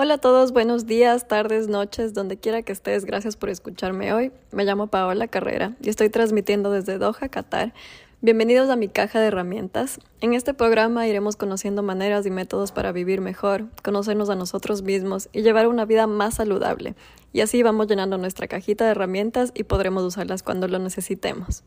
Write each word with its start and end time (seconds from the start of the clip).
Hola 0.00 0.14
a 0.14 0.18
todos, 0.18 0.52
buenos 0.52 0.86
días, 0.86 1.26
tardes, 1.26 1.66
noches, 1.66 2.14
donde 2.14 2.36
quiera 2.36 2.62
que 2.62 2.70
estés. 2.70 3.04
Gracias 3.04 3.36
por 3.36 3.48
escucharme 3.48 4.12
hoy. 4.12 4.30
Me 4.52 4.64
llamo 4.64 4.86
Paola 4.86 5.26
Carrera 5.26 5.74
y 5.82 5.88
estoy 5.88 6.08
transmitiendo 6.08 6.70
desde 6.70 6.98
Doha, 6.98 7.28
Qatar. 7.28 7.74
Bienvenidos 8.20 8.70
a 8.70 8.76
mi 8.76 8.86
caja 8.86 9.18
de 9.18 9.26
herramientas. 9.26 9.98
En 10.20 10.34
este 10.34 10.54
programa 10.54 11.08
iremos 11.08 11.34
conociendo 11.34 11.82
maneras 11.82 12.24
y 12.26 12.30
métodos 12.30 12.70
para 12.70 12.92
vivir 12.92 13.20
mejor, 13.20 13.64
conocernos 13.82 14.30
a 14.30 14.36
nosotros 14.36 14.82
mismos 14.82 15.28
y 15.32 15.42
llevar 15.42 15.66
una 15.66 15.84
vida 15.84 16.06
más 16.06 16.36
saludable. 16.36 16.94
Y 17.32 17.40
así 17.40 17.64
vamos 17.64 17.88
llenando 17.88 18.18
nuestra 18.18 18.46
cajita 18.46 18.84
de 18.84 18.92
herramientas 18.92 19.50
y 19.52 19.64
podremos 19.64 20.04
usarlas 20.04 20.44
cuando 20.44 20.68
lo 20.68 20.78
necesitemos. 20.78 21.64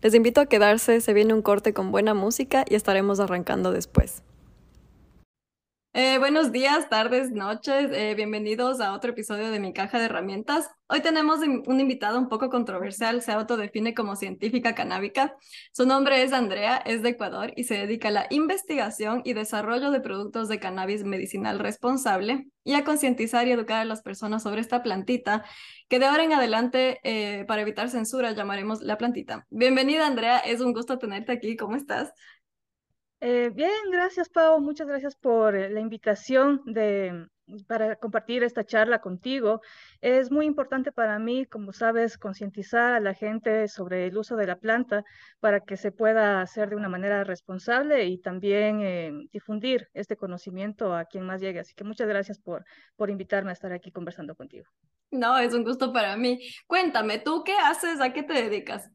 Les 0.00 0.14
invito 0.14 0.40
a 0.40 0.46
quedarse, 0.46 1.00
se 1.00 1.12
viene 1.12 1.34
un 1.34 1.42
corte 1.42 1.74
con 1.74 1.90
buena 1.90 2.14
música 2.14 2.64
y 2.70 2.76
estaremos 2.76 3.18
arrancando 3.18 3.72
después. 3.72 4.22
Eh, 5.96 6.18
buenos 6.18 6.50
días, 6.50 6.88
tardes, 6.88 7.30
noches. 7.30 7.88
Eh, 7.92 8.14
bienvenidos 8.16 8.80
a 8.80 8.94
otro 8.94 9.12
episodio 9.12 9.52
de 9.52 9.60
Mi 9.60 9.72
Caja 9.72 10.00
de 10.00 10.06
Herramientas. 10.06 10.68
Hoy 10.88 11.02
tenemos 11.02 11.38
un 11.38 11.80
invitado 11.80 12.18
un 12.18 12.28
poco 12.28 12.50
controversial, 12.50 13.22
se 13.22 13.30
autodefine 13.30 13.94
como 13.94 14.16
científica 14.16 14.74
canábica. 14.74 15.36
Su 15.72 15.86
nombre 15.86 16.24
es 16.24 16.32
Andrea, 16.32 16.78
es 16.78 17.04
de 17.04 17.10
Ecuador 17.10 17.52
y 17.54 17.62
se 17.62 17.74
dedica 17.74 18.08
a 18.08 18.10
la 18.10 18.26
investigación 18.30 19.22
y 19.24 19.34
desarrollo 19.34 19.92
de 19.92 20.00
productos 20.00 20.48
de 20.48 20.58
cannabis 20.58 21.04
medicinal 21.04 21.60
responsable 21.60 22.48
y 22.64 22.74
a 22.74 22.82
concientizar 22.82 23.46
y 23.46 23.52
educar 23.52 23.80
a 23.80 23.84
las 23.84 24.02
personas 24.02 24.42
sobre 24.42 24.62
esta 24.62 24.82
plantita, 24.82 25.44
que 25.88 26.00
de 26.00 26.06
ahora 26.06 26.24
en 26.24 26.32
adelante, 26.32 26.98
eh, 27.04 27.44
para 27.46 27.62
evitar 27.62 27.88
censura, 27.88 28.32
llamaremos 28.32 28.80
la 28.80 28.98
plantita. 28.98 29.46
Bienvenida, 29.48 30.08
Andrea, 30.08 30.38
es 30.38 30.60
un 30.60 30.72
gusto 30.72 30.98
tenerte 30.98 31.30
aquí. 31.30 31.56
¿Cómo 31.56 31.76
estás? 31.76 32.12
Eh, 33.26 33.48
bien, 33.48 33.90
gracias, 33.90 34.28
Pau. 34.28 34.60
Muchas 34.60 34.86
gracias 34.86 35.16
por 35.16 35.56
eh, 35.56 35.70
la 35.70 35.80
invitación 35.80 36.60
de, 36.66 37.26
para 37.66 37.96
compartir 37.96 38.42
esta 38.42 38.66
charla 38.66 39.00
contigo. 39.00 39.62
Es 40.02 40.30
muy 40.30 40.44
importante 40.44 40.92
para 40.92 41.18
mí, 41.18 41.46
como 41.46 41.72
sabes, 41.72 42.18
concientizar 42.18 42.92
a 42.92 43.00
la 43.00 43.14
gente 43.14 43.66
sobre 43.68 44.08
el 44.08 44.18
uso 44.18 44.36
de 44.36 44.46
la 44.46 44.56
planta 44.56 45.04
para 45.40 45.60
que 45.60 45.78
se 45.78 45.90
pueda 45.90 46.42
hacer 46.42 46.68
de 46.68 46.76
una 46.76 46.90
manera 46.90 47.24
responsable 47.24 48.04
y 48.04 48.18
también 48.18 48.82
eh, 48.82 49.10
difundir 49.32 49.88
este 49.94 50.18
conocimiento 50.18 50.94
a 50.94 51.06
quien 51.06 51.24
más 51.24 51.40
llegue. 51.40 51.60
Así 51.60 51.72
que 51.74 51.84
muchas 51.84 52.08
gracias 52.08 52.38
por, 52.38 52.66
por 52.94 53.08
invitarme 53.08 53.48
a 53.48 53.54
estar 53.54 53.72
aquí 53.72 53.90
conversando 53.90 54.34
contigo. 54.34 54.66
No, 55.10 55.38
es 55.38 55.54
un 55.54 55.64
gusto 55.64 55.94
para 55.94 56.14
mí. 56.18 56.46
Cuéntame, 56.66 57.20
¿tú 57.20 57.42
qué 57.42 57.54
haces? 57.56 58.02
¿A 58.02 58.12
qué 58.12 58.22
te 58.22 58.34
dedicas? 58.34 58.90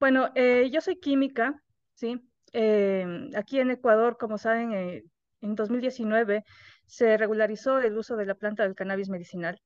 Bueno, 0.00 0.34
yo 0.34 0.80
soy 0.80 0.98
química, 0.98 1.62
¿sí? 1.94 2.20
Eh, 2.54 3.30
aquí 3.36 3.58
en 3.58 3.70
Ecuador, 3.72 4.16
como 4.16 4.38
saben, 4.38 4.72
eh, 4.72 5.02
en 5.40 5.54
2019 5.56 6.44
se 6.86 7.16
regularizó 7.16 7.80
el 7.80 7.98
uso 7.98 8.16
de 8.16 8.26
la 8.26 8.36
planta 8.36 8.62
del 8.62 8.76
cannabis 8.76 9.08
medicinal. 9.10 9.60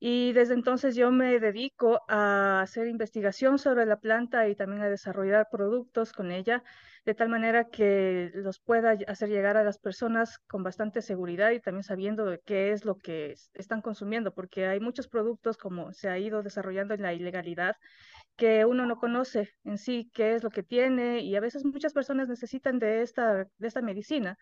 Y 0.00 0.32
desde 0.32 0.54
entonces 0.54 0.96
yo 0.96 1.10
me 1.12 1.38
dedico 1.38 2.00
a 2.08 2.60
hacer 2.62 2.88
investigación 2.88 3.58
sobre 3.58 3.86
la 3.86 3.98
planta 3.98 4.48
y 4.48 4.56
también 4.56 4.82
a 4.82 4.88
desarrollar 4.90 5.48
productos 5.50 6.12
con 6.12 6.30
ella, 6.30 6.62
de 7.06 7.14
tal 7.14 7.28
manera 7.28 7.68
que 7.70 8.30
los 8.34 8.58
pueda 8.60 8.96
hacer 9.06 9.28
llegar 9.28 9.56
a 9.56 9.64
las 9.64 9.78
personas 9.78 10.38
con 10.48 10.62
bastante 10.62 11.02
seguridad 11.02 11.50
y 11.52 11.60
también 11.60 11.84
sabiendo 11.84 12.24
de 12.26 12.40
qué 12.44 12.72
es 12.72 12.84
lo 12.84 12.96
que 12.96 13.34
están 13.54 13.82
consumiendo, 13.82 14.34
porque 14.34 14.66
hay 14.66 14.80
muchos 14.80 15.08
productos 15.08 15.56
como 15.58 15.92
se 15.92 16.08
ha 16.08 16.18
ido 16.18 16.42
desarrollando 16.42 16.94
en 16.94 17.02
la 17.02 17.14
ilegalidad 17.14 17.76
que 18.36 18.64
uno 18.64 18.86
no 18.86 18.98
conoce 18.98 19.50
en 19.64 19.78
sí 19.78 20.10
qué 20.14 20.34
es 20.34 20.42
lo 20.42 20.50
que 20.50 20.62
tiene 20.62 21.20
y 21.20 21.36
a 21.36 21.40
veces 21.40 21.64
muchas 21.64 21.92
personas 21.92 22.28
necesitan 22.28 22.78
de 22.78 23.02
esta, 23.02 23.44
de 23.58 23.68
esta 23.68 23.82
medicina, 23.82 24.38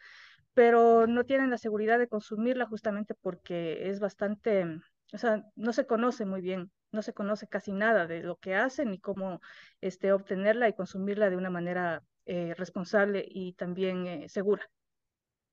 pero 0.55 1.07
no 1.07 1.25
tienen 1.25 1.51
la 1.51 1.59
seguridad 1.59 1.99
de 1.99 2.09
consumirla 2.09 2.67
justamente 2.67 3.15
porque 3.15 3.89
es 3.91 4.01
bastante, 4.01 4.65
o 5.13 5.19
sea, 5.19 5.45
no 5.57 5.73
se 5.73 5.87
conoce 5.87 6.27
muy 6.27 6.41
bien, 6.41 6.71
no 6.93 7.03
se 7.03 7.15
conoce 7.15 7.49
casi 7.49 7.73
nada 7.73 8.07
de 8.07 8.23
lo 8.23 8.37
que 8.37 8.55
hacen 8.55 8.91
ni 8.91 8.99
cómo 9.01 9.41
este, 9.81 10.13
obtenerla 10.13 10.69
y 10.69 10.75
consumirla 10.75 11.31
de 11.31 11.37
una 11.37 11.51
manera 11.51 12.03
eh, 12.27 12.55
responsable 12.57 13.25
y 13.29 13.55
también 13.55 14.07
eh, 14.07 14.29
segura. 14.29 14.69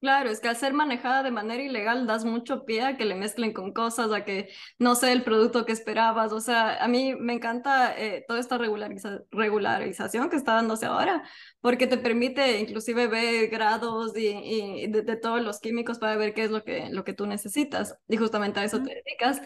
Claro, 0.02 0.30
es 0.30 0.40
que 0.40 0.48
al 0.48 0.56
ser 0.56 0.74
manejada 0.74 1.24
de 1.24 1.32
manera 1.32 1.62
ilegal 1.62 2.08
das 2.08 2.24
mucho 2.24 2.64
pie 2.64 2.84
a 2.84 2.96
que 2.96 3.04
le 3.04 3.16
mezclen 3.16 3.52
con 3.52 3.74
cosas, 3.74 4.14
a 4.14 4.24
que 4.24 4.48
no 4.78 4.96
sea 4.96 5.12
el 5.12 5.24
producto 5.24 5.66
que 5.66 5.74
esperabas. 5.74 6.32
O 6.32 6.40
sea, 6.40 6.82
a 6.82 6.88
mí 6.88 7.16
me 7.16 7.34
encanta 7.34 7.94
eh, 7.98 8.24
toda 8.26 8.40
esta 8.40 8.58
regularización 8.58 10.30
que 10.30 10.38
está 10.38 10.54
dándose 10.54 10.86
ahora, 10.86 11.24
porque 11.60 11.86
te 11.86 11.98
permite 11.98 12.60
inclusive 12.62 13.08
ver 13.08 13.50
grados 13.50 14.14
y, 14.16 14.88
de, 14.88 15.04
todos 15.18 15.42
los 15.42 15.60
químicos 15.60 16.00
para 16.00 16.16
ver 16.16 16.34
qué 16.34 16.46
es 16.46 16.52
lo 16.52 16.64
que, 16.64 16.88
lo 16.92 17.04
que 17.04 17.12
tú 17.12 17.26
necesitas. 17.26 17.98
Y 18.08 18.16
justamente 18.16 18.62
a 18.62 18.64
eso 18.64 18.82
te 18.82 18.96
dedicas. 19.04 19.42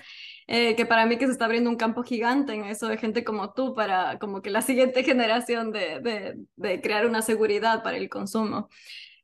Eh, 0.46 0.76
que 0.76 0.86
para 0.86 1.06
mí 1.08 1.18
que 1.18 1.26
se 1.26 1.32
está 1.32 1.46
abriendo 1.46 1.70
un 1.70 1.78
campo 1.78 2.04
gigante 2.04 2.54
en 2.54 2.66
eso 2.66 2.88
de 2.90 2.98
gente 2.98 3.24
como 3.24 3.54
tú 3.54 3.74
para 3.74 4.20
como 4.20 4.42
que 4.42 4.50
la 4.50 4.62
siguiente 4.62 5.02
generación 5.04 5.72
de, 5.72 6.02
de, 6.02 6.36
de 6.58 6.82
crear 6.82 7.06
una 7.08 7.22
seguridad 7.22 7.82
para 7.82 7.98
el 7.98 8.10
consumo. 8.10 8.70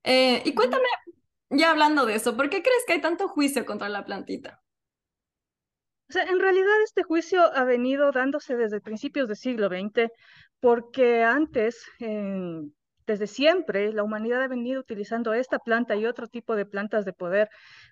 Eh, 0.04 0.42
y 0.46 0.54
cuéntame, 0.54 0.86
ya 1.50 1.72
hablando 1.72 2.06
de 2.06 2.16
eso, 2.16 2.36
¿por 2.36 2.50
qué 2.50 2.62
crees 2.62 2.84
que 2.86 2.94
hay 2.94 3.02
tanto 3.02 3.28
juicio 3.28 3.66
contra 3.66 3.90
la 3.90 4.06
plantita? 4.06 4.62
O 6.10 6.12
sea, 6.12 6.24
en 6.24 6.40
realidad 6.40 6.82
este 6.84 7.04
juicio 7.04 7.42
ha 7.56 7.64
venido 7.66 8.12
dándose 8.12 8.56
desde 8.56 8.82
principios 8.82 9.28
del 9.28 9.38
siglo 9.38 9.68
XX, 9.68 10.10
porque 10.60 11.24
antes, 11.24 11.86
desde 12.00 13.28
siempre, 13.28 13.94
la 13.94 14.04
humanidad 14.04 14.42
ha 14.42 14.48
venido 14.48 14.82
utilizando 14.82 15.34
esta 15.34 15.60
planta 15.60 15.96
y 15.96 16.08
otro 16.08 16.28
tipo 16.28 16.56
de 16.56 16.66
plantas 16.66 17.06
de 17.06 17.14
poder, 17.14 17.50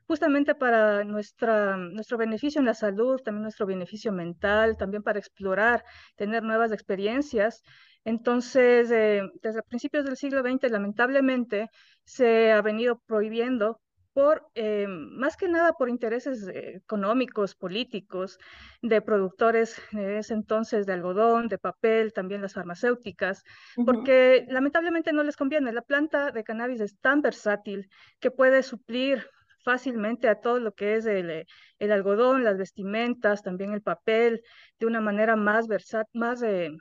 justamente 0.08 0.56
para 0.56 1.04
nuestra, 1.04 1.78
nuestro 1.78 2.18
beneficio 2.18 2.60
en 2.60 2.66
la 2.66 2.74
salud, 2.74 3.20
también 3.22 3.44
nuestro 3.44 3.66
beneficio 3.66 4.12
mental, 4.12 4.78
también 4.78 5.04
para 5.04 5.20
explorar, 5.20 5.84
tener 6.16 6.44
nuevas 6.44 6.72
experiencias. 6.72 7.62
Entonces, 8.06 8.90
eh, 8.90 9.22
desde 9.42 9.62
principios 9.64 10.06
del 10.06 10.16
siglo 10.16 10.42
XX, 10.42 10.72
lamentablemente, 10.72 11.70
se 12.06 12.54
ha 12.54 12.62
venido 12.62 13.02
prohibiendo 13.06 13.82
por, 14.14 14.50
eh, 14.56 14.88
más 14.88 15.38
que 15.38 15.48
nada 15.48 15.74
por 15.74 15.90
intereses 15.90 16.48
eh, 16.48 16.78
económicos, 16.78 17.54
políticos, 17.54 18.40
de 18.82 19.02
productores 19.02 19.80
de 19.92 20.20
ese 20.20 20.34
entonces 20.34 20.88
de 20.88 20.94
algodón, 20.94 21.50
de 21.50 21.60
papel, 21.60 22.14
también 22.14 22.42
las 22.42 22.54
farmacéuticas, 22.54 23.44
porque 23.86 24.48
lamentablemente 24.50 25.14
no 25.14 25.22
les 25.24 25.36
conviene. 25.36 25.72
La 25.72 25.84
planta 25.84 26.32
de 26.32 26.44
cannabis 26.44 26.82
es 26.82 26.98
tan 27.00 27.22
versátil 27.22 27.90
que 28.20 28.32
puede 28.32 28.64
suplir 28.64 29.30
fácilmente 29.68 30.30
a 30.30 30.40
todo 30.40 30.62
lo 30.62 30.72
que 30.74 30.96
es 30.96 31.06
el, 31.06 31.46
el 31.78 31.92
algodón, 31.92 32.46
las 32.46 32.58
vestimentas, 32.58 33.44
también 33.44 33.74
el 33.74 33.82
papel, 33.82 34.42
de 34.80 34.86
una 34.86 35.02
manera 35.02 35.36
más 35.36 35.68
versátil, 35.68 36.22
más... 36.22 36.42
Eh, 36.42 36.72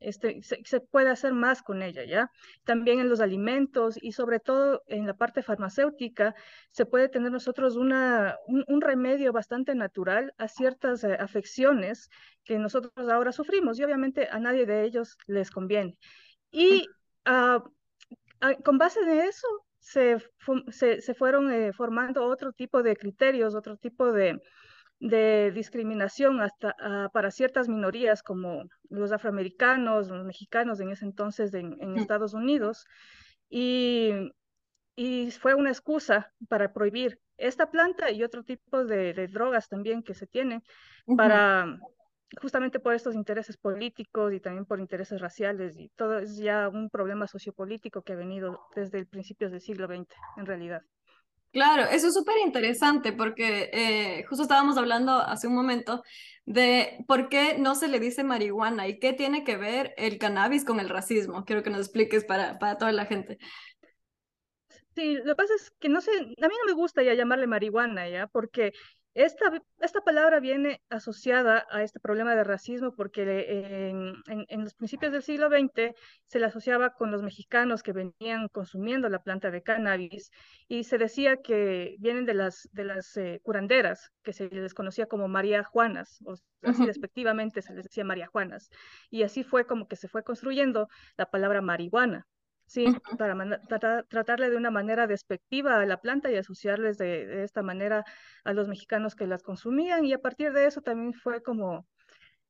este, 0.00 0.42
se, 0.42 0.80
puede 0.80 1.08
hacer 1.08 1.32
más 1.32 1.62
con 1.62 1.80
ella, 1.80 2.04
¿ya? 2.04 2.30
También 2.64 2.98
en 3.00 3.08
los 3.08 3.20
alimentos 3.20 3.96
y 4.02 4.12
sobre 4.12 4.40
todo 4.40 4.82
en 4.88 5.06
la 5.06 5.14
parte 5.14 5.42
farmacéutica 5.42 6.34
se 6.70 6.84
puede 6.84 7.08
tener 7.08 7.30
nosotros 7.32 7.76
una, 7.76 8.36
un, 8.46 8.80
remedio 8.82 9.32
bastante 9.32 9.74
natural 9.74 10.34
a 10.36 10.48
ciertas 10.48 11.04
eh, 11.04 11.16
afecciones 11.18 12.10
que 12.42 12.58
nosotros 12.58 12.92
ahora 13.08 13.32
sufrimos 13.32 13.78
y 13.78 13.84
obviamente 13.84 14.28
a 14.30 14.38
nadie 14.38 14.66
de 14.66 14.84
ellos 14.84 15.16
les 15.26 15.50
conviene. 15.50 15.96
Y 16.50 16.86
ah, 17.24 17.62
ah, 18.40 18.54
con 18.64 18.76
base 18.76 19.00
en 19.00 19.20
eso 19.20 19.46
se, 19.84 20.16
se, 21.00 21.14
fueron 21.14 21.52
eh, 21.52 21.72
formando 21.74 22.24
otro 22.24 22.52
tipo 22.52 22.82
de 22.82 22.96
criterios, 22.96 23.54
otro 23.54 23.76
tipo 23.76 24.12
de, 24.12 24.40
de 24.98 25.52
discriminación 25.54 26.40
hasta 26.40 26.74
ah, 26.80 27.10
para 27.12 27.30
ciertas 27.30 27.68
minorías 27.68 28.22
como 28.22 28.64
los 28.88 29.12
afroamericanos, 29.12 30.08
los 30.08 30.24
mexicanos 30.24 30.80
en 30.80 30.90
ese 30.90 31.04
entonces 31.04 31.52
en, 31.52 31.76
mm. 31.76 31.98
Estados 31.98 32.32
Unidos, 32.32 32.86
y, 33.50 34.10
y, 34.96 35.30
fue 35.32 35.54
una 35.54 35.70
excusa 35.70 36.32
para 36.48 36.72
prohibir 36.72 37.20
esta 37.36 37.70
planta 37.70 38.10
y 38.10 38.24
otro 38.24 38.42
tipo 38.42 38.86
de, 38.86 39.28
drogas 39.28 39.68
también 39.68 40.02
que 40.02 40.14
se 40.14 40.26
tienen 40.26 40.62
para 41.14 41.78
justamente 42.40 42.80
por 42.80 42.94
estos 42.94 43.14
intereses 43.14 43.56
políticos 43.56 44.32
y 44.32 44.40
también 44.40 44.64
por 44.64 44.80
intereses 44.80 45.20
raciales 45.20 45.76
y 45.78 45.88
todo 45.90 46.18
es 46.18 46.36
ya 46.36 46.68
un 46.68 46.90
problema 46.90 47.26
sociopolítico 47.26 48.02
que 48.02 48.12
ha 48.12 48.16
venido 48.16 48.60
desde 48.74 48.98
el 48.98 49.06
principios 49.06 49.50
del 49.50 49.60
siglo 49.60 49.86
XX 49.86 50.14
en 50.36 50.46
realidad. 50.46 50.82
Claro, 51.54 51.84
eso 51.84 52.08
es 52.08 52.14
súper 52.14 52.34
interesante 52.44 53.12
porque 53.12 53.70
eh, 53.72 54.24
justo 54.24 54.42
estábamos 54.42 54.76
hablando 54.76 55.12
hace 55.12 55.46
un 55.46 55.54
momento 55.54 56.02
de 56.44 56.98
por 57.06 57.28
qué 57.28 57.58
no 57.58 57.76
se 57.76 57.86
le 57.86 58.00
dice 58.00 58.24
marihuana 58.24 58.88
y 58.88 58.98
qué 58.98 59.12
tiene 59.12 59.44
que 59.44 59.56
ver 59.56 59.94
el 59.96 60.18
cannabis 60.18 60.64
con 60.64 60.80
el 60.80 60.88
racismo. 60.88 61.44
Quiero 61.44 61.62
que 61.62 61.70
nos 61.70 61.78
expliques 61.78 62.24
para, 62.24 62.58
para 62.58 62.76
toda 62.76 62.90
la 62.90 63.06
gente. 63.06 63.38
Sí, 64.96 65.14
lo 65.14 65.24
que 65.24 65.34
pasa 65.36 65.54
es 65.54 65.70
que 65.78 65.88
no 65.88 66.00
sé, 66.00 66.10
a 66.12 66.22
mí 66.22 66.34
no 66.38 66.66
me 66.66 66.72
gusta 66.72 67.04
ya 67.04 67.14
llamarle 67.14 67.46
marihuana, 67.46 68.08
¿ya? 68.08 68.26
Porque 68.28 68.72
Esta, 69.14 69.62
esta 69.78 70.00
palabra 70.00 70.40
viene 70.40 70.82
asociada 70.90 71.64
a 71.70 71.84
este 71.84 72.00
problema 72.00 72.34
de 72.34 72.42
racismo 72.42 72.96
porque 72.96 73.22
en, 73.90 74.12
en, 74.26 74.64
los 74.64 74.74
principios 74.74 75.12
del 75.12 75.22
siglo 75.22 75.48
XX 75.48 75.94
se 76.24 76.40
le 76.40 76.46
asociaba 76.46 76.94
con 76.94 77.12
los 77.12 77.22
mexicanos 77.22 77.84
que 77.84 77.92
venían 77.92 78.48
consumiendo 78.48 79.08
la 79.08 79.22
planta 79.22 79.52
de 79.52 79.62
cannabis 79.62 80.32
y 80.66 80.82
se 80.82 80.98
decía 80.98 81.36
que 81.36 81.94
vienen 82.00 82.26
de 82.26 82.34
las, 82.34 82.68
de 82.72 82.84
las 82.84 83.16
eh, 83.16 83.40
curanderas, 83.44 84.10
que 84.24 84.32
se 84.32 84.48
les 84.48 84.74
conocía 84.74 85.06
como 85.06 85.28
María 85.28 85.62
Juanas, 85.62 86.18
o 86.24 86.34
así 86.62 86.84
despectivamente 86.84 87.62
se 87.62 87.72
les 87.72 87.84
decía 87.84 88.02
María 88.02 88.26
Juanas. 88.26 88.68
Y 89.10 89.22
así 89.22 89.44
fue 89.44 89.64
como 89.64 89.86
que 89.86 89.94
se 89.94 90.08
fue 90.08 90.24
construyendo 90.24 90.88
la 91.16 91.30
palabra 91.30 91.60
marihuana. 91.60 92.26
Sí, 92.66 92.86
para 93.18 93.36
tratarle 94.08 94.50
de 94.50 94.56
una 94.56 94.70
manera 94.70 95.06
despectiva 95.06 95.80
a 95.80 95.86
la 95.86 95.98
planta 96.00 96.30
y 96.30 96.36
asociarles 96.36 96.98
de, 96.98 97.44
esta 97.44 97.62
manera 97.62 98.04
a 98.42 98.52
los 98.52 98.68
mexicanos 98.68 99.14
que 99.14 99.26
las 99.26 99.42
consumían. 99.42 100.04
Y 100.04 100.12
a 100.12 100.18
partir 100.18 100.52
de 100.52 100.66
eso 100.66 100.80
también 100.80 101.12
fue 101.12 101.42
como, 101.42 101.86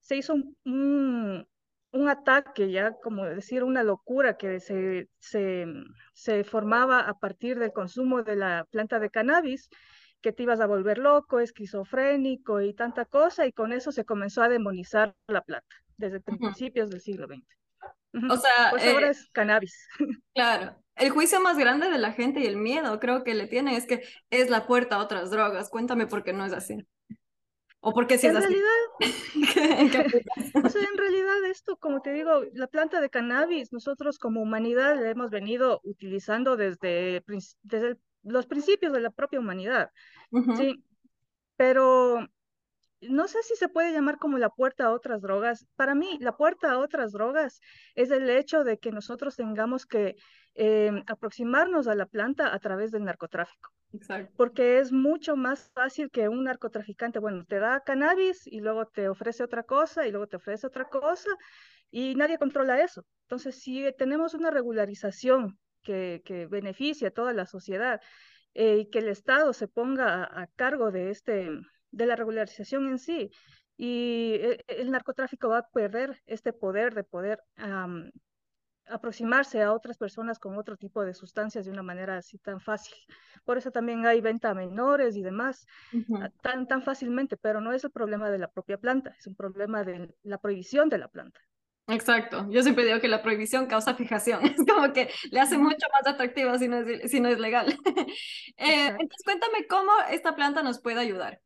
se 0.01 0.17
hizo 0.17 0.35
un, 0.35 1.47
un, 1.93 2.09
ataque, 2.09 2.71
ya 2.71 2.93
como 3.03 3.25
decir, 3.25 3.65
una 3.65 3.83
locura 3.83 4.37
que 4.37 4.61
se, 4.61 5.09
se, 5.19 5.67
se 6.15 6.45
formaba 6.45 7.01
a 7.01 7.15
partir 7.15 7.59
del 7.59 7.73
consumo 7.73 8.23
de 8.23 8.37
la 8.37 8.67
planta 8.71 8.99
de 9.01 9.11
cannabis 9.11 9.69
que 10.25 10.33
te 10.33 10.45
ibas 10.45 10.61
a 10.61 10.67
volver 10.67 10.99
loco, 10.99 11.39
esquizofrénico 11.41 12.63
y 12.63 12.73
tanta 12.73 13.05
cosa, 13.05 13.47
y 13.47 13.53
con 13.53 13.75
eso 13.75 13.93
se 13.93 14.07
comenzó 14.07 14.43
a 14.43 14.49
demonizar 14.49 15.15
la 15.27 15.43
planta 15.43 15.77
desde 15.99 16.21
principios 16.21 16.89
del 16.89 17.01
siglo 17.01 17.27
XX. 17.27 17.45
O 18.31 18.37
sea, 18.37 18.71
pues 18.71 18.85
ahora 18.85 19.09
eh, 19.09 19.11
es 19.11 19.29
cannabis. 19.31 19.89
Claro. 20.35 20.77
El 20.97 21.11
juicio 21.11 21.41
más 21.41 21.59
grande 21.59 21.89
de 21.91 21.99
la 21.99 22.13
gente 22.13 22.41
y 22.41 22.47
el 22.47 22.57
miedo 22.57 23.01
creo 23.01 23.25
que 23.25 23.35
le 23.35 23.49
tienen 23.49 23.75
es 23.75 23.85
que 23.87 24.05
es 24.31 24.49
la 24.49 24.67
puerta 24.67 24.97
a 24.97 25.03
otras 25.03 25.31
drogas. 25.31 25.69
Cuéntame 25.69 26.07
por 26.07 26.23
qué 26.23 26.33
no 26.33 26.45
es 26.45 26.53
así. 26.53 26.87
O 27.81 27.93
por 27.93 28.07
qué 28.07 28.17
si 28.17 28.29
en 28.29 28.37
es 28.37 28.43
realidad, 28.43 28.65
o 30.65 30.69
sea, 30.71 30.83
en 30.83 30.97
realidad 30.97 31.45
esto, 31.51 31.77
como 31.77 32.01
te 32.01 32.13
digo, 32.13 32.43
la 32.55 32.67
planta 32.67 33.01
de 33.01 33.11
cannabis, 33.11 33.73
nosotros 33.73 34.19
como 34.19 34.41
humanidad 34.41 34.95
la 34.95 35.11
hemos 35.11 35.31
venido 35.31 35.81
utilizando 35.85 36.57
desde, 36.57 37.23
desde 37.63 37.99
los 38.23 38.47
principios 38.47 38.93
de 38.95 39.01
la 39.01 39.11
propia 39.11 39.39
humanidad, 39.39 39.91
¿sí? 40.57 40.83
Pero 41.57 42.27
no 43.09 43.29
sé 43.29 43.43
si 43.43 43.57
se 43.57 43.69
puede 43.69 43.93
llamar 43.93 44.19
como 44.19 44.39
la 44.39 44.51
puerta 44.51 44.87
a 44.87 44.93
otras 44.93 45.23
drogas. 45.23 45.67
Para 45.77 45.95
mí, 45.95 46.19
la 46.21 46.37
puerta 46.37 46.73
a 46.73 46.79
otras 46.79 47.13
drogas 47.13 47.61
es 47.95 48.11
el 48.11 48.29
hecho 48.31 48.65
de 48.65 48.79
que 48.79 48.93
nosotros 48.93 49.37
tengamos 49.37 49.87
que 49.87 50.17
em, 50.55 51.03
aproximarnos 51.07 51.89
a 51.89 51.95
la 51.95 52.07
planta 52.07 52.55
a 52.55 52.59
través 52.59 52.91
del 52.91 53.05
narcotráfico. 53.05 53.71
Exacto. 53.93 54.33
Porque 54.37 54.79
es 54.79 54.93
mucho 54.93 55.37
más 55.37 55.71
fácil 55.73 56.11
que 56.11 56.29
un 56.29 56.45
narcotraficante, 56.45 57.19
bueno, 57.19 57.45
te 57.45 57.59
da 57.59 57.81
cannabis 57.81 58.47
y 58.47 58.61
luego 58.61 58.87
te 58.87 59.09
ofrece 59.09 59.45
otra 59.45 59.63
cosa 59.63 60.07
y 60.07 60.11
luego 60.11 60.27
te 60.27 60.37
ofrece 60.37 60.67
otra 60.67 60.89
cosa 60.89 61.31
y 61.91 62.15
nadie 62.17 62.39
controla 62.39 62.83
eso. 62.83 63.05
Entonces, 63.23 63.61
si 63.61 63.85
tenemos 63.97 64.35
una 64.35 64.51
regularización 64.51 65.59
que, 65.83 66.23
que 66.25 66.47
beneficie 66.47 67.09
a 67.09 67.13
toda 67.13 67.33
la 67.33 67.47
sociedad 67.47 68.01
eh, 68.55 68.79
y 68.79 68.91
que 68.91 69.01
el 69.01 69.09
Estado 69.09 69.53
se 69.53 69.69
ponga 69.69 70.25
a 70.25 70.47
cargo 70.57 70.91
de 70.91 71.11
este 71.11 71.51
de 71.95 72.07
la 72.07 72.17
regularización 72.17 72.89
en 72.89 72.99
sí. 72.99 73.31
Y 73.77 74.35
e, 74.35 74.65
el, 74.69 74.91
narcotráfico 74.91 75.49
va 75.49 75.59
a 75.59 75.69
perder 75.69 76.23
este 76.27 76.53
poder 76.53 76.95
de 76.95 77.05
poder 77.05 77.43
aproximarse 78.87 79.63
a 79.63 79.73
otras 79.73 79.97
personas 79.97 80.39
con 80.39 80.59
otro 80.59 80.77
tipo 80.77 81.05
de 81.05 81.15
sustancias 81.15 81.65
de 81.65 81.73
una 81.73 81.83
manera 81.83 82.19
así 82.19 82.39
tan 82.39 82.61
fácil. 82.61 82.95
Por 83.45 83.57
eso 83.57 83.71
también 83.71 84.07
hay 84.07 84.21
venta 84.21 84.51
a 84.51 84.55
menores 84.55 85.17
y 85.17 85.23
demás 85.23 85.67
tan, 86.43 86.67
tan 86.67 86.83
fácilmente, 86.83 87.37
pero 87.37 87.61
no 87.61 87.73
es 87.73 87.85
el 87.85 87.91
problema 87.91 88.31
de 88.31 88.39
la 88.39 88.49
propia 88.49 88.79
planta, 88.79 89.15
es 89.19 89.27
un 89.27 89.35
problema 89.35 89.85
de 89.85 90.15
la 90.23 90.39
prohibición 90.39 90.89
de 90.89 90.99
la 90.99 91.09
planta. 91.09 91.41
Exacto, 91.87 92.47
yo 92.51 92.63
siempre 92.63 92.85
digo 92.87 93.01
que 93.01 93.09
la 93.09 93.23
prohibición 93.23 93.67
causa 93.67 93.95
fijación, 93.95 94.41
es 94.45 94.65
como 94.67 94.93
que 94.93 95.11
le 95.31 95.41
hace 95.41 95.59
mucho 95.59 95.87
más 95.93 96.07
atractiva 96.07 96.59
si 96.59 96.69
no 96.69 96.79
es, 96.79 97.11
si 97.11 97.21
no 97.21 97.29
es 97.29 97.39
legal. 97.39 97.67
eh, 98.57 98.89
entonces 98.89 99.23
cuéntame 99.25 99.67
cómo 99.67 99.93
esta 100.11 100.35
planta 100.35 100.63
nos 100.63 100.81
puede 100.81 101.01
ayudar. 101.01 101.41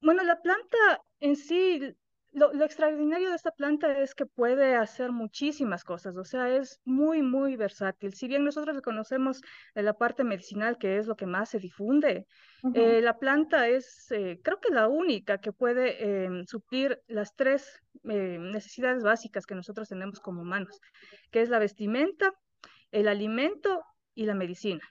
Bueno, 0.00 0.22
la 0.24 0.40
planta 0.40 0.78
en 1.20 1.36
sí, 1.36 1.94
lo, 2.32 2.64
extraordinario 2.64 3.30
de 3.30 3.36
esta 3.36 3.50
planta 3.50 3.98
es 3.98 4.14
que 4.14 4.24
puede 4.24 4.76
hacer 4.76 5.12
muchísimas 5.12 5.84
cosas, 5.84 6.16
o 6.16 6.24
sea, 6.24 6.54
es 6.54 6.80
muy, 6.84 7.22
muy 7.22 7.56
versátil. 7.56 8.14
Si 8.14 8.28
bien 8.28 8.44
nosotros 8.44 8.76
le 8.76 8.82
conocemos 8.82 9.42
la 9.74 9.94
parte 9.94 10.24
medicinal, 10.24 10.78
que 10.78 10.98
es 10.98 11.06
lo 11.06 11.16
que 11.16 11.26
más 11.26 11.50
se 11.50 11.58
difunde, 11.58 12.26
eh, 12.74 13.00
la 13.02 13.18
planta 13.18 13.68
es, 13.68 14.10
eh, 14.10 14.40
creo 14.42 14.60
que 14.60 14.72
la 14.72 14.88
única 14.88 15.38
que 15.38 15.52
puede 15.52 16.24
em, 16.24 16.44
suplir 16.46 17.02
las 17.08 17.34
tres 17.34 17.82
eh, 18.04 18.38
necesidades 18.38 19.02
básicas 19.02 19.46
que 19.46 19.54
nosotros 19.54 19.88
tenemos 19.88 20.20
como 20.20 20.42
humanos, 20.42 20.80
que 21.30 21.42
es 21.42 21.48
la 21.48 21.58
vestimenta, 21.58 22.32
el 22.90 23.08
alimento 23.08 23.82
y 24.14 24.26
la 24.26 24.34
medicina. 24.34 24.82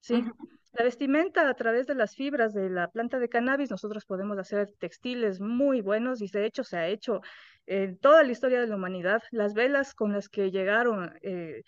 ¿sí? 0.00 0.24
La 0.72 0.84
vestimenta 0.84 1.48
a 1.48 1.54
través 1.54 1.86
de 1.86 1.94
las 1.94 2.14
fibras 2.16 2.54
de 2.54 2.70
la 2.70 2.88
planta 2.90 3.18
de 3.18 3.28
cannabis, 3.28 3.70
nosotros 3.70 4.06
podemos 4.06 4.38
hacer 4.38 4.72
textiles 4.78 5.38
muy 5.38 5.82
buenos 5.82 6.22
y 6.22 6.28
de 6.28 6.46
hecho 6.46 6.64
se 6.64 6.78
ha 6.78 6.88
hecho 6.88 7.20
en 7.66 7.98
toda 7.98 8.22
la 8.22 8.32
historia 8.32 8.60
de 8.60 8.66
la 8.66 8.76
humanidad. 8.76 9.22
Las 9.32 9.52
velas 9.52 9.94
con 9.94 10.12
las 10.12 10.30
que 10.30 10.50
llegaron 10.50 11.12
eh, 11.22 11.62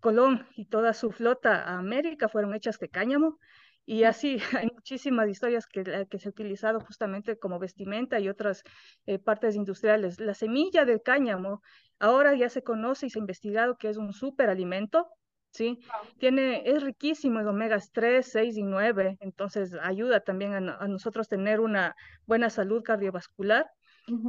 Colón 0.00 0.46
y 0.54 0.66
toda 0.66 0.92
su 0.92 1.10
flota 1.12 1.62
a 1.62 1.78
América 1.78 2.28
fueron 2.28 2.54
hechas 2.54 2.78
de 2.78 2.90
cáñamo. 2.90 3.38
Y 3.86 4.04
así 4.04 4.38
hay 4.66 4.68
muchísimas 4.74 5.28
historias 5.30 5.66
que, 5.66 6.06
que 6.10 6.18
se 6.18 6.28
ha 6.28 6.30
utilizado 6.30 6.80
justamente 6.80 7.38
como 7.38 7.58
vestimenta 7.58 8.20
y 8.20 8.28
otras 8.28 8.64
eh, 9.06 9.18
partes 9.18 9.56
industriales. 9.56 10.20
La 10.20 10.34
semilla 10.34 10.84
del 10.84 11.02
cáñamo 11.02 11.62
ahora 11.98 12.34
ya 12.34 12.50
se 12.50 12.62
conoce 12.62 13.06
y 13.06 13.10
se 13.10 13.18
ha 13.18 13.20
investigado 13.20 13.76
que 13.78 13.88
es 13.88 13.96
un 13.96 14.12
superalimento 14.12 15.08
¿sí? 15.52 15.78
Tiene, 16.18 16.62
es 16.68 16.82
riquísimo 16.82 17.40
en 17.40 17.46
omegas 17.46 17.92
3, 17.92 18.26
6 18.26 18.56
y 18.56 18.62
9, 18.62 19.18
entonces 19.20 19.74
ayuda 19.80 20.20
también 20.20 20.54
a, 20.54 20.88
nosotros 20.88 21.28
tener 21.28 21.60
una 21.60 21.94
buena 22.26 22.50
salud 22.50 22.82
cardiovascular. 22.82 23.70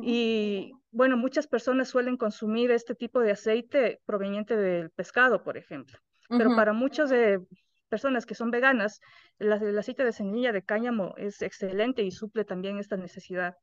Y 0.04 0.72
bueno, 0.92 1.18
muchas 1.18 1.48
personas 1.48 1.90
suelen 1.90 2.16
consumir 2.16 2.70
este 2.70 2.94
tipo 2.94 3.20
de 3.22 3.32
aceite 3.32 4.02
proveniente 4.06 4.56
del 4.56 4.92
pescado, 4.92 5.44
por 5.44 5.58
ejemplo. 5.58 5.98
Pero 6.30 6.56
para 6.56 6.74
muchas 6.74 7.10
de 7.10 7.40
personas 7.90 8.28
que 8.28 8.36
son 8.36 8.52
veganas, 8.52 9.00
el 9.40 9.78
aceite 9.78 10.06
de 10.06 10.12
semilla 10.12 10.52
de 10.52 10.64
cáñamo 10.64 11.16
es 11.18 11.42
excelente 11.42 12.04
y 12.04 12.12
suple 12.12 12.46
también 12.46 12.78
esta 12.78 12.98
necesidad. 12.98 13.56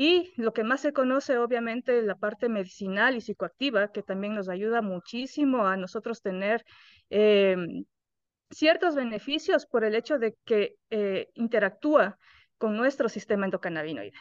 Y 0.00 0.32
lo 0.36 0.52
que 0.52 0.62
más 0.62 0.82
se 0.82 0.92
conoce, 0.92 1.38
obviamente, 1.38 2.02
la 2.02 2.14
parte 2.14 2.48
medicinal 2.48 3.16
y 3.16 3.20
psicoactiva, 3.20 3.90
que 3.90 4.04
también 4.04 4.32
nos 4.32 4.48
ayuda 4.48 4.80
muchísimo 4.80 5.66
a 5.66 5.76
nosotros 5.76 6.22
tener 6.22 6.64
em, 7.10 7.84
ciertos 8.48 8.94
beneficios 8.94 9.66
por 9.66 9.82
el 9.82 9.96
hecho 9.96 10.20
de 10.20 10.36
que 10.44 10.76
eh, 10.90 11.30
interactúa 11.34 12.16
con 12.58 12.76
nuestro 12.76 13.08
sistema 13.08 13.46
endocannabinoide. 13.46 14.14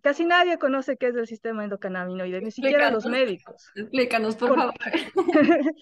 Casi 0.00 0.24
nadie 0.24 0.56
conoce 0.58 0.96
qué 0.96 1.08
es 1.08 1.16
el 1.16 1.26
sistema 1.26 1.64
endocannabinoide, 1.64 2.40
ni 2.40 2.52
siquiera 2.52 2.92
los 2.92 3.04
médicos. 3.06 3.68
Explícanos, 3.74 4.36
por, 4.36 4.54
favor. 4.54 4.74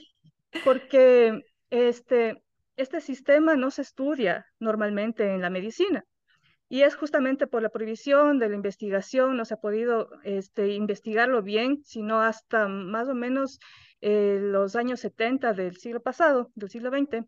porque 0.64 1.38
este, 1.68 2.42
este 2.76 3.02
sistema 3.02 3.56
no 3.56 3.70
se 3.70 3.82
estudia 3.82 4.46
normalmente 4.58 5.34
en 5.34 5.42
la 5.42 5.50
medicina. 5.50 6.02
Y 6.72 6.82
es 6.82 6.94
justamente 6.94 7.48
por 7.48 7.62
la 7.62 7.68
prohibición 7.68 8.38
de 8.38 8.48
la 8.48 8.54
investigación, 8.54 9.36
no 9.36 9.44
se 9.44 9.54
ha 9.54 9.60
podido 9.60 10.08
este, 10.22 10.68
investigarlo 10.68 11.42
bien, 11.42 11.82
sino 11.82 12.20
hasta 12.20 12.68
más 12.68 13.08
o 13.08 13.14
menos 13.14 13.58
eh, 14.00 14.38
los 14.40 14.76
años 14.76 15.00
70 15.00 15.52
del 15.52 15.76
siglo 15.76 16.00
pasado, 16.00 16.52
del 16.54 16.70
siglo 16.70 16.90
XX, 16.90 17.26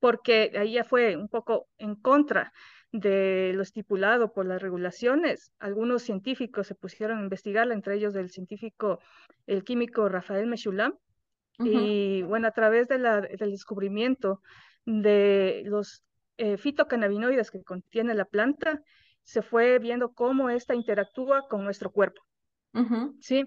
porque 0.00 0.50
ahí 0.58 0.72
ya 0.72 0.82
fue 0.82 1.16
un 1.16 1.28
poco 1.28 1.68
en 1.78 1.94
contra 1.94 2.52
de 2.90 3.52
lo 3.54 3.62
estipulado 3.62 4.32
por 4.32 4.44
las 4.44 4.60
regulaciones. 4.60 5.52
Algunos 5.60 6.02
científicos 6.02 6.66
se 6.66 6.74
pusieron 6.74 7.18
a 7.18 7.22
investigarla, 7.22 7.74
entre 7.74 7.94
ellos 7.94 8.16
el 8.16 8.28
científico, 8.28 8.98
el 9.46 9.62
químico 9.62 10.08
Rafael 10.08 10.48
Mechulam, 10.48 10.94
y 11.60 12.22
bueno, 12.22 12.48
a 12.48 12.52
través 12.52 12.88
de 12.88 12.98
la, 12.98 13.20
del 13.20 13.52
descubrimiento 13.52 14.42
de 14.84 15.62
los 15.66 16.02
eh, 16.38 16.56
fitocannabinoides 16.56 17.50
que 17.50 17.62
contiene 17.62 18.14
la 18.14 18.24
planta, 18.24 18.82
se 19.22 19.42
fue 19.42 19.78
viendo 19.78 20.14
cómo 20.14 20.48
esta 20.48 20.74
interactúa 20.74 21.48
con 21.48 21.64
nuestro 21.64 21.92
cuerpo. 21.92 22.22
¿Sí? 23.20 23.44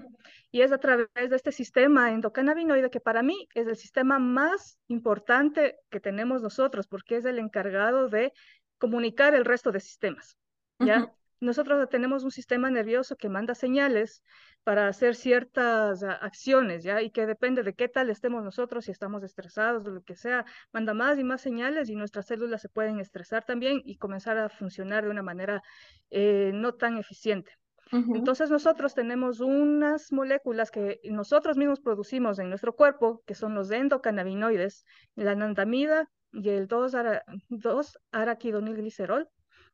Y 0.51 0.61
es 0.61 0.73
a 0.73 0.77
través 0.77 1.07
de 1.13 1.35
este 1.35 1.53
sistema 1.53 2.11
endocannabinoide 2.11 2.89
que 2.89 2.99
para 2.99 3.23
mí 3.23 3.47
es 3.55 3.65
el 3.65 3.77
sistema 3.77 4.19
más 4.19 4.77
importante 4.87 5.77
que 5.89 6.01
tenemos 6.01 6.41
nosotros, 6.41 6.85
porque 6.87 7.15
es 7.15 7.25
el 7.25 7.39
encargado 7.39 8.09
de 8.09 8.33
comunicar 8.77 9.33
el 9.33 9.45
resto 9.45 9.71
de 9.71 9.79
sistemas. 9.79 10.37
¿Ya? 10.79 11.13
Nosotros 11.39 11.87
tenemos 11.89 12.23
un 12.23 12.31
sistema 12.31 12.69
nervioso 12.69 13.15
que 13.15 13.29
manda 13.29 13.55
señales 13.55 14.21
para 14.63 14.87
hacer 14.87 15.15
ciertas 15.15 16.03
ah, 16.03 16.13
acciones, 16.13 16.83
¿ya? 16.83 17.01
Y 17.01 17.11
que 17.11 17.25
depende 17.25 17.63
de 17.63 17.73
qué 17.73 17.87
tal 17.87 18.09
estemos 18.09 18.43
nosotros, 18.43 18.85
si 18.85 18.91
estamos 18.91 19.23
estresados 19.23 19.85
o 19.85 19.89
lo 19.89 20.03
que 20.03 20.15
sea, 20.15 20.45
manda 20.71 20.93
más 20.93 21.17
y 21.17 21.23
más 21.23 21.41
señales 21.41 21.89
y 21.89 21.95
nuestras 21.95 22.27
células 22.27 22.61
se 22.61 22.69
pueden 22.69 22.99
estresar 22.99 23.43
también 23.43 23.81
y 23.83 23.97
comenzar 23.97 24.37
a 24.37 24.49
funcionar 24.49 25.03
de 25.03 25.09
una 25.09 25.23
manera 25.23 25.63
eh, 26.09 26.51
no 26.53 26.75
tan 26.75 26.97
eficiente. 26.97 27.51
Entonces 27.93 28.49
nosotros 28.49 28.95
tenemos 28.95 29.41
unas 29.41 30.13
moléculas 30.13 30.71
que 30.71 31.01
nosotros 31.03 31.57
mismos 31.57 31.81
producimos 31.81 32.39
en 32.39 32.47
nuestro 32.47 32.73
cuerpo, 32.73 33.21
que 33.25 33.35
son 33.35 33.53
los 33.53 33.69
endocannabinoides, 33.69 34.85
la 35.15 35.31
anandamida 35.31 36.09
y 36.31 36.47
el 36.49 36.69
2-araquidonilglicerol, 36.69 39.27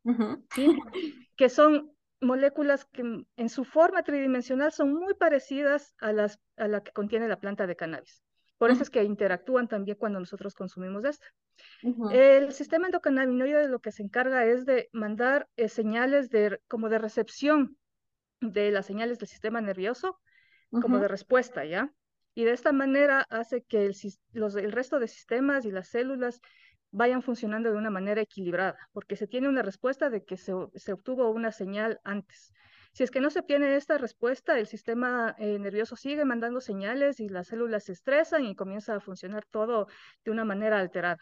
que 1.35 1.49
son 1.49 1.91
moléculas 2.21 2.85
que 2.85 3.25
en 3.35 3.49
su 3.49 3.63
forma 3.63 4.03
tridimensional 4.03 4.71
son 4.71 4.93
muy 4.93 5.13
parecidas 5.13 5.93
a, 5.99 6.13
las, 6.13 6.39
a 6.55 6.67
la 6.67 6.81
que 6.81 6.91
contiene 6.91 7.27
la 7.27 7.39
planta 7.39 7.67
de 7.67 7.75
cannabis. 7.75 8.23
Por 8.57 8.71
eso 8.71 8.81
es 8.83 8.89
que 8.89 9.03
interactúan 9.03 9.67
también 9.67 9.97
cuando 9.97 10.19
nosotros 10.19 10.55
consumimos 10.55 11.05
esta. 11.05 11.27
El 12.11 12.51
sistema 12.53 12.87
endocannabinoide 12.87 13.67
lo 13.67 13.79
que 13.79 13.91
se 13.91 14.03
encarga 14.03 14.45
es 14.45 14.65
de 14.65 14.89
mandar 14.93 15.47
eh, 15.55 15.69
señales 15.69 16.29
de, 16.29 16.59
como 16.67 16.89
de 16.89 16.97
recepción 16.97 17.77
de 18.41 18.71
las 18.71 18.85
señales 18.85 19.19
del 19.19 19.27
sistema 19.27 19.61
nervioso, 19.61 20.19
como 20.69 20.99
de 20.99 21.07
respuesta, 21.07 21.65
¿ya? 21.65 21.93
Y 22.35 22.43
de 22.43 22.51
esta 22.51 22.71
manera 22.71 23.25
hace 23.29 23.63
que 23.63 23.85
el, 23.85 23.95
los, 24.31 24.55
el 24.55 24.71
resto 24.71 24.99
de 24.99 25.07
sistemas 25.07 25.65
y 25.65 25.71
las 25.71 25.87
células 25.87 26.39
vayan 26.91 27.21
funcionando 27.21 27.71
de 27.71 27.77
una 27.77 27.89
manera 27.89 28.21
equilibrada, 28.21 28.77
porque 28.91 29.15
se 29.15 29.27
tiene 29.27 29.49
una 29.49 29.61
respuesta 29.61 30.09
de 30.09 30.23
que 30.23 30.37
se, 30.37 30.53
se 30.75 30.93
obtuvo 30.93 31.29
una 31.29 31.51
señal 31.51 31.99
antes. 32.03 32.53
Si 32.93 33.03
es 33.03 33.11
que 33.11 33.21
no 33.21 33.29
se 33.29 33.39
obtiene 33.39 33.75
esta 33.75 33.97
respuesta, 33.97 34.57
el 34.57 34.65
sistema 34.65 35.35
eh, 35.37 35.59
nervioso 35.59 35.95
sigue 35.95 36.25
mandando 36.25 36.61
señales 36.61 37.19
y 37.19 37.29
las 37.29 37.47
células 37.47 37.85
se 37.85 37.91
estresan 37.91 38.45
y 38.45 38.55
comienza 38.55 38.95
a 38.95 38.99
funcionar 38.99 39.45
todo 39.51 39.87
de 40.25 40.31
una 40.31 40.45
manera 40.45 40.79
alterada. 40.79 41.19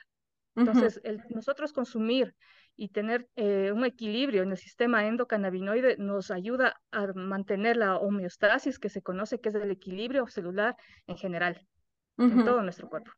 Entonces, 0.55 1.01
el, 1.03 1.21
nosotros 1.29 1.73
consumir 1.73 2.33
y 2.77 2.89
tener 2.89 3.27
eh, 3.35 3.71
un 3.73 3.85
equilibrio 3.85 4.43
en 4.43 4.51
el 4.51 4.57
sistema 4.57 5.05
endocannabinoide 5.05 5.97
nos 5.97 6.31
ayuda 6.31 6.79
a 6.91 7.07
mantener 7.13 7.77
la 7.77 7.97
homeostasis 7.97 8.79
que 8.79 8.89
se 8.89 9.01
conoce 9.01 9.39
que 9.39 9.49
es 9.49 9.55
el 9.55 9.71
equilibrio 9.71 10.27
celular 10.27 10.75
en 11.07 11.17
general, 11.17 11.67
en 12.17 12.45
todo 12.45 12.61
nuestro 12.61 12.87
cuerpo. 12.89 13.11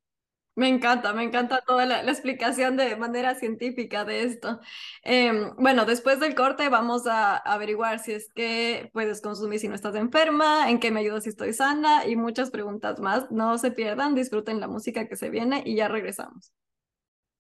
Me 0.58 0.68
encanta, 0.70 1.14
me 1.14 1.22
encanta 1.24 1.62
toda 1.68 1.86
la, 1.86 2.02
explicación 2.02 2.78
de 2.78 2.96
manera 2.96 3.36
científica 3.36 4.06
de 4.06 4.24
esto. 4.24 4.60
Em, 5.04 5.56
bueno, 5.56 5.86
después 5.86 6.20
del 6.20 6.34
corte 6.34 6.68
vamos 6.68 7.06
a 7.06 7.38
averiguar 7.38 8.00
si 8.00 8.14
es 8.14 8.32
que 8.34 8.90
puedes 8.92 9.22
consumir 9.22 9.60
si 9.60 9.68
no 9.68 9.76
estás 9.76 9.94
enferma, 9.96 10.72
en 10.72 10.80
qué 10.80 10.90
me 10.90 11.02
ayuda 11.02 11.22
si 11.22 11.30
estoy 11.30 11.54
sana 11.54 12.08
y 12.08 12.16
muchas 12.16 12.50
preguntas 12.50 13.00
más. 13.00 13.30
No 13.30 13.60
se 13.60 13.70
pierdan, 13.70 14.16
disfruten 14.16 14.60
la 14.60 14.68
música 14.68 15.08
que 15.08 15.16
se 15.16 15.30
viene 15.30 15.62
y 15.64 15.76
ya 15.76 15.90
regresamos. 15.90 16.52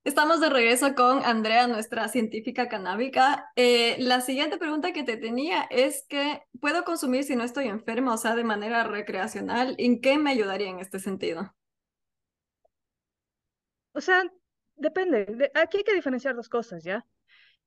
Estamos 0.04 0.40
de 0.40 0.50
regreso 0.50 0.94
con 0.94 1.26
Andrea, 1.26 1.66
nuestra 1.68 2.08
científica 2.10 2.70
canábica. 2.70 3.52
Eh, 3.56 3.96
la 4.00 4.22
siguiente 4.22 4.60
pregunta 4.60 4.94
que 4.94 5.04
te 5.04 5.18
tenía 5.18 5.64
es 5.72 6.06
que, 6.08 6.44
¿puedo 6.62 6.84
consumir 6.84 7.24
si 7.24 7.36
no 7.36 7.44
estoy 7.44 7.68
enferma, 7.68 8.14
o 8.14 8.18
sea, 8.18 8.36
de 8.36 8.44
manera 8.44 8.84
recreacional? 8.84 9.76
¿En 9.80 10.02
qué 10.02 10.20
me 10.20 10.30
ayudaría 10.32 10.70
en 10.70 10.80
este 10.80 11.00
sentido? 11.00 11.57
O 13.98 14.02
sea, 14.02 14.24
depende. 14.76 15.50
aquí 15.56 15.78
hay 15.78 15.84
que 15.84 15.96
diferenciar 15.96 16.36
dos 16.36 16.50
cosas, 16.50 16.84
¿ya? 16.84 17.04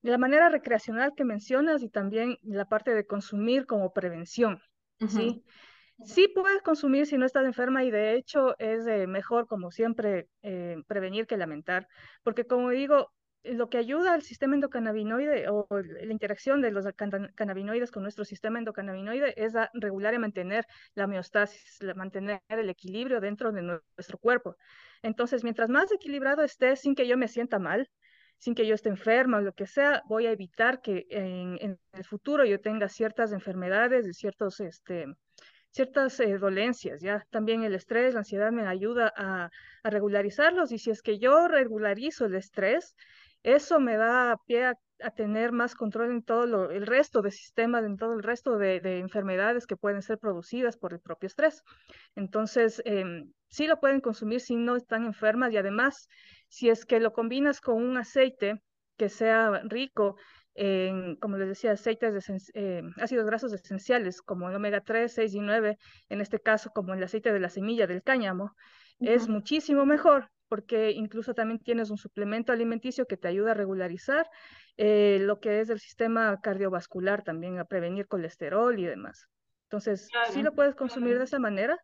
La 0.00 0.16
manera 0.16 0.49
recreacional 0.49 1.12
que 1.16 1.25
mencionas 1.25 1.82
y 1.82 1.88
también 1.88 2.38
la 2.42 2.66
parte 2.66 2.94
de 2.94 3.04
consumir 3.04 3.66
como 3.66 3.92
prevención, 3.92 4.62
¿sí? 5.08 5.42
Sí 6.04 6.28
puedes 6.28 6.62
consumir 6.62 7.06
si 7.06 7.18
no 7.18 7.26
estás 7.26 7.44
enferma 7.44 7.82
y 7.82 7.90
de 7.90 8.14
hecho 8.14 8.56
es 8.60 8.87
mejor, 9.08 9.49
como 9.49 9.72
siempre, 9.72 10.28
eh, 10.42 10.76
prevenir 10.87 11.26
que 11.26 11.37
lamentar, 11.37 11.88
porque 12.22 12.46
como 12.46 12.70
digo, 12.70 13.10
lo 13.42 13.68
que 13.68 13.78
ayuda 13.78 14.12
al 14.12 14.22
sistema 14.22 14.54
endocannabinoide 14.54 15.49
o 15.49 15.66
la 15.70 16.12
interacción 16.12 16.62
de 16.62 16.70
los 16.70 16.87
cannabinoides 17.34 17.90
con 17.90 18.04
nuestro 18.04 18.25
sistema 18.25 18.60
endocannabinoide 18.60 19.34
es 19.37 19.56
a 19.56 19.68
regular 19.75 20.14
y 20.14 20.18
mantener 20.18 20.64
la 20.94 21.06
homeostasis, 21.06 21.80
mantener 21.96 22.40
el 22.49 22.70
equilibrio 22.70 23.20
dentro 23.20 23.50
de 23.50 23.62
nuestro 23.62 24.16
cuerpo. 24.18 24.56
Entonces, 25.02 25.45
mientras 25.45 25.71
más 25.71 25.90
equilibrado 25.92 26.42
esté, 26.42 26.76
sin 26.76 26.95
que 26.95 27.07
yo 27.07 27.16
me 27.16 27.28
sienta 27.28 27.59
mal, 27.59 27.88
sin 28.38 28.54
que 28.54 28.66
yo 28.66 28.75
esté 28.75 28.88
enferma 28.88 29.38
o 29.38 29.40
lo 29.42 29.52
que 29.52 29.66
sea, 29.66 30.02
voy 30.07 30.26
a 30.26 30.33
evitar 30.33 30.80
que 30.80 31.07
en, 31.11 31.78
el 31.92 32.04
futuro 32.04 32.45
yo 32.45 32.61
tenga 32.61 32.88
ciertas 32.88 33.33
enfermedades 33.33 34.07
y 34.07 34.14
ciertos, 34.14 34.61
este, 34.61 35.07
ciertas 35.71 36.19
eh, 36.21 36.38
dolencias, 36.38 37.00
¿ya? 37.02 37.26
También 37.30 37.64
el 37.64 37.75
estrés, 37.75 38.14
la 38.14 38.21
ansiedad 38.21 38.50
me 38.50 38.66
ayuda 38.66 39.12
a, 39.16 39.50
regularizarlos 39.85 40.73
y 40.73 40.78
si 40.78 40.90
es 40.90 41.02
que 41.02 41.19
yo 41.19 41.49
regularizo 41.49 42.26
el 42.26 42.35
estrés, 42.35 42.95
eso 43.42 43.80
me 43.80 43.97
da 43.97 44.37
pie 44.47 44.66
a, 44.66 44.75
tener 45.09 45.52
más 45.52 45.75
control 45.75 46.11
en 46.11 46.23
todo 46.23 46.71
el 46.71 46.87
resto 46.87 47.23
de 47.23 47.30
sistemas, 47.30 47.85
en 47.85 47.97
todo 47.97 48.12
el 48.12 48.23
resto 48.23 48.59
de, 48.59 48.80
de, 48.80 48.99
enfermedades 48.99 49.66
que 49.66 49.76
pueden 49.76 50.02
ser 50.02 50.19
producidas 50.19 50.76
por 50.76 50.92
el 50.92 51.00
propio 51.00 51.28
estrés. 51.28 51.62
Entonces, 52.14 52.83
em, 52.85 53.33
sí 53.49 53.66
lo 53.66 53.80
pueden 53.80 54.00
consumir 54.00 54.40
si 54.40 54.57
no 54.57 54.76
están 54.76 55.04
enfermas 55.04 55.52
y 55.52 55.57
además, 55.57 56.09
si 56.49 56.69
es 56.69 56.85
que 56.85 57.00
lo 57.00 57.12
combinas 57.12 57.62
con 57.62 57.76
un 57.76 57.97
aceite 57.97 58.62
que 58.99 59.09
sea 59.09 59.62
rico 59.64 60.16
en, 60.54 61.16
como 61.16 61.38
les 61.38 61.49
decía, 61.49 61.73
aceites 61.73 62.12
de 62.12 62.40
eh, 62.54 62.83
ácidos 62.99 63.25
grasos 63.25 63.52
esenciales 63.52 64.21
como 64.21 64.50
el 64.50 64.57
omega 64.57 64.83
3, 64.83 65.11
6 65.11 65.35
y 65.35 65.40
9, 65.40 65.78
en 66.11 66.21
este 66.21 66.38
caso 66.38 66.71
como 66.71 66.92
el 66.92 67.02
aceite 67.02 67.33
de 67.33 67.40
la 67.40 67.49
semilla 67.49 67.87
del 67.87 68.02
cáñamo, 68.02 68.52
es 68.99 69.28
muchísimo 69.28 69.87
mejor 69.87 70.30
porque 70.50 70.90
incluso 70.90 71.33
también 71.33 71.61
tienes 71.61 71.90
un 71.90 71.97
suplemento 71.97 72.52
alimenticio 72.52 73.07
que 73.07 73.16
te 73.16 73.28
ayuda 73.28 73.52
a 73.52 73.54
regularizar 73.54 74.28
eh, 74.76 75.18
lo 75.20 75.40
que 75.40 75.60
es 75.60 75.70
el 75.70 75.80
sistema 75.80 76.38
cardiovascular, 76.40 77.22
también 77.22 77.58
a 77.58 77.64
prevenir 77.64 78.06
colesterol 78.06 78.78
y 78.78 78.84
demás. 78.84 79.26
Entonces, 79.64 80.08
sí 80.30 80.42
lo 80.42 80.52
puedes 80.52 80.74
consumir 80.74 81.18
de 81.18 81.24
esa 81.24 81.38
manera 81.38 81.78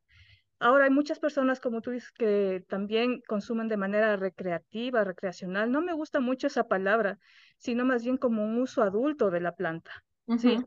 Ahora 0.58 0.84
hay 0.84 0.90
muchas 0.90 1.18
personas, 1.18 1.60
como 1.60 1.82
tú 1.82 1.90
dices, 1.90 2.10
que 2.12 2.64
también 2.68 3.20
consumen 3.28 3.68
de 3.68 3.76
manera 3.76 4.16
recreativa, 4.16 5.04
recreacional. 5.04 5.70
No 5.70 5.82
me 5.82 5.92
gusta 5.92 6.20
mucho 6.20 6.46
esa 6.46 6.64
palabra, 6.64 7.18
sino 7.58 7.84
más 7.84 8.04
bien 8.04 8.16
como 8.16 8.42
un 8.42 8.58
uso 8.58 8.82
adulto 8.82 9.30
de 9.30 9.40
la 9.40 9.52
planta. 9.52 10.04
Sí, 10.38 10.58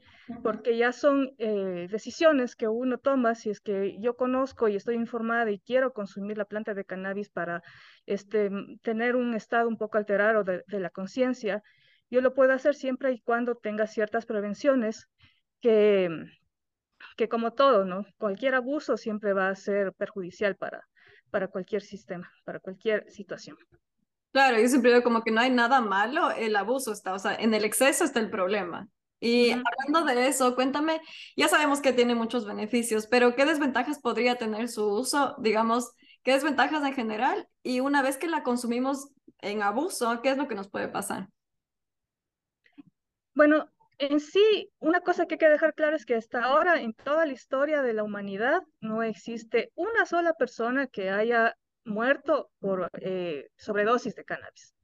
porque 0.41 0.77
ya 0.77 0.93
son 0.93 1.31
eh, 1.37 1.87
decisiones 1.91 2.55
que 2.55 2.69
uno 2.69 2.97
toma 2.97 3.35
si 3.35 3.49
es 3.49 3.59
que 3.59 3.99
yo 3.99 4.15
conozco 4.15 4.69
y 4.69 4.77
estoy 4.77 4.95
informada 4.95 5.51
y 5.51 5.59
quiero 5.59 5.91
consumir 5.91 6.37
la 6.37 6.45
planta 6.45 6.73
de 6.73 6.85
cannabis 6.85 7.29
para 7.29 7.61
este, 8.05 8.49
tener 8.83 9.17
un 9.17 9.33
estado 9.33 9.67
un 9.67 9.77
poco 9.77 9.97
alterado 9.97 10.45
de, 10.45 10.63
de 10.65 10.79
la 10.79 10.89
conciencia, 10.89 11.61
yo 12.09 12.21
lo 12.21 12.33
puedo 12.33 12.53
hacer 12.53 12.75
siempre 12.75 13.11
y 13.11 13.19
cuando 13.19 13.55
tenga 13.55 13.87
ciertas 13.87 14.25
prevenciones 14.25 15.07
que, 15.61 16.09
que 17.17 17.29
como 17.29 17.53
todo, 17.53 17.85
¿no? 17.85 18.05
Cualquier 18.17 18.55
abuso 18.55 18.97
siempre 18.97 19.33
va 19.33 19.49
a 19.49 19.55
ser 19.55 19.93
perjudicial 19.93 20.55
para, 20.55 20.87
para 21.29 21.47
cualquier 21.47 21.81
sistema, 21.81 22.31
para 22.43 22.59
cualquier 22.59 23.09
situación. 23.11 23.57
Claro, 24.31 24.59
yo 24.59 24.67
siempre 24.67 24.91
digo 24.91 25.03
como 25.03 25.23
que 25.23 25.31
no 25.31 25.41
hay 25.41 25.49
nada 25.49 25.81
malo, 25.81 26.31
el 26.31 26.55
abuso 26.55 26.91
está, 26.91 27.13
o 27.13 27.19
sea, 27.19 27.35
en 27.35 27.53
el 27.53 27.65
exceso 27.65 28.03
está 28.03 28.19
el 28.19 28.29
problema. 28.29 28.87
Y 29.19 29.51
hablando 29.51 30.05
de 30.05 30.27
eso, 30.27 30.55
cuéntame, 30.55 31.01
ya 31.35 31.49
sabemos 31.49 31.81
que 31.81 31.91
tiene 31.91 32.15
muchos 32.15 32.45
beneficios, 32.45 33.07
pero 33.07 33.35
¿qué 33.35 33.45
desventajas 33.45 33.99
podría 33.99 34.37
tener 34.37 34.69
su 34.69 34.87
uso? 34.87 35.35
Digamos, 35.39 35.91
¿qué 36.23 36.33
desventajas 36.33 36.85
en 36.85 36.93
general? 36.93 37.47
Y 37.61 37.81
una 37.81 38.01
vez 38.01 38.17
que 38.17 38.27
la 38.27 38.43
consumimos 38.43 39.09
en 39.41 39.61
abuso, 39.61 40.21
¿qué 40.21 40.29
es 40.29 40.37
lo 40.37 40.47
que 40.47 40.55
nos 40.55 40.69
puede 40.69 40.87
pasar? 40.87 41.27
Bueno, 43.39 43.69
en 43.99 44.19
sí, 44.19 44.69
una 44.79 44.99
cosa 44.99 45.25
que 45.25 45.35
hay 45.35 45.39
que 45.39 45.47
dejar 45.47 45.73
claro 45.73 45.95
es 45.95 46.05
que 46.05 46.15
hasta 46.15 46.43
ahora, 46.43 46.81
en 46.81 46.93
toda 46.93 47.25
la 47.25 47.31
historia 47.31 47.81
de 47.81 47.93
la 47.93 48.03
humanidad, 48.03 48.63
no 48.81 49.01
existe 49.01 49.71
una 49.75 50.05
sola 50.05 50.33
persona 50.33 50.87
que 50.87 51.09
haya 51.09 51.55
muerto 51.85 52.51
por 52.59 52.89
eh, 52.99 53.47
sobredosis 53.55 54.13
de 54.15 54.25
cannabis. 54.25 54.75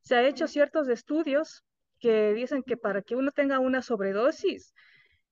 Se 0.00 0.14
ha 0.14 0.26
hecho 0.26 0.48
ciertos 0.48 0.88
estudios 0.88 1.66
que 1.98 2.32
dicen 2.32 2.62
que 2.62 2.78
para 2.78 3.02
que 3.02 3.14
uno 3.14 3.30
tenga 3.30 3.58
una 3.58 3.82
sobredosis, 3.82 4.72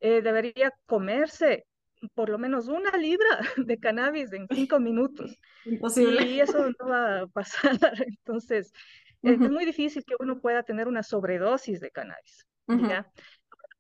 eh, 0.01 0.21
debería 0.21 0.71
comerse 0.85 1.65
por 2.13 2.29
lo 2.29 2.37
menos 2.37 2.69
una 2.69 2.95
libra 2.99 3.41
de 3.57 3.79
cannabis 3.79 4.35
en 4.35 4.49
cinco 4.55 4.81
minutos. 4.81 5.35
Imposible. 5.65 6.27
Y 6.27 6.41
eso 6.41 6.59
no 6.79 6.89
va 6.91 7.21
a 7.21 7.27
pasar. 7.27 7.71
Entonces, 8.07 8.71
es 9.23 9.39
muy 9.39 9.65
difícil 9.65 10.05
que 10.05 10.17
uno 10.21 10.43
pueda 10.43 10.63
tener 10.63 10.89
una 10.89 11.03
sobredosis 11.03 11.81
de 11.81 11.91
cannabis. 11.91 12.47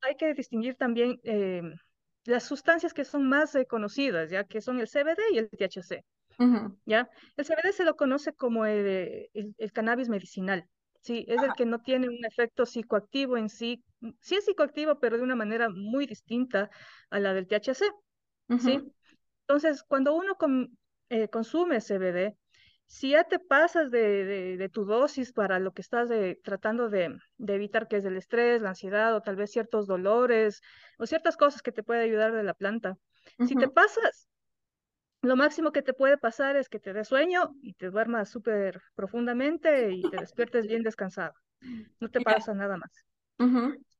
Hay 0.02 0.16
que 0.16 0.34
distinguir 0.34 0.76
también 0.76 1.20
eh, 1.24 1.62
las 2.24 2.44
sustancias 2.44 2.94
que 2.94 3.04
son 3.04 3.28
más 3.28 3.54
eh, 3.54 3.66
conocidas, 3.66 4.30
ya 4.30 4.44
que 4.44 4.60
son 4.60 4.80
el 4.80 4.88
CBD 4.88 5.20
y 5.32 5.38
el 5.38 5.48
THC. 5.48 6.04
¿ya? 6.84 7.08
El 7.36 7.44
CBD 7.44 7.72
se 7.72 7.84
lo 7.84 7.96
conoce 7.96 8.32
como 8.34 8.66
el, 8.66 9.30
el, 9.32 9.72
cannabis 9.72 10.08
medicinal. 10.08 10.68
Sí, 11.00 11.24
es 11.28 11.40
el 11.42 11.52
que 11.54 11.66
no 11.66 11.78
tiene 11.80 12.08
un 12.08 12.24
efecto 12.24 12.66
psicoactivo 12.66 13.36
en 13.36 13.48
sí. 13.48 13.82
Sí 14.20 14.34
es 14.34 14.44
psicoactivo, 14.44 14.98
pero 14.98 15.16
de 15.16 15.22
una 15.22 15.36
manera 15.36 15.68
muy 15.68 16.06
distinta 16.06 16.68
a 17.10 17.20
la 17.20 17.32
del 17.32 17.46
THC. 17.46 17.84
¿sí? 18.58 18.82
Entonces, 19.42 19.84
cuando 19.84 20.14
uno 20.14 20.36
eh, 21.08 21.28
consume 21.28 21.80
CBD, 21.80 22.36
si 22.86 23.10
ya 23.10 23.24
te 23.24 23.38
pasas 23.38 23.90
de, 23.90 24.70
tu 24.72 24.84
dosis 24.84 25.32
para 25.32 25.58
lo 25.58 25.72
que 25.72 25.82
estás 25.82 26.08
tratando 26.42 26.88
de, 26.88 27.18
evitar, 27.38 27.88
que 27.88 27.96
es 27.96 28.04
el 28.04 28.16
estrés, 28.16 28.62
la 28.62 28.70
ansiedad 28.70 29.14
o 29.14 29.22
tal 29.22 29.36
vez 29.36 29.50
ciertos 29.50 29.86
dolores 29.86 30.62
o 30.98 31.06
ciertas 31.06 31.36
cosas 31.36 31.62
que 31.62 31.72
te 31.72 31.82
puede 31.82 32.02
ayudar 32.02 32.32
de 32.32 32.42
la 32.42 32.54
planta, 32.54 32.96
si 33.46 33.56
te 33.56 33.68
pasas, 33.68 34.28
lo 35.22 35.34
máximo 35.34 35.72
que 35.72 35.82
te 35.82 35.92
puede 35.92 36.18
pasar 36.18 36.56
es 36.56 36.68
que 36.68 36.78
te 36.78 36.92
dé 36.92 37.04
sueño 37.04 37.54
y 37.60 37.74
te 37.74 37.90
duermas 37.90 38.30
súper 38.30 38.80
profundamente 38.94 39.90
y 39.92 40.02
te 40.08 40.16
despiertes 40.18 40.66
bien 40.66 40.82
descansado. 40.82 41.34
No 41.98 42.08
te 42.08 42.20
pasa 42.20 42.54
nada 42.54 42.76
más. 42.76 42.90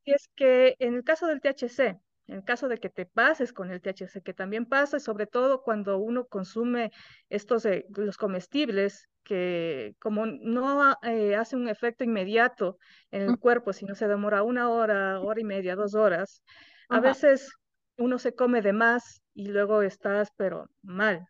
Y 0.05 0.13
es 0.13 0.29
que 0.37 0.77
en 0.79 0.95
el 0.95 1.03
caso 1.03 1.27
del 1.27 1.41
THC, 1.41 1.99
en 2.27 2.43
caso 2.43 2.69
de 2.69 2.79
que 2.79 2.91
te 2.91 3.07
pases 3.07 3.53
con 3.53 3.71
el 3.71 3.81
THC, 3.81 4.23
que 4.23 4.35
también 4.35 4.67
pasa, 4.67 5.01
sobre 5.01 5.27
todo 5.27 5.63
cuando 5.63 5.99
uno 5.99 6.27
consume 6.27 6.91
estos, 7.29 7.65
eh, 7.67 7.87
los 7.97 8.17
comestibles, 8.17 9.09
que 9.23 9.95
como 10.01 10.27
no 10.27 10.97
eh, 11.03 11.35
hace 11.37 11.57
un 11.57 11.69
efecto 11.69 12.05
inmediato 12.05 12.79
en 13.11 13.23
el 13.23 13.39
cuerpo, 13.39 13.73
sino 13.73 13.95
se 13.95 14.09
demora 14.09 14.43
una 14.43 14.71
hora, 14.71 15.21
hora 15.21 15.41
y 15.41 15.45
media, 15.45 15.77
dos 15.77 15.95
horas, 15.95 16.43
a 16.91 17.01
veces 17.01 17.51
uno 17.97 18.19
se 18.19 18.35
come 18.35 18.63
de 18.63 18.73
más 18.73 19.23
y 19.35 19.49
luego 19.49 19.83
estás, 19.83 20.31
pero 20.37 20.67
mal. 20.83 21.27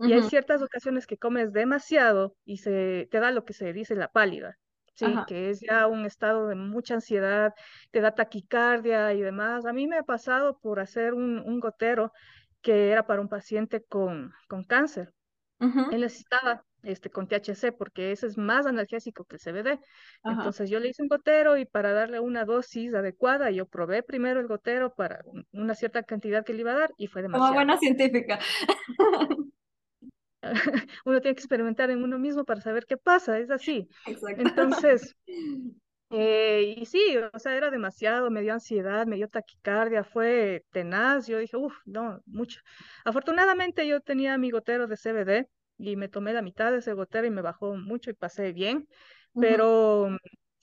Y 0.00 0.12
hay 0.14 0.22
ciertas 0.22 0.62
ocasiones 0.62 1.06
que 1.06 1.18
comes 1.18 1.52
demasiado 1.52 2.36
y 2.44 2.58
se 2.58 3.08
te 3.10 3.20
da 3.20 3.30
lo 3.30 3.44
que 3.44 3.52
se 3.54 3.72
dice 3.74 3.94
la 3.96 4.08
pálida. 4.12 4.58
¿Sí? 4.96 5.06
Que 5.26 5.50
es 5.50 5.60
ya 5.60 5.86
un 5.86 6.04
estado 6.04 6.48
de 6.48 6.56
mucha 6.56 6.94
ansiedad, 6.94 7.54
te 7.90 8.00
da 8.00 8.14
taquicardia 8.14 9.12
y 9.14 9.20
demás. 9.20 9.66
A 9.66 9.72
mí 9.72 9.86
me 9.86 9.98
ha 9.98 10.02
pasado 10.02 10.58
por 10.58 10.80
hacer 10.80 11.14
un, 11.14 11.60
gotero 11.60 12.12
que 12.62 12.90
era 12.90 13.06
para 13.06 13.20
un 13.20 13.28
paciente 13.28 13.82
con, 13.82 14.32
con 14.48 14.64
cáncer. 14.64 15.12
Él 15.58 16.02
necesitaba 16.02 16.64
este, 16.82 17.08
con 17.10 17.26
THC 17.26 17.72
porque 17.76 18.12
ese 18.12 18.26
es 18.26 18.36
más 18.36 18.66
analgésico 18.66 19.24
que 19.24 19.36
el 19.36 19.40
CBD. 19.40 19.80
Entonces 20.24 20.68
yo 20.68 20.80
le 20.80 20.88
hice 20.88 21.02
un 21.02 21.08
gotero 21.08 21.56
y 21.56 21.64
para 21.64 21.92
darle 21.92 22.20
una 22.20 22.44
dosis 22.44 22.94
adecuada, 22.94 23.50
yo 23.50 23.66
probé 23.66 24.02
primero 24.02 24.40
el 24.40 24.48
gotero 24.48 24.92
para 24.94 25.20
una 25.52 25.74
cierta 25.74 26.02
cantidad 26.02 26.44
que 26.44 26.52
le 26.52 26.60
iba 26.60 26.72
a 26.72 26.80
dar 26.80 26.90
y 26.98 27.06
fue 27.06 27.22
demasiado. 27.22 27.48
Como 27.48 27.58
buena 27.58 27.78
científica. 27.78 28.38
uno 31.04 31.20
tiene 31.20 31.34
que 31.34 31.40
experimentar 31.40 31.90
en 31.90 32.02
uno 32.02 32.18
mismo 32.18 32.44
para 32.44 32.60
saber 32.60 32.86
qué 32.86 32.96
pasa, 32.96 33.38
es 33.38 33.50
así. 33.50 33.88
Entonces, 34.38 35.16
eh, 36.10 36.76
y 36.78 36.86
sí, 36.86 37.16
o 37.32 37.38
sea, 37.38 37.56
era 37.56 37.70
demasiado, 37.70 38.30
me 38.30 38.42
dio 38.42 38.52
ansiedad, 38.52 39.06
me 39.06 39.16
dio 39.16 39.28
taquicardia, 39.28 40.04
fue 40.04 40.64
tenaz, 40.70 41.26
yo 41.26 41.38
dije, 41.38 41.56
uff, 41.56 41.74
no, 41.84 42.20
mucho. 42.26 42.60
Afortunadamente 43.04 43.86
yo 43.86 44.00
tenía 44.00 44.38
mi 44.38 44.50
gotero 44.50 44.86
de 44.86 44.96
CBD 44.96 45.48
y 45.78 45.96
me 45.96 46.08
tomé 46.08 46.32
la 46.32 46.42
mitad 46.42 46.70
de 46.72 46.78
ese 46.78 46.92
gotero 46.92 47.26
y 47.26 47.30
me 47.30 47.42
bajó 47.42 47.76
mucho 47.76 48.10
y 48.10 48.14
pasé 48.14 48.52
bien, 48.52 48.86
pero 49.34 50.16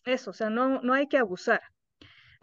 eso, 0.06 0.32
o 0.32 0.34
sea, 0.34 0.50
no, 0.50 0.82
no 0.82 0.94
hay 0.94 1.08
que 1.08 1.18
abusar. 1.18 1.62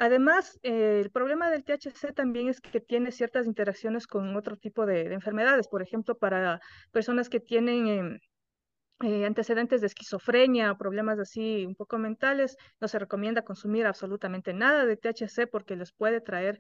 Además, 0.00 0.59
eh, 0.62 1.02
el 1.04 1.11
problema 1.11 1.50
del 1.50 1.62
THC 1.62 2.14
también 2.14 2.49
es 2.49 2.62
que 2.62 2.80
tiene 2.80 3.12
ciertas 3.12 3.45
interacciones 3.47 4.07
con 4.07 4.35
otro 4.35 4.57
tipo 4.57 4.87
de, 4.87 5.12
enfermedades. 5.12 5.69
Por 5.69 5.83
ejemplo, 5.83 6.16
para 6.16 6.59
personas 6.90 7.28
que 7.28 7.38
tienen 7.38 7.87
em, 7.87 8.19
eh, 9.00 9.26
antecedentes 9.26 9.83
de 9.83 9.88
esquizofrenia 9.88 10.73
o 10.73 10.78
problemas 10.78 11.19
así 11.19 11.66
un 11.66 11.75
poco 11.75 11.99
mentales, 11.99 12.57
no 12.80 12.88
se 12.88 12.99
recomienda 12.99 13.45
consumir 13.45 13.85
absolutamente 13.85 14.54
nada 14.54 14.87
de 14.87 14.97
THC 14.97 15.47
porque 15.47 15.76
les 15.76 15.92
puede 15.92 16.23
traer 16.23 16.59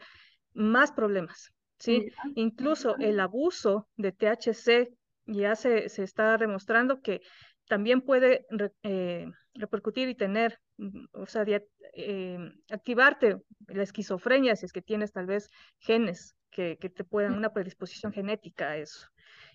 más 0.52 0.92
problemas. 0.92 1.50
¿sí? 1.78 2.12
Incluso 2.34 2.96
el 2.98 3.18
abuso 3.20 3.88
de 3.96 4.12
THC 4.12 4.92
ya 5.24 5.56
se, 5.56 5.88
se 5.88 6.02
está 6.02 6.36
demostrando 6.36 7.00
que 7.00 7.22
también 7.70 8.00
puede 8.00 8.46
eh, 8.82 9.26
repercutir 9.54 10.08
y 10.08 10.16
tener, 10.16 10.58
mm, 10.76 11.04
o 11.12 11.26
sea, 11.26 11.44
eh, 11.46 12.38
activarte 12.68 13.36
la 13.68 13.84
esquizofrenia 13.84 14.56
si 14.56 14.66
es 14.66 14.72
que 14.72 14.82
tienes 14.82 15.12
tal 15.12 15.26
vez 15.26 15.48
genes 15.78 16.34
que, 16.50 16.78
que 16.80 16.90
te 16.90 17.04
puedan, 17.04 17.34
una 17.34 17.52
predisposición 17.52 18.12
genética 18.12 18.70
a 18.70 18.76
eso 18.76 19.06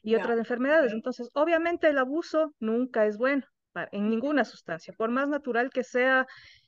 y 0.01 0.15
otras 0.15 0.37
enfermedades. 0.37 0.93
Entonces, 0.93 1.29
obviamente 1.33 1.89
el 1.89 1.97
abuso 1.97 2.55
nunca 2.59 3.05
es 3.05 3.17
bueno 3.17 3.43
en 3.91 4.09
ninguna 4.09 4.45
sustancia, 4.45 4.93
por 4.97 5.09
más 5.09 5.27
natural 5.27 5.69
que 5.69 5.83
sea, 5.83 6.25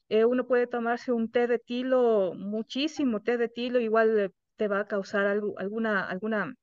eh, 0.10 0.26
uno 0.26 0.46
puede 0.46 0.68
tomarse 0.68 1.14
un 1.14 1.32
té 1.32 1.48
de 1.48 1.60
tilo, 1.60 2.34
muchísimo 2.36 3.22
té 3.22 3.38
de 3.38 3.48
tilo, 3.48 3.80
igual 3.80 4.34
te 4.58 4.68
va 4.68 4.82
a 4.82 4.88
causar 4.88 5.26
algo, 5.26 5.58
alguna, 5.58 6.04
alguna, 6.04 6.54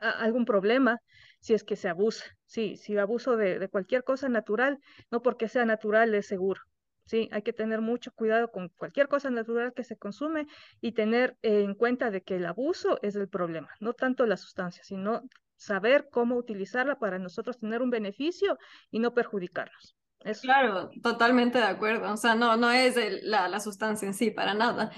algún 0.00 0.44
problema 0.44 1.00
si 1.46 1.54
es 1.54 1.62
que 1.62 1.76
se 1.76 1.88
abusa. 1.88 2.24
Sí, 2.44 2.76
si 2.76 2.98
abuso 2.98 3.36
de, 3.36 3.68
cualquier 3.68 4.02
cosa 4.02 4.28
natural, 4.28 4.80
no 5.12 5.22
porque 5.22 5.48
sea 5.48 5.64
natural 5.64 6.12
es 6.16 6.26
seguro. 6.26 6.60
Sí, 7.04 7.28
hay 7.30 7.42
que 7.42 7.52
tener 7.52 7.80
mucho 7.80 8.10
cuidado 8.10 8.50
con 8.50 8.68
cualquier 8.70 9.06
cosa 9.06 9.30
natural 9.30 9.72
que 9.72 9.84
se 9.84 9.96
consume 9.96 10.48
y 10.80 10.90
tener 10.90 11.36
en 11.42 11.76
cuenta 11.76 12.10
de 12.10 12.22
que 12.22 12.34
el 12.34 12.46
abuso 12.46 12.98
es 13.00 13.14
el 13.14 13.28
problema, 13.28 13.68
no 13.78 13.92
tanto 13.92 14.26
la 14.26 14.36
sustancia, 14.36 14.82
sino 14.82 15.22
saber 15.54 16.08
cómo 16.10 16.34
utilizarla 16.34 16.98
para 16.98 17.20
nosotros 17.20 17.60
tener 17.60 17.80
un 17.80 17.90
beneficio 17.90 18.58
y 18.90 18.98
no 18.98 19.14
perjudicarnos. 19.14 19.94
Claro, 20.42 20.90
totalmente 21.00 21.58
de 21.58 21.64
acuerdo. 21.64 22.12
O 22.12 22.16
sea, 22.16 22.34
no, 22.34 22.56
no 22.56 22.72
es 22.72 22.96
la, 23.22 23.46
la 23.46 23.60
sustancia 23.60 24.08
en 24.08 24.14
sí, 24.14 24.32
para 24.32 24.54
nada. 24.54 24.90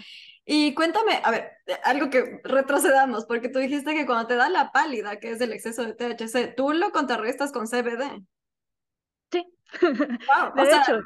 Y 0.50 0.72
cuéntame, 0.72 1.20
a 1.22 1.30
ver, 1.30 1.52
algo 1.84 2.08
que 2.08 2.40
retrocedamos, 2.42 3.26
porque 3.26 3.50
tú 3.50 3.58
dijiste 3.58 3.94
que 3.94 4.06
cuando 4.06 4.26
te 4.26 4.34
da 4.34 4.48
la 4.48 4.72
pálida, 4.72 5.20
que 5.20 5.32
es 5.32 5.40
el 5.42 5.52
exceso 5.52 5.84
de 5.84 5.92
THC, 5.92 6.54
tú 6.56 6.72
lo 6.72 6.90
contrarrestas 6.90 7.52
con 7.52 7.66
CBD. 7.66 8.24
Sí. 9.30 9.44
Wow, 9.82 10.54
de 10.56 10.62
hecho. 10.62 10.96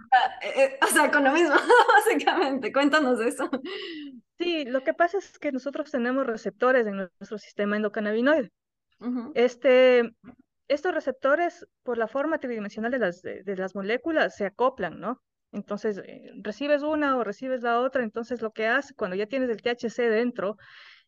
Eh, 0.42 0.52
eh, 0.54 0.78
o 0.80 0.86
sea, 0.86 1.10
con 1.10 1.24
lo 1.24 1.32
mismo, 1.32 1.56
básicamente. 1.96 2.72
Cuéntanos 2.72 3.18
eso. 3.18 3.50
Sí, 4.38 4.64
lo 4.64 4.84
que 4.84 4.94
pasa 4.94 5.18
es 5.18 5.36
que 5.40 5.50
nosotros 5.50 5.90
tenemos 5.90 6.24
receptores 6.24 6.86
en 6.86 6.98
nuestro 6.98 7.36
sistema 7.36 7.74
endocannabinoide. 7.74 8.52
este, 9.34 10.14
estos 10.68 10.94
receptores, 10.94 11.66
por 11.82 11.98
la 11.98 12.06
forma 12.06 12.38
tridimensional 12.38 12.92
de 12.92 12.98
las, 13.00 13.22
de 13.22 13.56
las 13.56 13.74
moléculas, 13.74 14.36
se 14.36 14.46
acoplan, 14.46 15.00
¿no? 15.00 15.20
Entonces, 15.52 15.98
eh, 15.98 16.32
recibes 16.42 16.82
una 16.82 17.16
o 17.16 17.24
recibes 17.24 17.62
la 17.62 17.80
otra, 17.80 18.02
entonces 18.02 18.40
lo 18.42 18.52
que 18.52 18.66
hace 18.66 18.94
cuando 18.94 19.16
ya 19.16 19.26
tienes 19.26 19.50
el 19.50 19.62
THC 19.62 20.08
dentro, 20.08 20.56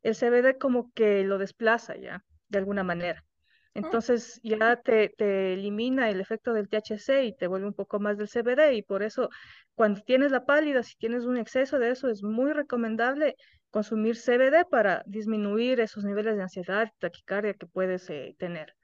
el 0.03 0.15
CBD 0.15 0.59
como 0.59 0.93
que 0.93 1.25
lo 1.25 1.39
desplaza 1.39 1.97
ya, 1.97 2.23
de 2.49 2.59
alguna 2.59 2.85
manera. 2.85 3.25
Ah. 3.25 3.71
Entonces 3.75 4.41
ya 4.43 4.77
te, 4.77 5.09
te, 5.17 5.55
elimina 5.55 6.11
el 6.11 6.21
efecto 6.21 6.53
del 6.53 6.69
THC 6.69 7.25
y 7.25 7.35
te 7.35 7.47
vuelve 7.47 7.67
un 7.67 7.75
poco 7.75 7.99
más 7.99 8.19
del 8.19 8.29
CBD 8.29 8.75
y 8.75 8.83
por 8.83 9.03
eso 9.03 9.31
cuando 9.75 10.03
tienes 10.03 10.31
la 10.31 10.45
pálida, 10.45 10.83
si 10.83 10.95
tienes 10.97 11.25
un 11.25 11.39
exceso 11.39 11.79
de 11.79 11.91
eso, 11.91 12.09
es 12.09 12.23
muy 12.23 12.53
recomendable 12.53 13.35
consumir 13.71 14.17
CBD 14.17 14.65
para 14.71 15.03
disminuir 15.07 15.81
esos 15.81 16.05
niveles 16.05 16.37
de 16.37 16.43
ansiedad, 16.43 16.93
taquicardia 17.01 17.55
que 17.55 17.67
puedes 17.67 18.09
eh, 18.11 18.37
tener. 18.39 18.75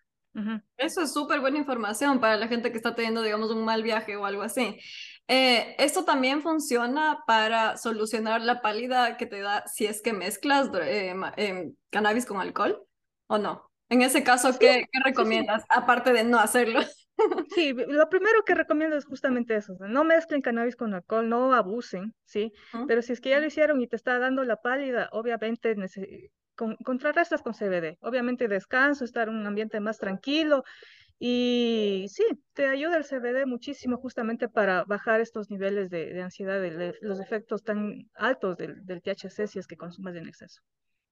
Eso 0.76 1.02
es 1.02 1.12
súper 1.12 1.40
buena 1.40 1.58
información 1.58 2.20
para 2.20 2.36
la 2.36 2.48
gente 2.48 2.70
que 2.70 2.76
está 2.76 2.94
teniendo, 2.94 3.22
digamos, 3.22 3.50
un 3.50 3.64
mal 3.64 3.82
viaje 3.82 4.16
o 4.16 4.24
algo 4.24 4.42
así. 4.42 4.78
Eh, 5.32 5.76
¿Esto 5.78 6.04
también 6.04 6.42
funciona 6.42 7.22
para 7.24 7.76
solucionar 7.76 8.40
la 8.40 8.60
pálida 8.60 9.16
que 9.16 9.26
te 9.26 9.40
da 9.40 9.64
si 9.68 9.86
es 9.86 10.02
que 10.02 10.12
mezclas 10.12 10.70
eh, 10.82 11.14
em, 11.36 11.72
cannabis 11.88 12.26
con 12.26 12.40
alcohol 12.40 12.82
o 13.28 13.38
no? 13.38 13.70
En 13.88 14.02
ese 14.02 14.24
caso, 14.24 14.58
¿qué, 14.58 14.88
recomiendas, 15.04 15.64
aparte 15.68 16.12
de 16.12 16.24
no 16.24 16.40
hacerlo? 16.40 16.80
Sí, 17.54 17.74
lo 17.74 18.08
primero 18.08 18.42
que 18.46 18.54
recomiendo 18.54 18.96
es 18.96 19.04
justamente 19.04 19.54
eso, 19.54 19.76
no 19.78 20.04
mezclen 20.04 20.40
cannabis 20.40 20.74
con 20.74 20.94
alcohol, 20.94 21.28
no 21.28 21.52
abusen, 21.52 22.14
¿sí? 22.24 22.50
Pero 22.88 23.02
si 23.02 23.12
es 23.12 23.20
que 23.20 23.28
ya 23.28 23.40
lo 23.40 23.46
hicieron 23.46 23.78
y 23.82 23.86
te 23.86 23.96
está 23.96 24.18
dando 24.18 24.42
la 24.42 24.56
pálida, 24.56 25.10
obviamente 25.12 25.76
con, 26.54 26.76
contrarrestas 26.76 27.42
con 27.42 27.52
CBD. 27.52 27.98
Obviamente 28.00 28.48
descanso, 28.48 29.04
estar 29.04 29.28
en 29.28 29.34
un 29.34 29.46
ambiente 29.46 29.80
más 29.80 29.98
tranquilo 29.98 30.64
y 31.22 32.06
sí, 32.08 32.24
te 32.54 32.66
ayuda 32.66 32.96
el 32.96 33.04
CBD 33.04 33.44
muchísimo 33.44 33.98
justamente 33.98 34.48
para 34.48 34.84
bajar 34.84 35.20
estos 35.20 35.50
niveles 35.50 35.90
de, 35.90 36.18
ansiedad, 36.22 36.58
de, 36.58 36.94
los 37.02 37.20
efectos 37.20 37.62
tan 37.62 38.10
altos 38.14 38.56
del, 38.56 38.86
del 38.86 39.02
THC 39.02 39.46
si 39.46 39.58
es 39.58 39.66
que 39.66 39.76
consumes 39.76 40.16
en 40.16 40.26
exceso. 40.26 40.62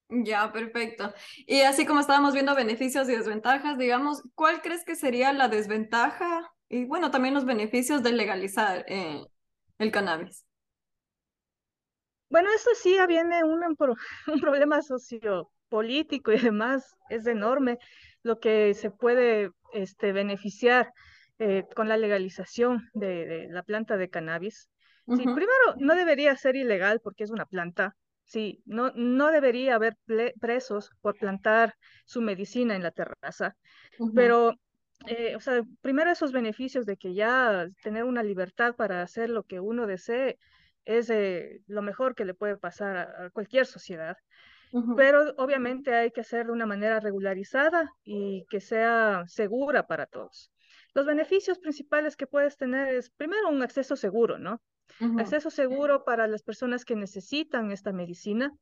Ya, 0.08 0.50
perfecto. 0.50 1.12
Y 1.46 1.60
así 1.60 1.84
como 1.84 2.00
estábamos 2.00 2.32
viendo 2.32 2.54
beneficios 2.54 3.06
y 3.10 3.16
desventajas, 3.16 3.76
digamos, 3.76 4.22
¿cuál 4.34 4.62
crees 4.62 4.82
que 4.82 4.96
sería 4.96 5.34
la 5.34 5.48
desventaja 5.48 6.50
y 6.70 6.86
bueno, 6.86 7.10
también 7.10 7.34
los 7.34 7.44
beneficios 7.44 8.02
de 8.02 8.12
legalizar 8.12 8.86
eh, 8.88 9.22
el 9.78 9.90
cannabis? 9.92 10.46
Bueno, 12.30 12.48
eso 12.50 12.70
sí 12.82 12.96
viene 13.06 13.44
un, 13.44 13.62
un 14.26 14.40
problema 14.40 14.80
sociopolítico 14.80 16.32
y 16.32 16.38
demás, 16.38 16.96
es 17.10 17.26
enorme 17.26 17.78
lo 18.22 18.40
que 18.40 18.74
se 18.74 18.90
puede 18.90 19.50
este, 19.72 20.12
beneficiar 20.12 20.92
eh, 21.38 21.64
con 21.74 21.88
la 21.88 21.96
legalización 21.96 22.88
de, 22.94 23.48
la 23.50 23.62
planta 23.62 23.96
de 23.96 24.10
cannabis. 24.10 24.68
Sí, 25.06 25.22
primero, 25.22 25.74
no 25.78 25.94
debería 25.94 26.36
ser 26.36 26.54
ilegal 26.56 27.00
porque 27.00 27.24
es 27.24 27.30
una 27.30 27.46
planta, 27.46 27.96
Sí, 28.28 28.62
no, 28.66 28.92
no 28.94 29.32
debería 29.32 29.74
haber 29.74 29.96
presos 30.38 30.90
por 31.00 31.16
plantar 31.16 31.74
su 32.04 32.20
medicina 32.20 32.76
en 32.76 32.82
la 32.82 32.90
terraza, 32.90 33.56
pero, 34.14 34.52
eh, 35.06 35.34
o 35.34 35.40
sea, 35.40 35.62
primero 35.80 36.10
esos 36.10 36.30
beneficios 36.30 36.84
de 36.84 36.98
que 36.98 37.14
ya 37.14 37.66
tener 37.82 38.04
una 38.04 38.22
libertad 38.22 38.76
para 38.76 39.00
hacer 39.00 39.30
lo 39.30 39.44
que 39.44 39.60
uno 39.60 39.86
desee 39.86 40.38
es 40.84 41.08
eh, 41.08 41.62
lo 41.68 41.80
mejor 41.80 42.14
que 42.14 42.26
le 42.26 42.34
puede 42.34 42.58
pasar 42.58 42.98
a, 42.98 43.30
cualquier 43.30 43.64
sociedad. 43.64 44.18
Pero 44.96 45.34
obviamente 45.36 45.94
hay 45.94 46.10
que 46.10 46.20
hacer 46.20 46.46
de 46.46 46.52
una 46.52 46.66
manera 46.66 47.00
regularizada 47.00 47.90
y 48.04 48.44
que 48.50 48.60
sea 48.60 49.24
segura 49.26 49.86
para 49.86 50.06
todos. 50.06 50.52
Los 50.94 51.06
beneficios 51.06 51.58
principales 51.58 52.16
que 52.16 52.26
puedes 52.26 52.56
tener 52.56 52.88
es, 52.88 53.10
primero, 53.10 53.48
un 53.48 53.62
acceso 53.62 53.96
seguro, 53.96 54.38
¿no? 54.38 54.60
acceso 55.18 55.50
seguro 55.50 56.04
para 56.04 56.26
las 56.26 56.42
personas 56.42 56.84
que 56.84 56.96
necesitan 56.96 57.70
esta 57.70 57.92
medicina, 57.92 58.52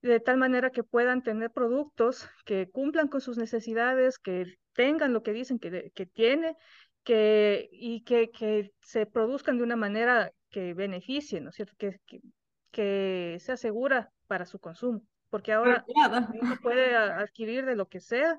de 0.00 0.18
tal 0.18 0.36
manera 0.36 0.70
que 0.70 0.82
puedan 0.82 1.22
tener 1.22 1.50
productos 1.50 2.28
que 2.44 2.68
cumplan 2.68 3.06
con 3.06 3.20
sus 3.20 3.38
necesidades, 3.38 4.18
que 4.18 4.56
tengan 4.72 5.12
lo 5.12 5.22
que 5.22 5.32
dicen 5.32 5.58
que, 5.58 5.92
que 5.94 6.06
tiene, 6.06 6.56
que, 7.04 7.68
y 7.70 8.02
que, 8.02 8.30
que, 8.30 8.72
se 8.80 9.06
produzcan 9.06 9.58
de 9.58 9.64
una 9.64 9.76
manera 9.76 10.32
que 10.50 10.74
beneficie, 10.74 11.40
¿no 11.40 11.50
es 11.50 11.56
cierto? 11.56 11.74
Que, 11.78 12.00
que, 12.06 12.20
que 12.72 13.36
sea 13.40 13.56
segura 13.56 14.10
para 14.26 14.46
su 14.46 14.58
consumo, 14.58 15.02
porque 15.32 15.54
ahora 15.54 15.82
uno 15.88 16.58
puede 16.62 16.94
adquirir 16.94 17.64
de 17.64 17.74
lo 17.74 17.88
que 17.88 18.00
sea, 18.00 18.38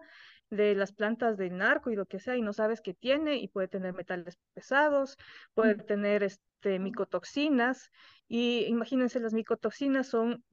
de 0.52 0.76
las 0.76 0.94
plantas 0.94 1.38
del 1.38 1.58
narco 1.58 1.90
y 1.90 1.96
lo 1.96 2.06
que 2.06 2.20
sea, 2.20 2.38
y 2.38 2.44
no 2.44 2.54
sabes 2.54 2.82
qué 2.82 2.94
tiene, 2.94 3.38
y 3.38 3.48
puede 3.48 3.68
tener 3.68 3.94
metales 3.94 4.38
pesados, 4.54 5.18
puede 5.56 5.74
tener 5.74 6.22
este, 6.22 6.78
micotoxinas, 6.78 7.90
y 8.28 8.66
imagínense, 8.66 9.20
las 9.20 9.34
micotoxinas 9.34 10.06
son, 10.06 10.46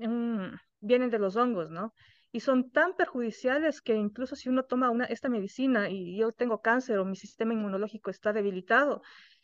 vienen 0.81 1.11
de 1.11 1.19
los 1.19 1.37
hongos, 1.37 1.69
¿no? 1.69 1.93
Y 2.33 2.41
son 2.41 2.71
tan 2.71 2.97
perjudiciales 2.97 3.83
que 3.83 3.95
incluso 3.95 4.35
si 4.35 4.49
uno 4.49 4.63
toma 4.63 4.89
una, 4.89 5.05
esta 5.05 5.29
medicina 5.29 5.91
y 5.91 6.17
yo 6.17 6.33
tengo 6.33 6.63
cáncer 6.63 7.01
o 7.01 7.05
mi 7.05 7.17
sistema 7.17 7.53
inmunológico 7.53 8.11
está 8.11 8.33
debilitado, 8.33 9.03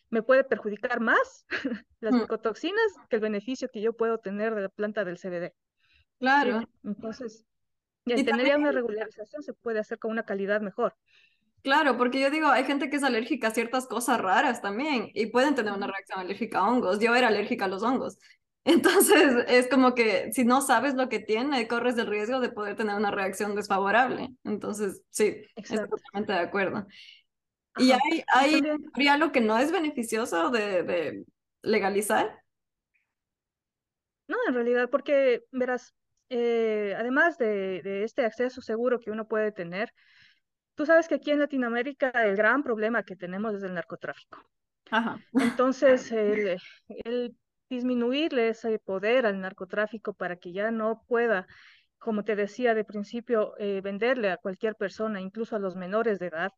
me 0.09 0.23
puede 0.23 0.45
perjudicar 0.45 1.01
más 1.01 1.45
las 2.01 2.15
micotoxinas 2.15 2.95
que 3.11 3.17
el 3.17 3.23
beneficio 3.23 3.69
que 3.71 3.83
yo 3.83 3.93
puedo 3.93 4.17
tener 4.17 4.55
de 4.55 4.63
la 4.63 4.69
planta 4.71 5.05
del 5.05 5.19
CBD. 5.19 5.53
Claro. 6.19 6.63
Entonces, 6.85 7.45
y, 8.05 8.25
tener 8.25 8.57
una 8.57 8.73
regularización 8.73 9.43
se 9.43 9.53
puede 9.53 9.81
hacer 9.81 9.99
con 9.99 10.11
una 10.11 10.25
calidad 10.25 10.61
mejor. 10.61 10.95
Claro, 11.63 11.97
porque 11.97 12.21
yo 12.21 12.31
digo, 12.31 12.47
hay 12.47 12.65
gente 12.65 12.89
que 12.89 12.97
es 12.97 13.03
alérgica 13.03 13.49
a 13.49 13.51
ciertas 13.51 13.89
cosas 13.89 14.21
raras 14.21 14.63
también 14.63 15.11
y 15.15 15.27
pueden 15.27 15.57
tener 15.57 15.73
una 15.73 15.89
reacción 15.89 16.21
alérgica 16.21 16.61
a 16.61 16.71
hongos. 16.71 17.01
Yo 17.01 17.15
era 17.17 17.29
alérgica 17.29 17.65
a 17.65 17.69
los 17.69 17.83
hongos. 17.83 18.19
Entonces, 18.65 19.45
es 19.49 19.69
como 19.69 19.95
que 19.95 20.33
si 20.33 20.45
no 20.45 20.61
sabes 20.61 20.95
lo 20.95 21.09
que 21.09 21.19
tiene, 21.19 21.67
corres 21.69 21.99
el 21.99 22.07
riesgo 22.07 22.41
de 22.41 22.51
poder 22.51 22.77
tener 22.77 22.95
una 22.95 23.11
reacción 23.11 23.55
desfavorable. 23.55 24.31
Entonces, 24.45 25.03
sí, 25.11 25.43
estoy 25.57 25.89
totalmente 25.89 26.33
de 26.33 26.39
acuerdo. 26.39 26.87
¿Y 27.79 27.93
hay, 27.93 28.25
hay, 28.29 29.09
algo 29.09 29.33
que 29.33 29.41
no 29.41 29.59
es 29.59 29.71
beneficioso 29.71 30.51
de, 30.51 30.83
de 30.83 31.25
legalizar? 31.63 32.43
No, 34.29 34.37
en 34.49 34.55
realidad, 34.55 34.89
porque, 34.91 35.45
verás, 35.53 35.95
eh, 36.29 36.95
además 36.97 37.39
de, 37.39 38.05
este 38.05 38.25
acceso 38.25 38.61
seguro 38.61 39.01
que 39.01 39.11
uno 39.11 39.27
puede 39.27 39.53
tener, 39.53 39.93
tú 40.75 40.87
sabes 40.87 41.09
que 41.09 41.17
aquí 41.17 41.31
en 41.31 41.41
Latinoamérica 41.41 42.11
el 42.25 42.37
gran 42.37 42.63
problema 42.63 43.03
que 43.03 43.17
tenemos 43.17 43.55
es 43.55 43.63
el 43.63 43.75
narcotráfico. 43.75 44.39
Entonces, 45.33 46.13
el, 46.13 47.37
disminuirle 47.69 48.51
ese 48.51 48.79
poder 48.79 49.27
al 49.27 49.41
narcotráfico 49.41 50.15
para 50.15 50.37
que 50.37 50.53
ya 50.53 50.71
no 50.71 51.03
pueda, 51.09 51.47
como 51.99 52.23
te 52.23 52.37
decía 52.37 52.75
de 52.75 52.85
principio, 52.85 53.55
eh, 53.59 53.81
venderle 53.83 54.31
a 54.31 54.37
cualquier 54.37 54.77
persona, 54.77 55.21
incluso 55.21 55.57
a 55.57 55.59
los 55.59 55.75
menores 55.75 56.19
de 56.19 56.27
edad, 56.27 56.53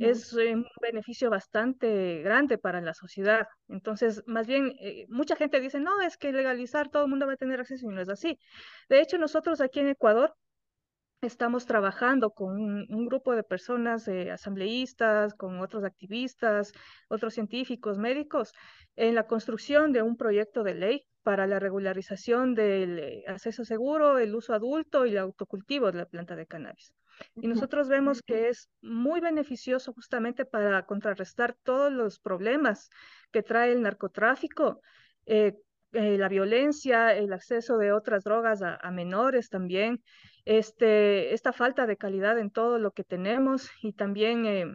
es 0.00 0.32
un 0.32 0.66
beneficio 0.80 1.30
bastante 1.30 2.22
grande 2.22 2.58
para 2.58 2.80
la 2.80 2.94
sociedad. 2.94 3.46
Entonces, 3.68 4.22
más 4.26 4.46
bien, 4.46 4.72
eh, 4.80 5.06
mucha 5.08 5.36
gente 5.36 5.60
dice, 5.60 5.80
no, 5.80 6.00
es 6.02 6.16
que 6.16 6.32
legalizar 6.32 6.90
todo 6.90 7.04
el 7.04 7.10
mundo 7.10 7.26
va 7.26 7.34
a 7.34 7.36
tener 7.36 7.60
acceso 7.60 7.86
y 7.90 7.94
no 7.94 8.00
es 8.00 8.08
así. 8.08 8.38
De 8.88 9.00
hecho, 9.00 9.18
nosotros 9.18 9.60
aquí 9.60 9.80
en 9.80 9.88
Ecuador 9.88 10.34
estamos 11.20 11.66
trabajando 11.66 12.30
con 12.30 12.60
un, 12.60 13.06
grupo 13.06 13.34
de 13.34 13.42
personas, 13.42 14.06
eh, 14.08 14.30
asambleístas, 14.30 15.34
con 15.34 15.60
otros 15.60 15.84
activistas, 15.84 16.72
otros 17.08 17.34
científicos, 17.34 17.98
médicos, 17.98 18.52
en 18.96 19.14
la 19.14 19.26
construcción 19.26 19.92
de 19.92 20.02
un 20.02 20.16
proyecto 20.16 20.62
de 20.62 20.74
ley 20.74 21.06
para 21.24 21.48
la 21.48 21.58
regularización 21.58 22.54
del 22.54 22.98
eh, 23.00 23.24
acceso 23.26 23.64
seguro, 23.64 24.18
el 24.18 24.34
uso 24.34 24.54
adulto 24.54 25.06
y 25.06 25.10
el 25.10 25.18
autocultivo 25.18 25.90
de 25.90 25.98
la 25.98 26.06
planta 26.06 26.36
de 26.36 26.46
cannabis. 26.46 26.94
Y 27.36 27.48
nosotros 27.48 27.88
vemos 27.88 28.22
que 28.22 28.48
es 28.48 28.68
muy 28.82 29.20
beneficioso 29.20 29.92
justamente 29.92 30.44
para 30.44 30.84
contrarrestar 30.84 31.56
todos 31.62 31.92
los 31.92 32.18
problemas 32.18 32.90
que 33.32 33.42
trae 33.42 33.72
el 33.72 33.82
narcotráfico, 33.82 34.80
eh, 35.26 35.54
eh, 35.92 36.18
la 36.18 36.28
violencia, 36.28 37.14
el 37.14 37.32
acceso 37.32 37.78
de 37.78 37.92
otras 37.92 38.24
drogas 38.24 38.62
a, 38.62 38.90
menores 38.90 39.48
también, 39.48 40.02
este, 40.44 41.32
esta 41.32 41.52
falta 41.52 41.86
de 41.86 41.96
calidad 41.96 42.38
en 42.38 42.50
todo 42.50 42.78
lo 42.78 42.90
que 42.90 43.04
tenemos 43.04 43.70
y 43.80 43.92
también 43.92 44.44
eh, 44.44 44.66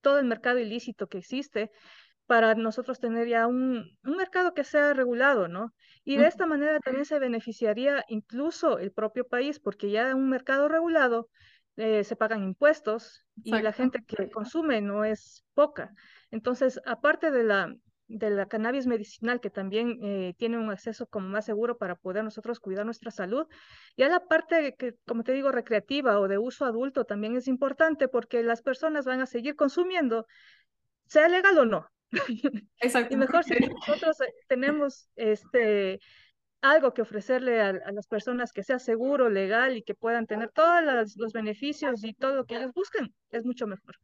todo 0.00 0.18
el 0.18 0.26
mercado 0.26 0.58
ilícito 0.58 1.06
que 1.06 1.18
existe 1.18 1.70
para 2.26 2.54
nosotros 2.54 2.98
tener 2.98 3.28
ya 3.28 3.46
un, 3.46 3.96
un, 4.04 4.16
mercado 4.16 4.52
que 4.52 4.64
sea 4.64 4.92
regulado, 4.94 5.48
¿no? 5.48 5.72
Y 6.04 6.16
de 6.16 6.26
esta 6.26 6.46
manera 6.46 6.80
también 6.80 7.04
se 7.04 7.18
beneficiaría 7.18 8.04
incluso 8.08 8.78
el 8.78 8.92
propio 8.92 9.26
país, 9.26 9.60
porque 9.60 9.90
ya 9.90 10.10
en 10.10 10.16
un 10.16 10.28
mercado 10.28 10.68
regulado 10.68 11.28
eh, 11.76 12.04
se 12.04 12.16
pagan 12.16 12.42
impuestos 12.42 13.26
y 13.44 13.50
la 13.50 13.72
gente 13.72 14.02
que 14.02 14.30
consume 14.30 14.80
no 14.80 15.04
es 15.04 15.44
poca. 15.54 15.92
Entonces, 16.30 16.80
aparte 16.86 17.30
de 17.30 17.44
la, 17.44 17.74
de 18.08 18.30
la 18.30 18.46
cannabis 18.46 18.86
medicinal, 18.86 19.40
que 19.40 19.50
también 19.50 19.98
eh, 20.02 20.34
tiene 20.38 20.56
un 20.58 20.70
acceso 20.70 21.06
como 21.06 21.28
más 21.28 21.44
seguro 21.44 21.76
para 21.76 21.94
poder 21.94 22.24
nosotros 22.24 22.60
cuidar 22.60 22.86
nuestra 22.86 23.10
salud, 23.10 23.46
ya 23.96 24.08
la 24.08 24.26
parte 24.26 24.74
que, 24.76 24.94
como 25.06 25.22
te 25.22 25.32
digo, 25.32 25.52
recreativa 25.52 26.18
o 26.18 26.28
de 26.28 26.38
uso 26.38 26.64
adulto 26.64 27.04
también 27.04 27.36
es 27.36 27.46
importante 27.46 28.08
porque 28.08 28.42
las 28.42 28.62
personas 28.62 29.04
van 29.04 29.20
a 29.20 29.26
seguir 29.26 29.54
consumiendo, 29.54 30.26
sea 31.06 31.28
legal 31.28 31.58
o 31.58 31.66
no. 31.66 31.86
Exacto. 32.80 33.14
y 33.14 33.16
mejor 33.16 33.44
si 33.44 33.54
nosotros 33.54 34.20
eh, 34.20 34.32
tenemos 34.48 35.08
este 35.16 35.98
algo 36.62 36.94
que 36.94 37.02
ofrecerle 37.02 37.60
a, 37.60 37.72
las 37.92 38.06
personas 38.06 38.52
que 38.52 38.64
sea 38.64 38.78
seguro, 38.78 39.28
legal 39.28 39.76
y 39.76 39.82
que 39.82 39.94
puedan 39.94 40.26
tener 40.26 40.50
todos 40.50 40.82
los 41.16 41.32
beneficios 41.32 42.02
y 42.04 42.14
todo 42.14 42.34
lo 42.34 42.44
que 42.44 42.56
ellos 42.56 42.72
buscan, 42.74 43.14
es 43.30 43.44
mucho 43.44 43.66
mejor. 43.66 43.96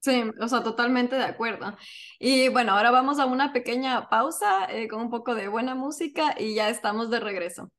Sí, 0.00 0.22
o 0.38 0.48
sea, 0.48 0.62
totalmente 0.62 1.16
de 1.16 1.24
acuerdo. 1.24 1.76
Y 2.18 2.48
bueno, 2.50 2.72
ahora 2.72 2.90
vamos 2.90 3.18
a 3.18 3.24
una 3.24 3.54
pequeña 3.54 4.10
pausa 4.10 4.66
eh, 4.68 4.86
con 4.86 5.00
un 5.00 5.10
poco 5.10 5.34
de 5.34 5.48
buena 5.48 5.74
música 5.74 6.34
y 6.38 6.54
ya 6.54 6.68
estamos 6.68 7.08
de 7.08 7.20
regreso. 7.20 7.70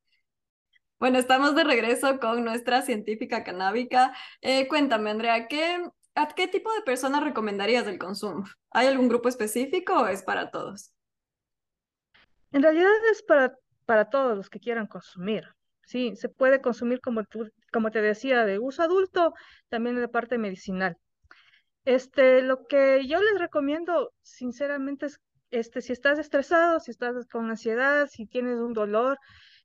Bueno, 0.98 1.20
estamos 1.20 1.56
de 1.56 1.64
regreso 1.64 2.20
con 2.20 2.44
nuestra 2.44 2.82
científica 2.82 3.44
canábica. 3.44 4.12
Eh, 4.42 4.68
cuéntame, 4.68 5.12
Andrea, 5.12 5.48
¿qué, 5.48 5.84
¿a 6.16 6.28
qué 6.30 6.48
tipo 6.48 6.74
de 6.74 6.82
personas 6.82 7.24
recomendarías 7.24 7.88
el 7.88 8.00
consumo? 8.00 8.46
¿Hay 8.72 8.88
algún 8.88 9.10
grupo 9.10 9.30
específico 9.30 9.94
o 9.94 10.08
es 10.08 10.24
para 10.24 10.50
todos? 10.50 10.92
En 12.52 12.64
realidad 12.64 12.92
es 13.12 13.22
para 13.24 13.54
para 13.86 14.10
todos 14.10 14.36
los 14.36 14.50
que 14.50 14.60
quieran 14.60 14.88
consumir. 14.88 15.46
Sí, 15.86 16.16
se 16.16 16.30
puede 16.30 16.62
consumir 16.62 17.00
como, 17.00 17.24
como 17.72 17.92
te 17.92 18.02
decía, 18.02 18.46
de 18.46 18.60
uso 18.60 18.84
adulto, 18.84 19.34
también 19.70 19.96
de 19.96 20.08
parte 20.08 20.38
medicinal. 20.38 20.98
Este, 21.86 22.42
lo 22.42 22.66
que 22.66 23.06
yo 23.08 23.22
les 23.22 23.40
recomiendo, 23.40 24.12
sinceramente, 24.24 25.08
es 25.08 25.20
este, 25.52 25.82
si 25.82 25.94
estás 25.94 26.18
estresado, 26.18 26.80
si 26.80 26.92
estás 26.92 27.28
con 27.28 27.50
ansiedad, 27.50 28.08
si 28.12 28.26
tienes 28.26 28.58
un 28.58 28.74
dolor 28.74 29.20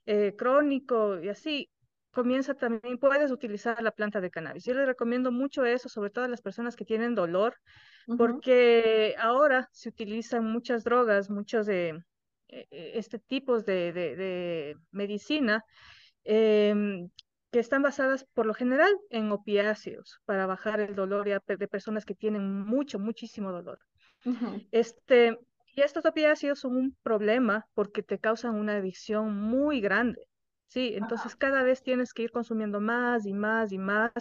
eh, 0.05 0.35
crónico 0.37 1.19
y 1.21 1.31
así, 1.31 1.71
comienza 2.11 2.55
también, 2.55 2.99
puedes 2.99 3.31
utilizar 3.31 3.83
la 3.83 3.93
planta 3.93 4.21
de 4.21 4.31
cannabis. 4.31 4.65
Yo 4.65 4.75
les 4.75 4.87
recomiendo 4.87 5.31
mucho 5.33 5.65
eso, 5.65 5.89
sobre 5.89 6.11
todo 6.11 6.25
a 6.25 6.29
las 6.29 6.43
personas 6.43 6.77
que 6.77 6.85
tienen 6.85 7.15
dolor, 7.15 7.57
porque 8.17 9.15
ahora 9.19 9.69
se 9.73 9.89
utilizan 9.89 10.45
muchas 10.45 10.83
drogas, 10.83 11.31
muchos 11.31 11.67
de 11.67 12.03
e, 12.49 12.67
e, 12.71 12.99
este 12.99 13.19
tipo 13.21 13.61
de, 13.61 13.93
de, 13.93 14.77
medicina 14.91 15.65
em, 16.25 17.09
que 17.53 17.61
están 17.61 17.83
basadas 17.83 18.25
por 18.35 18.47
lo 18.47 18.55
general 18.55 18.93
en 19.11 19.31
opiáceos 19.31 20.21
para 20.25 20.47
bajar 20.47 20.81
el 20.81 20.95
dolor 20.95 21.29
de 21.47 21.69
personas 21.69 22.05
que 22.05 22.15
tienen 22.15 22.63
mucho, 22.63 22.99
muchísimo 22.99 23.53
dolor. 23.53 23.79
este, 24.73 25.39
y 25.75 25.83
estos 25.83 26.05
opiáceos 26.05 26.59
son 26.59 26.77
un 26.77 26.97
problema 27.03 27.67
porque 27.75 28.03
te 28.03 28.19
causan 28.19 28.57
una 28.57 28.77
adicción 28.77 29.37
muy 29.37 29.81
grande. 29.81 30.27
Sí, 30.71 30.93
entonces 30.95 31.35
cada 31.35 31.65
vez 31.65 31.83
tienes 31.83 32.15
que 32.15 32.23
ir 32.23 32.31
consumiendo 32.31 32.81
más 32.81 33.27
y 33.27 33.33
más 33.35 33.73
y 33.73 33.79
más, 33.79 34.13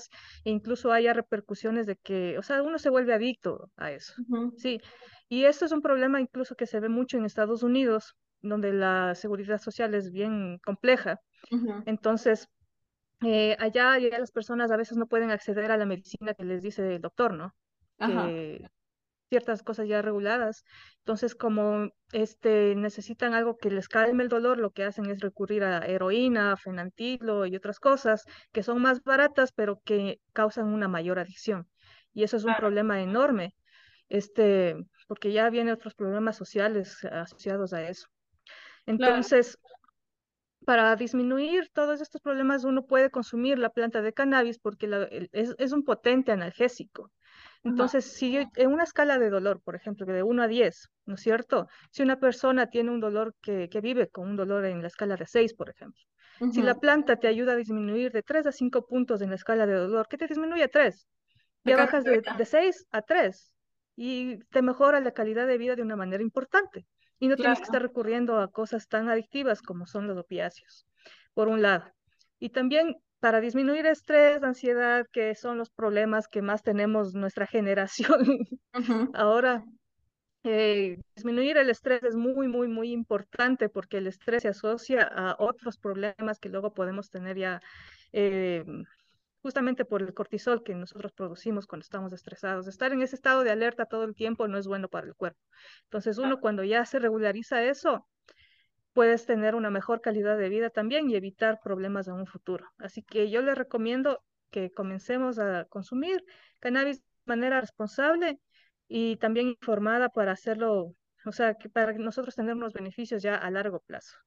e 0.43 0.49
incluso 0.49 0.91
haya 0.91 1.13
repercusiones 1.13 1.85
de 1.85 1.95
que, 1.97 2.37
o 2.39 2.43
sea, 2.43 2.63
uno 2.63 2.79
se 2.79 2.89
vuelve 2.89 3.13
adicto 3.13 3.71
a 3.77 3.91
eso. 3.91 4.13
Sí, 4.55 4.81
y 5.29 5.45
esto 5.45 5.65
es 5.65 5.71
un 5.71 5.81
problema 5.81 6.19
incluso 6.21 6.55
que 6.55 6.65
se 6.65 6.79
ve 6.79 6.89
mucho 6.89 7.17
en 7.17 7.25
Estados 7.25 7.61
Unidos, 7.63 8.15
donde 8.41 8.73
la 8.73 9.13
seguridad 9.15 9.59
social 9.59 9.93
es 9.93 10.11
bien 10.11 10.57
compleja. 10.65 11.17
Entonces, 11.85 12.47
eh, 13.21 13.55
allá 13.59 13.97
ya 13.99 14.19
las 14.19 14.31
personas 14.31 14.71
a 14.71 14.77
veces 14.77 14.97
no 14.97 15.07
pueden 15.07 15.31
acceder 15.31 15.71
a 15.71 15.77
la 15.77 15.85
medicina 15.85 16.33
que 16.35 16.45
les 16.45 16.61
dice 16.63 16.95
el 16.95 17.01
doctor, 17.01 17.33
¿no? 17.33 17.51
Que 18.01 18.67
ciertas 19.29 19.63
cosas 19.63 19.87
ya 19.87 20.01
reguladas. 20.01 20.65
Entonces, 20.99 21.35
como 21.35 21.89
este, 22.11 22.75
necesitan 22.75 23.33
algo 23.33 23.57
que 23.57 23.69
les 23.69 23.87
calme 23.87 24.23
el 24.23 24.29
dolor, 24.29 24.57
lo 24.57 24.71
que 24.71 24.83
hacen 24.83 25.05
es 25.05 25.19
recurrir 25.19 25.63
a 25.63 25.85
heroína, 25.85 26.57
fenantilo 26.57 27.45
y 27.45 27.55
otras 27.55 27.79
cosas 27.79 28.25
que 28.51 28.63
son 28.63 28.81
más 28.81 29.03
baratas, 29.03 29.51
pero 29.53 29.79
que 29.85 30.19
causan 30.33 30.67
una 30.67 30.87
mayor 30.87 31.19
adicción. 31.19 31.67
Y 32.13 32.23
eso 32.23 32.37
es 32.37 32.43
un 32.43 32.55
problema 32.55 33.01
enorme, 33.01 33.55
este, 34.09 34.75
porque 35.07 35.31
ya 35.31 35.49
vienen 35.49 35.75
otros 35.75 35.93
problemas 35.93 36.35
sociales 36.35 37.05
asociados 37.05 37.73
a 37.73 37.87
eso. 37.87 38.07
Entonces, 38.87 39.59
para 40.65 40.95
disminuir 40.95 41.69
todos 41.73 42.01
estos 42.01 42.21
problemas, 42.21 42.63
uno 42.63 42.85
puede 42.85 43.11
consumir 43.11 43.59
la 43.59 43.69
planta 43.69 44.01
de 44.01 44.13
cannabis 44.13 44.59
porque 44.59 45.29
es, 45.31 45.55
es, 45.57 45.71
un 45.71 45.83
potente 45.83 46.31
analgésico. 46.31 47.11
Entonces, 47.63 48.05
si 48.13 48.37
en 48.37 48.71
una 48.71 48.83
escala 48.83 49.19
de 49.19 49.29
dolor, 49.29 49.61
por 49.63 49.75
ejemplo, 49.75 50.05
de 50.05 50.23
1 50.23 50.43
a 50.43 50.47
10, 50.47 50.87
¿no 51.05 51.15
es 51.15 51.21
cierto? 51.21 51.67
Si 51.91 52.01
una 52.03 52.19
persona 52.19 52.67
tiene 52.69 52.91
un 52.91 52.99
dolor 52.99 53.35
que, 53.41 53.67
que 53.69 53.81
vive 53.81 54.09
con 54.09 54.29
un 54.29 54.35
dolor 54.37 54.65
en 54.65 54.81
la 54.81 54.87
escala 54.87 55.17
de 55.17 55.25
6, 55.27 55.53
por 55.53 55.69
ejemplo, 55.69 56.01
si 56.47 56.61
la 56.61 56.75
planta 56.79 57.17
te 57.17 57.27
ayuda 57.27 57.53
a 57.53 57.55
disminuir 57.55 58.11
de 58.11 58.23
3 58.23 58.45
a 58.47 58.51
5 58.51 58.85
puntos 58.87 59.21
en 59.21 59.29
la 59.29 59.35
escala 59.35 59.65
de 59.67 59.73
dolor, 59.73 60.07
¿qué 60.09 60.17
te 60.17 60.27
disminuye 60.27 60.63
a 60.63 60.67
3? 60.69 61.07
Ya 61.63 61.77
bajas 61.77 62.05
de, 62.05 62.21
de 62.29 62.45
6 62.45 62.85
a 62.91 63.01
3 63.01 63.55
y 63.95 64.39
te 64.51 64.61
mejora 64.61 64.99
la 65.01 65.11
calidad 65.13 65.47
de 65.47 65.57
vida 65.57 65.75
de 65.75 65.81
una 65.81 65.95
manera 65.95 66.23
importante. 66.23 66.87
Y 67.19 67.27
no 67.27 67.37
tienes 67.37 67.59
que 67.59 67.65
estar 67.65 67.81
recurriendo 67.81 68.39
a 68.39 68.49
cosas 68.51 68.87
tan 68.87 69.09
adictivas 69.09 69.61
como 69.61 69.85
son 69.85 70.07
los 70.07 70.17
opiáceos, 70.17 70.87
por 71.33 71.49
un 71.49 71.61
lado. 71.61 71.91
Y 72.39 72.49
también 72.51 72.95
para 73.19 73.41
disminuir 73.41 73.85
estrés, 73.85 74.43
ansiedad, 74.43 75.05
que 75.11 75.35
son 75.35 75.57
los 75.57 75.69
problemas 75.69 76.27
que 76.27 76.41
más 76.41 76.63
tenemos 76.63 77.13
nuestra 77.13 77.47
generación. 77.47 78.47
Ahora, 79.13 79.63
eh, 80.43 80.97
disminuir 81.15 81.57
el 81.57 81.69
estrés 81.69 82.03
es 82.03 82.15
muy, 82.15 82.47
muy, 82.47 82.67
muy 82.67 82.91
importante 82.91 83.69
porque 83.69 83.97
el 83.97 84.07
estrés 84.07 84.43
se 84.43 84.49
asocia 84.49 85.03
a 85.03 85.35
otros 85.37 85.77
problemas 85.77 86.39
que 86.39 86.49
luego 86.49 86.73
podemos 86.73 87.09
tener 87.09 87.37
ya 87.37 87.61
eh, 88.13 88.63
justamente 89.41 89.85
por 89.85 90.01
el 90.01 90.13
cortisol 90.13 90.63
que 90.63 90.75
nosotros 90.75 91.11
producimos 91.11 91.67
cuando 91.67 91.83
estamos 91.83 92.13
estresados. 92.13 92.67
Estar 92.67 92.93
en 92.93 93.01
ese 93.01 93.15
estado 93.15 93.43
de 93.43 93.51
alerta 93.51 93.85
todo 93.85 94.03
el 94.05 94.15
tiempo 94.15 94.47
no 94.47 94.57
es 94.57 94.67
bueno 94.67 94.87
para 94.87 95.07
el 95.07 95.15
cuerpo. 95.15 95.39
Entonces 95.83 96.17
uno 96.17 96.39
cuando 96.39 96.63
ya 96.63 96.85
se 96.85 96.99
regulariza 96.99 97.63
eso, 97.63 98.07
puedes 98.99 99.25
tener 99.25 99.55
una 99.55 99.69
mejor 99.69 100.01
calidad 100.01 100.37
de 100.37 100.49
vida 100.49 100.71
también 100.71 101.09
y 101.09 101.15
evitar 101.15 101.61
problemas 101.63 102.09
en 102.09 102.15
un 102.15 102.25
futuro. 102.25 102.65
Así 102.79 103.01
que 103.01 103.29
yo 103.29 103.41
les 103.41 103.57
recomiendo 103.57 104.21
que 104.51 104.71
comencemos 104.71 105.39
a 105.39 105.63
consumir 105.69 106.21
cannabis 106.59 106.97
de 106.99 107.05
manera 107.25 107.61
responsable 107.61 108.41
y 108.89 109.15
también 109.15 109.47
informada 109.47 110.09
para 110.09 110.33
hacerlo, 110.33 110.95
o 111.25 111.31
sea, 111.31 111.53
que 111.53 111.69
para 111.69 111.93
nosotros 111.93 112.35
tener 112.35 112.55
unos 112.55 112.73
beneficios 112.73 113.23
ya 113.23 113.35
a 113.35 113.49
largo 113.49 113.79
plazo. 113.79 114.17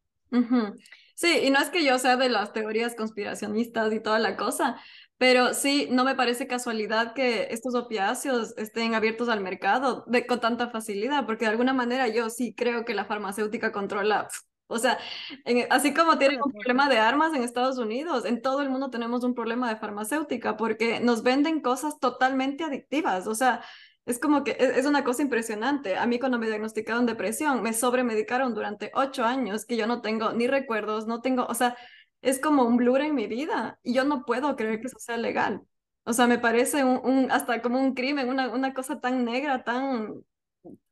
Sí, 1.15 1.41
y 1.43 1.51
no 1.51 1.61
es 1.61 1.69
que 1.69 1.85
yo 1.85 1.99
sea 1.99 2.17
de 2.17 2.31
las 2.31 2.55
teorías 2.55 2.95
conspiracionistas 2.95 3.93
y 3.93 4.01
toda 4.01 4.19
la 4.21 4.39
cosa, 4.39 4.81
pero 5.19 5.53
sí, 5.53 5.89
no 5.91 6.03
me 6.03 6.15
parece 6.15 6.47
casualidad 6.47 7.13
que 7.13 7.49
estos 7.51 7.75
opiáceos 7.75 8.55
estén 8.57 8.95
abiertos 8.95 9.29
al 9.29 9.43
mercado 9.43 10.05
de, 10.07 10.27
con 10.27 10.41
tanta 10.41 10.71
facilidad, 10.71 11.27
porque 11.27 11.45
de 11.45 11.51
alguna 11.51 11.75
manera 11.75 12.09
yo 12.09 12.31
sí 12.31 12.55
creo 12.55 12.87
que 12.87 12.95
la 12.95 13.05
farmacéutica 13.05 13.71
controla 13.71 14.29
o 14.73 14.79
sea, 14.79 14.99
así 15.71 15.95
como 15.95 16.19
tienen 16.19 16.41
un 16.43 16.53
problema 16.53 16.89
de 16.89 16.99
armas 16.99 17.35
en 17.35 17.43
Estados 17.43 17.79
Unidos, 17.79 18.25
en 18.25 18.43
todo 18.43 18.63
el 18.63 18.71
mundo 18.71 18.91
tenemos 18.91 19.25
un 19.25 19.35
problema 19.35 19.69
de 19.69 19.77
farmacéutica 19.77 20.57
porque 20.57 21.01
nos 21.01 21.23
venden 21.23 21.61
cosas 21.61 21.99
totalmente 22.01 22.65
adictivas. 22.65 23.27
O 23.27 23.35
sea, 23.35 23.63
es 24.07 24.19
como 24.19 24.45
que 24.45 24.57
es, 24.59 24.87
una 24.87 25.05
cosa 25.05 25.23
impresionante. 25.23 25.97
A 25.97 26.07
mí 26.07 26.19
cuando 26.19 26.39
me 26.39 26.47
diagnosticaron 26.49 27.07
depresión, 27.07 27.63
me 27.63 27.73
sobremedicaron 27.73 28.55
durante 28.55 28.91
ocho 28.95 29.25
años 29.25 29.65
que 29.65 29.77
yo 29.77 29.87
no 29.87 30.01
tengo 30.03 30.33
ni 30.33 30.47
recuerdos, 30.49 31.07
no 31.07 31.21
tengo, 31.21 31.47
o 31.47 31.55
sea, 31.55 31.77
es 32.23 32.41
como 32.41 32.65
un 32.65 32.77
blur 32.77 33.01
en 33.03 33.15
mi 33.15 33.27
vida 33.27 33.79
y 33.83 33.95
yo 33.95 34.05
no 34.05 34.25
puedo 34.25 34.57
creer 34.57 34.81
que 34.81 34.87
eso 34.89 34.99
sea 34.99 35.17
legal. 35.17 35.63
O 36.05 36.13
sea, 36.13 36.27
me 36.27 36.39
parece 36.39 36.85
un, 36.85 37.01
un 37.05 37.31
hasta 37.31 37.63
como 37.63 37.81
un 37.81 37.95
crimen, 37.95 38.29
una, 38.29 38.49
una 38.51 38.75
cosa 38.75 39.01
tan 39.01 39.25
negra, 39.25 39.65
tan 39.65 40.25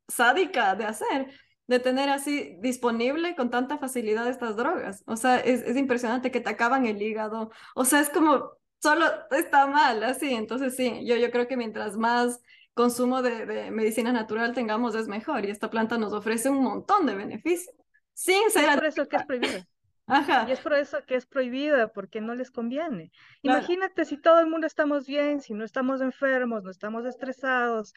sádica 0.08 0.74
de 0.74 0.84
hacer 0.84 1.32
de 1.70 1.78
tener 1.78 2.08
así 2.08 2.56
disponible 2.58 3.36
con 3.36 3.48
tanta 3.48 3.78
facilidad 3.78 4.26
estas 4.28 4.56
drogas. 4.56 5.04
O 5.06 5.16
sea, 5.16 5.38
es, 5.38 5.62
es 5.62 5.76
impresionante 5.76 6.32
que 6.32 6.40
te 6.40 6.50
acaban 6.50 6.84
el 6.84 7.00
hígado. 7.00 7.52
O 7.76 7.84
sea, 7.84 8.00
es 8.00 8.10
como, 8.10 8.50
solo 8.82 9.06
está 9.30 9.68
mal, 9.68 10.02
así. 10.02 10.34
Entonces, 10.34 10.74
sí, 10.74 11.06
yo, 11.06 11.14
yo 11.14 11.30
creo 11.30 11.46
que 11.46 11.56
mientras 11.56 11.96
más 11.96 12.40
consumo 12.74 13.22
de, 13.22 13.46
de 13.46 13.70
medicina 13.70 14.10
natural 14.10 14.52
tengamos 14.52 14.96
es 14.96 15.06
mejor 15.06 15.44
y 15.44 15.50
esta 15.50 15.70
planta 15.70 15.96
nos 15.96 16.12
ofrece 16.12 16.50
un 16.50 16.60
montón 16.60 17.06
de 17.06 17.14
beneficios. 17.14 17.72
Sin 18.14 18.50
ser... 18.50 18.68
Es 18.68 18.74
por 18.74 18.86
eso 18.86 19.08
que 19.08 19.16
es 19.16 19.24
prohibida. 19.24 19.66
Ajá. 20.08 20.46
Y 20.48 20.50
es 20.50 20.58
por 20.58 20.72
eso 20.72 20.98
que 21.06 21.14
es 21.14 21.24
prohibida, 21.24 21.92
porque 21.92 22.20
no 22.20 22.34
les 22.34 22.50
conviene. 22.50 23.12
Imagínate 23.42 24.04
si 24.04 24.16
todo 24.16 24.40
el 24.40 24.48
mundo 24.48 24.66
estamos 24.66 25.06
bien, 25.06 25.40
si 25.40 25.54
no 25.54 25.64
estamos 25.64 26.00
enfermos, 26.00 26.64
no 26.64 26.70
estamos 26.72 27.06
estresados, 27.06 27.94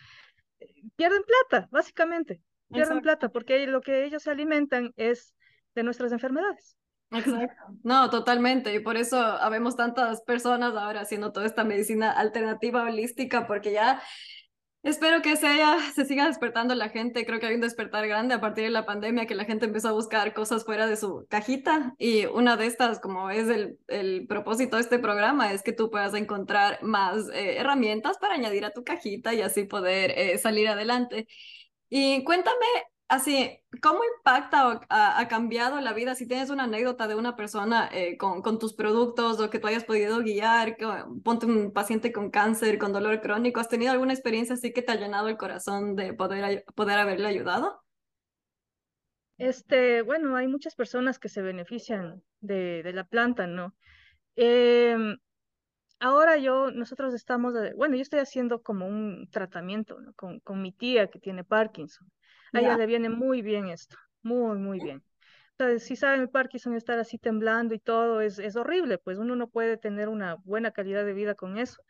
eh, 0.59 0.67
pierden 0.95 1.23
plata, 1.23 1.67
básicamente 1.71 2.39
pierden 2.73 3.01
plata 3.01 3.29
porque 3.29 3.65
lo 3.67 3.81
que 3.81 4.05
ellos 4.05 4.23
se 4.23 4.31
alimentan 4.31 4.91
es 4.97 5.33
de 5.75 5.83
nuestras 5.83 6.12
enfermedades. 6.12 6.77
Exacto. 7.12 7.63
No, 7.83 8.09
totalmente. 8.09 8.73
Y 8.73 8.79
por 8.79 8.97
eso 8.97 9.17
habemos 9.17 9.75
tantas 9.75 10.21
personas 10.21 10.75
ahora 10.75 11.01
haciendo 11.01 11.31
toda 11.31 11.45
esta 11.45 11.63
medicina 11.63 12.12
alternativa 12.12 12.83
holística, 12.83 13.45
porque 13.45 13.71
ya 13.71 14.01
espero 14.81 15.21
que 15.21 15.38
se, 15.38 15.47
se 15.93 16.05
siga 16.05 16.27
despertando 16.27 16.75
la 16.75 16.89
gente. 16.89 17.25
Creo 17.25 17.39
que 17.39 17.45
hay 17.45 17.55
un 17.55 17.62
despertar 17.62 18.07
grande 18.07 18.33
a 18.33 18.41
partir 18.41 18.65
de 18.65 18.69
la 18.71 18.86
pandemia, 18.86 19.27
que 19.27 19.36
la 19.36 19.45
gente 19.45 19.65
empezó 19.65 19.89
a 19.89 19.93
buscar 19.93 20.33
cosas 20.33 20.65
fuera 20.65 20.88
de 20.88 20.97
su 20.97 21.25
cajita. 21.29 21.93
Y 21.99 22.25
una 22.25 22.57
de 22.57 22.65
estas, 22.65 22.99
como 22.99 23.29
es 23.29 23.47
el, 23.47 23.77
el 23.88 24.25
propósito 24.27 24.77
de 24.77 24.81
este 24.81 24.99
programa, 24.99 25.51
es 25.51 25.62
que 25.62 25.73
tú 25.73 25.89
puedas 25.89 26.13
encontrar 26.15 26.79
más 26.81 27.29
eh, 27.29 27.57
herramientas 27.57 28.17
para 28.17 28.33
añadir 28.33 28.65
a 28.65 28.71
tu 28.71 28.83
cajita 28.83 29.33
y 29.33 29.41
así 29.41 29.65
poder 29.65 30.12
eh, 30.12 30.38
salir 30.38 30.67
adelante. 30.67 31.27
Y 31.95 32.23
cuéntame 32.23 32.65
así, 33.08 33.60
¿cómo 33.79 33.99
impacta 34.17 34.67
o 34.67 34.82
ha, 34.89 35.27
cambiado 35.27 35.79
la 35.79 35.93
vida? 35.93 36.15
Si 36.15 36.27
tienes 36.27 36.49
una 36.49 36.63
anécdota 36.63 37.08
de 37.08 37.13
una 37.13 37.36
persona 37.36 37.88
eh, 37.93 38.17
con, 38.17 38.58
tus 38.58 38.73
productos 38.73 39.39
o 39.39 39.51
que 39.51 39.60
tú 39.60 39.67
hayas 39.67 39.84
podido 39.84 40.17
guiar, 40.23 40.75
ponte 41.23 41.45
un 41.45 41.71
paciente 41.71 42.12
con 42.12 42.32
cáncer, 42.32 42.79
con 42.79 42.93
dolor 42.93 43.21
crónico, 43.21 43.60
¿has 43.60 43.69
tenido 43.69 43.91
alguna 43.91 44.13
experiencia 44.13 44.56
así 44.56 44.73
que 44.73 44.82
te 44.82 44.91
ha 44.91 44.95
llenado 44.95 45.27
el 45.27 45.38
corazón 45.38 45.95
de 45.95 46.15
poder, 46.15 46.65
poder 46.73 46.97
haberle 46.97 47.27
ayudado? 47.27 47.84
Este, 49.38 50.01
bueno, 50.01 50.36
hay 50.36 50.47
muchas 50.47 50.73
personas 50.73 51.19
que 51.19 51.29
se 51.29 51.43
benefician 51.43 52.23
de, 52.39 52.82
de 52.82 52.93
la 52.93 53.03
planta, 53.03 53.45
¿no? 53.45 53.75
Eh, 54.36 54.97
ahora 56.04 56.38
yo, 56.38 56.70
nosotros 56.72 57.13
estamos, 57.13 57.54
bueno, 57.78 57.96
yo 57.96 58.02
estoy 58.02 58.20
haciendo 58.20 58.62
como 58.62 58.86
un 58.88 59.30
tratamiento 59.32 59.98
con, 60.18 60.42
con, 60.42 60.62
mi 60.62 60.74
tía 60.74 61.08
que 61.08 61.20
tiene 61.20 61.46
Parkinson. 61.46 62.12
A 62.52 62.60
ella 62.60 62.78
le 62.78 62.86
viene 62.86 63.10
muy 63.10 63.42
bien 63.42 63.70
esto, 63.70 63.96
muy, 64.22 64.58
muy 64.60 64.80
bien. 64.80 65.02
Entonces, 65.52 65.88
si 65.88 65.96
saben 65.96 66.22
el 66.22 66.30
Parkinson, 66.30 66.76
estar 66.76 67.00
así 67.00 67.18
temblando 67.18 67.74
y 67.74 67.80
todo 67.80 68.20
es, 68.22 68.38
es 68.38 68.56
horrible, 68.56 68.98
pues 68.98 69.18
uno 69.18 69.36
no 69.36 69.48
puede 69.48 69.78
tener 69.78 70.10
una 70.10 70.36
buena 70.44 70.72
calidad 70.72 71.06
de 71.06 71.13
vida 71.13 71.36
con 71.36 71.58
eso. 71.58 71.82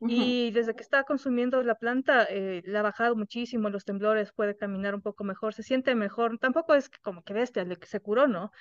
Y 0.00 0.52
desde 0.52 0.74
que 0.74 0.82
está 0.82 1.02
consumiendo 1.02 1.60
la 1.64 1.74
planta, 1.74 2.24
eh, 2.30 2.62
le 2.64 2.78
ha 2.78 2.82
bajado 2.82 3.16
muchísimo 3.16 3.68
los 3.68 3.84
temblores, 3.84 4.32
puede 4.32 4.56
caminar 4.56 4.94
un 4.94 5.02
poco 5.02 5.24
mejor, 5.24 5.54
se 5.54 5.64
siente 5.64 5.94
mejor. 5.96 6.38
Tampoco 6.38 6.74
es 6.74 6.88
como 7.02 7.22
que 7.22 7.34
bestia, 7.34 7.64
le 7.64 7.76
se 7.82 8.00
curó, 8.00 8.28
¿no? 8.28 8.52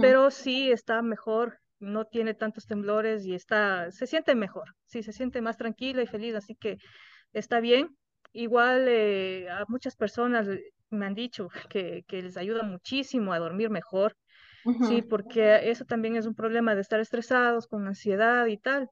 Pero 0.00 0.30
sí 0.30 0.70
está 0.70 1.02
mejor 1.02 1.58
no 1.78 2.04
tiene 2.06 2.34
tantos 2.34 2.66
temblores 2.66 3.24
y 3.26 3.34
está, 3.34 3.90
se 3.90 4.06
siente 4.06 4.34
mejor, 4.34 4.74
sí, 4.86 5.02
se 5.02 5.12
siente 5.12 5.40
más 5.40 5.56
tranquila 5.56 6.02
y 6.02 6.06
feliz, 6.06 6.34
así 6.34 6.54
que 6.54 6.78
está 7.32 7.60
bien. 7.60 7.96
Igual 8.32 8.86
eh, 8.88 9.48
a 9.48 9.64
muchas 9.68 9.94
personas 9.96 10.48
me 10.90 11.06
han 11.06 11.14
dicho 11.14 11.48
que, 11.68 12.04
que 12.06 12.22
les 12.22 12.36
ayuda 12.36 12.62
muchísimo 12.62 13.32
a 13.32 13.38
dormir 13.38 13.70
mejor, 13.70 14.16
sí, 14.88 15.02
porque 15.02 15.70
eso 15.70 15.84
también 15.84 16.16
es 16.16 16.26
un 16.26 16.34
problema 16.34 16.74
de 16.74 16.80
estar 16.80 17.00
estresados, 17.00 17.66
con 17.66 17.86
ansiedad 17.86 18.46
y 18.46 18.56
tal. 18.56 18.88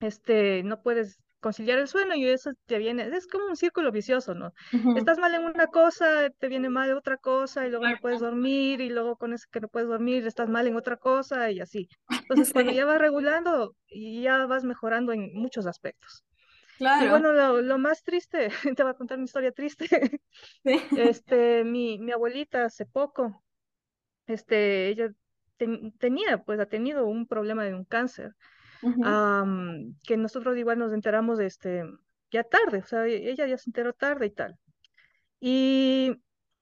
Este, 0.00 0.62
no 0.62 0.82
puedes 0.82 1.18
conciliar 1.40 1.78
el 1.78 1.88
sueño 1.88 2.14
y 2.14 2.26
eso 2.26 2.52
te 2.66 2.78
viene, 2.78 3.08
es 3.16 3.26
como 3.26 3.46
un 3.46 3.56
círculo 3.56 3.92
vicioso, 3.92 4.34
¿no? 4.34 4.52
Estás 4.96 5.18
mal 5.18 5.34
en 5.34 5.44
una 5.44 5.66
cosa, 5.66 6.30
te 6.38 6.48
viene 6.48 6.68
mal 6.68 6.92
otra 6.96 7.16
cosa 7.16 7.66
y 7.66 7.70
luego 7.70 7.88
no 7.88 7.96
puedes 8.00 8.20
dormir 8.20 8.80
y 8.80 8.90
luego 8.90 9.16
con 9.16 9.32
eso 9.32 9.46
que 9.50 9.60
no 9.60 9.68
puedes 9.68 9.88
dormir 9.88 10.26
estás 10.26 10.48
mal 10.48 10.66
en 10.66 10.76
otra 10.76 10.96
cosa 10.96 11.50
y 11.50 11.60
así. 11.60 11.88
Entonces 12.28 12.52
cuando 12.52 12.72
ya 12.72 12.84
vas 12.84 12.98
regulando 12.98 13.74
y 13.86 14.22
ya 14.22 14.46
vas 14.46 14.64
mejorando 14.64 15.12
en 15.12 15.32
muchos 15.34 15.66
aspectos. 15.66 16.24
Claro. 16.78 17.06
Y 17.06 17.08
bueno, 17.08 17.32
lo, 17.32 17.78
más 17.78 18.04
triste, 18.04 18.50
te 18.76 18.82
voy 18.82 18.90
a 18.90 18.94
contar 18.94 19.18
una 19.18 19.24
historia 19.24 19.52
triste. 19.52 19.86
Este, 20.64 21.64
mi, 21.64 21.98
mi 21.98 22.12
abuelita 22.12 22.64
hace 22.64 22.84
poco 22.86 23.42
este, 24.28 24.88
ella 24.88 25.10
tenía, 25.98 26.38
pues 26.44 26.60
ha 26.60 26.66
tenido 26.66 27.06
un 27.06 27.26
problema 27.26 27.64
de 27.64 27.74
un 27.74 27.84
cáncer, 27.84 28.36
que 28.80 30.16
nosotros 30.16 30.56
igual 30.56 30.78
nos 30.78 30.92
enteramos 30.92 31.40
este, 31.40 31.84
ya 32.30 32.44
tarde, 32.44 32.78
o 32.78 32.86
sea, 32.86 33.06
e-, 33.06 33.30
ella 33.30 33.46
ya 33.46 33.58
se 33.58 33.70
enteró 33.70 33.92
tarde 33.92 34.26
y 34.26 34.30
tal. 34.30 34.58
Y 35.40 36.12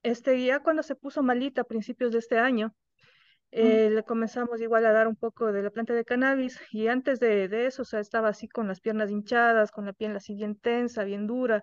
este, 0.02 0.44
ya 0.44 0.60
cuando 0.60 0.82
se 0.82 0.94
puso 0.94 1.22
malita 1.22 1.62
a 1.62 1.64
principios 1.64 2.12
de 2.12 2.18
este 2.18 2.38
año, 2.38 2.74
eh, 3.52 3.90
le 3.90 4.02
comenzamos 4.02 4.60
igual 4.60 4.84
a 4.86 4.92
dar 4.92 5.08
un 5.08 5.16
poco 5.16 5.52
de 5.52 5.62
la 5.62 5.70
planta 5.70 5.94
de 5.94 6.04
cannabis 6.04 6.60
y 6.72 6.88
antes 6.88 7.20
de, 7.20 7.48
de, 7.48 7.66
eso, 7.66 7.82
o 7.82 7.84
sea, 7.84 8.00
estaba 8.00 8.28
así 8.28 8.48
con 8.48 8.68
las 8.68 8.80
piernas 8.80 9.10
hinchadas, 9.10 9.70
con 9.70 9.86
la 9.86 9.92
piel 9.92 10.14
así 10.16 10.34
bien 10.34 10.56
tensa, 10.56 11.04
bien 11.04 11.26
dura 11.26 11.62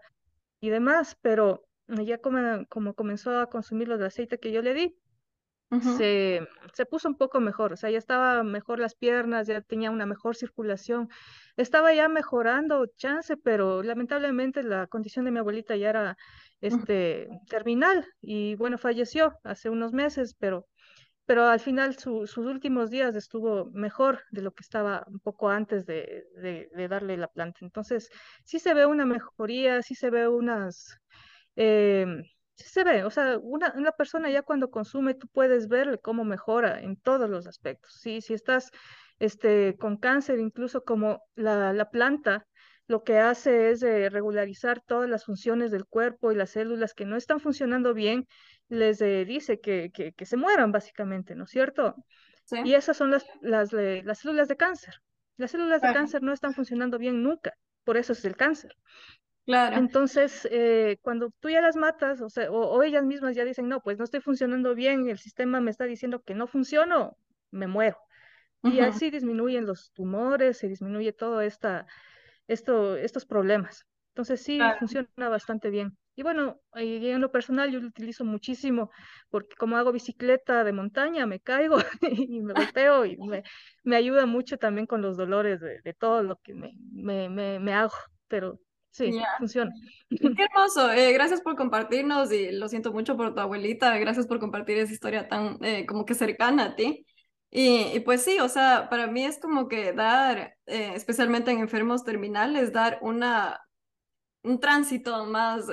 y 0.59 0.69
demás, 0.69 1.17
pero 1.21 1.67
ya 1.87 2.17
como, 2.17 2.65
como 2.69 2.93
comenzó 2.93 3.37
a 3.39 3.49
consumir 3.49 3.87
los 3.87 4.01
aceite 4.01 4.39
que 4.39 4.51
yo 4.51 4.61
le 4.61 4.73
di, 4.73 4.95
se, 5.81 6.47
se 6.73 6.85
puso 6.85 7.07
un 7.07 7.17
poco 7.17 7.39
mejor, 7.39 7.73
o 7.73 7.75
sea, 7.75 7.89
ya 7.89 7.97
estaba 7.97 8.43
mejor 8.43 8.79
las 8.79 8.95
piernas, 8.95 9.47
ya 9.47 9.61
tenía 9.61 9.91
una 9.91 10.05
mejor 10.05 10.35
circulación, 10.35 11.09
estaba 11.57 11.93
ya 11.93 12.07
mejorando 12.09 12.85
chance, 12.95 13.37
pero 13.37 13.81
lamentablemente 13.81 14.63
la 14.63 14.87
condición 14.87 15.25
de 15.25 15.31
mi 15.31 15.39
abuelita 15.39 15.75
ya 15.75 15.89
era 15.89 16.17
este, 16.61 17.27
terminal 17.47 18.05
y 18.21 18.55
bueno, 18.55 18.77
falleció 18.77 19.33
hace 19.43 19.69
unos 19.69 19.93
meses, 19.93 20.35
pero, 20.37 20.67
pero 21.25 21.45
al 21.45 21.59
final 21.59 21.97
sus 21.97 22.37
últimos 22.37 22.89
días 22.89 23.15
estuvo 23.15 23.65
mejor 23.71 24.21
de 24.31 24.41
lo 24.41 24.51
que 24.51 24.61
estaba 24.61 25.03
un 25.07 25.19
poco 25.19 25.49
antes 25.49 25.85
de, 25.85 26.25
de, 26.41 26.87
darle 26.87 27.17
la 27.17 27.27
planta. 27.27 27.59
Entonces, 27.61 28.09
sí 28.45 28.59
se 28.59 28.73
ve 28.73 28.85
una 28.85 29.05
mejoría, 29.05 29.81
sí 29.81 29.95
se 29.95 30.09
ve 30.09 30.27
unas... 30.27 30.97
Eh, 31.55 32.05
se 32.55 32.83
ve, 32.83 33.03
o 33.03 33.09
sea, 33.09 33.37
una, 33.39 33.73
una, 33.75 33.91
persona 33.91 34.29
ya 34.29 34.43
cuando 34.43 34.69
consume, 34.69 35.15
tú 35.15 35.27
puedes 35.27 35.67
verle 35.67 35.97
cómo 35.99 36.23
mejora 36.23 36.79
en 36.81 36.95
todos 36.97 37.29
los 37.29 37.47
aspectos. 37.47 37.93
¿sí? 37.99 38.21
Si 38.21 38.33
estás 38.33 38.71
este, 39.19 39.75
con 39.77 39.97
cáncer, 39.97 40.39
incluso 40.39 40.83
como 40.83 41.23
la, 41.35 41.73
la 41.73 41.89
planta, 41.89 42.45
lo 42.87 43.03
que 43.03 43.17
hace 43.19 43.71
es 43.71 43.81
eh, 43.83 44.09
regularizar 44.09 44.81
todas 44.81 45.09
las 45.09 45.25
funciones 45.25 45.71
del 45.71 45.85
cuerpo 45.85 46.31
y 46.31 46.35
las 46.35 46.51
células 46.51 46.93
que 46.93 47.05
no 47.05 47.15
están 47.15 47.39
funcionando 47.39 47.93
bien, 47.93 48.27
les 48.69 49.01
eh, 49.01 49.25
dice 49.25 49.59
que, 49.59 49.91
que, 49.93 50.13
que, 50.13 50.25
se 50.25 50.37
mueran 50.37 50.71
básicamente, 50.71 51.35
¿no 51.35 51.45
es 51.45 51.49
cierto? 51.49 51.95
Sí. 52.45 52.57
Y 52.65 52.75
esas 52.75 52.97
son 52.97 53.11
las, 53.11 53.25
las, 53.41 53.71
las 53.71 54.19
células 54.19 54.47
de 54.47 54.57
cáncer. 54.57 55.01
Las 55.37 55.51
células 55.51 55.81
de 55.81 55.93
cáncer 55.93 56.21
no 56.21 56.33
están 56.33 56.53
funcionando 56.53 56.97
bien 56.97 57.23
nunca, 57.23 57.53
por 57.83 57.97
eso 57.97 58.13
es 58.13 58.23
el 58.25 58.35
cáncer. 58.35 58.75
Claro. 59.45 59.77
Entonces, 59.77 60.47
eh, 60.51 60.97
cuando 61.01 61.31
tú 61.39 61.49
ya 61.49 61.61
las 61.61 61.75
matas, 61.75 62.21
o, 62.21 62.29
sea, 62.29 62.49
o, 62.51 62.81
ellas 62.83 63.03
mismas 63.03 63.35
ya 63.35 63.43
dicen, 63.43 63.67
no, 63.67 63.81
pues 63.81 63.97
no 63.97 64.05
estoy 64.05 64.21
funcionando 64.21 64.73
bien, 64.73 65.09
el 65.09 65.17
sistema 65.17 65.59
me 65.59 65.71
está 65.71 65.85
diciendo 65.85 66.21
que 66.21 66.33
no 66.33 66.47
funciono, 66.47 67.17
me 67.51 67.67
muero. 67.67 67.97
Y 68.63 68.79
así 68.79 69.11
disminuyen 69.11 69.65
los 69.65 69.91
tumores, 69.91 70.57
se 70.57 70.69
disminuye 70.69 71.11
todo 71.11 71.41
esta, 71.41 71.85
esto, 72.47 72.95
estos 72.95 73.25
problemas. 73.25 73.85
Entonces 74.13 74.41
sí, 74.41 74.59
funciona 74.79 75.07
bastante 75.17 75.69
bien. 75.69 75.97
Y 76.15 76.21
bueno, 76.21 76.61
en 76.75 77.19
lo 77.19 77.31
personal 77.31 77.71
yo 77.71 77.79
lo 77.79 77.87
utilizo 77.87 78.23
muchísimo 78.23 78.91
porque 79.29 79.55
como 79.57 79.77
hago 79.77 79.91
bicicleta 79.91 80.63
de 80.63 80.71
montaña, 80.71 81.25
me 81.25 81.39
caigo 81.39 81.77
y 82.01 82.41
me 82.41 82.53
golpeo 82.77 83.05
y 83.05 83.17
me, 83.17 83.43
me 83.83 83.95
ayuda 83.95 84.25
mucho 84.25 84.57
también 84.57 84.85
con 84.85 85.01
los 85.01 85.17
dolores 85.17 85.59
de, 85.59 85.81
de 85.81 85.93
todo 85.93 86.23
lo 86.23 86.37
que 86.37 86.53
me, 86.53 86.73
me, 86.93 87.29
me, 87.29 87.59
me 87.59 87.73
hago. 87.73 87.95
Pero 88.27 88.59
Sí, 88.93 89.11
funciona. 89.39 89.71
Qué 90.09 90.43
hermoso. 90.43 90.91
Eh, 90.91 91.11
gracias 91.13 91.41
por 91.41 91.55
compartirnos 91.55 92.31
y 92.31 92.51
lo 92.51 92.67
siento 92.67 92.93
mucho 92.93 93.17
por 93.17 93.33
tu 93.33 93.41
abuelita. 93.41 93.97
Gracias 93.97 94.27
por 94.27 94.39
compartir 94.39 94.77
esa 94.77 94.93
historia 94.93 95.27
tan 95.27 95.57
eh, 95.63 95.87
como 95.87 96.05
que 96.05 96.13
cercana 96.13 96.65
a 96.65 96.75
ti. 96.75 97.03
Y, 97.49 97.87
y, 97.95 97.99
pues 98.01 98.23
sí, 98.23 98.39
o 98.39 98.49
sea, 98.49 98.89
para 98.89 99.07
mí 99.07 99.25
es 99.25 99.39
como 99.39 99.67
que 99.67 99.93
dar, 99.93 100.55
eh, 100.67 100.91
especialmente 100.95 101.49
en 101.51 101.59
enfermos 101.59 102.03
terminales, 102.03 102.71
dar 102.71 102.99
una, 103.01 103.59
un 104.43 104.59
tránsito 104.59 105.25
más 105.25 105.65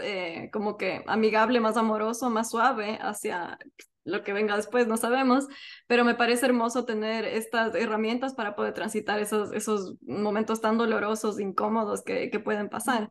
como 0.52 0.78
que 0.78 1.04
amigable, 1.06 1.61
más 1.61 1.76
amoroso, 1.76 2.30
más 2.30 2.50
suave 2.50 2.98
hacia 3.02 3.59
lo 4.04 4.22
que 4.24 4.32
venga 4.32 4.56
después, 4.56 4.86
no 4.86 4.96
sabemos, 4.96 5.46
pero 5.86 6.04
me 6.04 6.14
parece 6.14 6.46
hermoso 6.46 6.84
tener 6.84 7.24
estas 7.24 7.74
herramientas 7.74 8.34
para 8.34 8.54
poder 8.56 8.74
transitar 8.74 9.20
esos, 9.20 9.52
esos 9.52 9.94
momentos 10.02 10.60
tan 10.60 10.78
dolorosos, 10.78 11.40
incómodos 11.40 12.02
que, 12.02 12.30
que 12.30 12.40
pueden 12.40 12.68
pasar. 12.68 13.10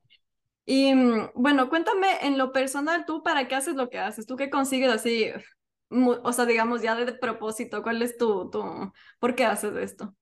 Y 0.65 0.93
mm, 0.93 1.31
bueno, 1.35 1.69
cuéntame 1.69 2.07
en 2.21 2.37
lo 2.37 2.51
personal, 2.51 3.05
tú 3.05 3.23
para 3.23 3.47
qué 3.47 3.55
haces 3.55 3.75
lo 3.75 3.89
que 3.89 3.99
haces, 3.99 4.25
tú 4.27 4.35
qué 4.35 4.49
consigues 4.49 4.91
así, 4.91 5.27
o 5.89 6.33
sea, 6.33 6.45
digamos 6.45 6.81
ya 6.81 6.95
de 6.95 7.11
propósito, 7.13 7.81
¿cuál 7.83 8.01
es 8.01 8.17
tu, 8.17 8.49
tu, 8.49 8.91
por 9.19 9.35
qué 9.35 9.45
haces 9.45 9.75
esto 9.77 10.15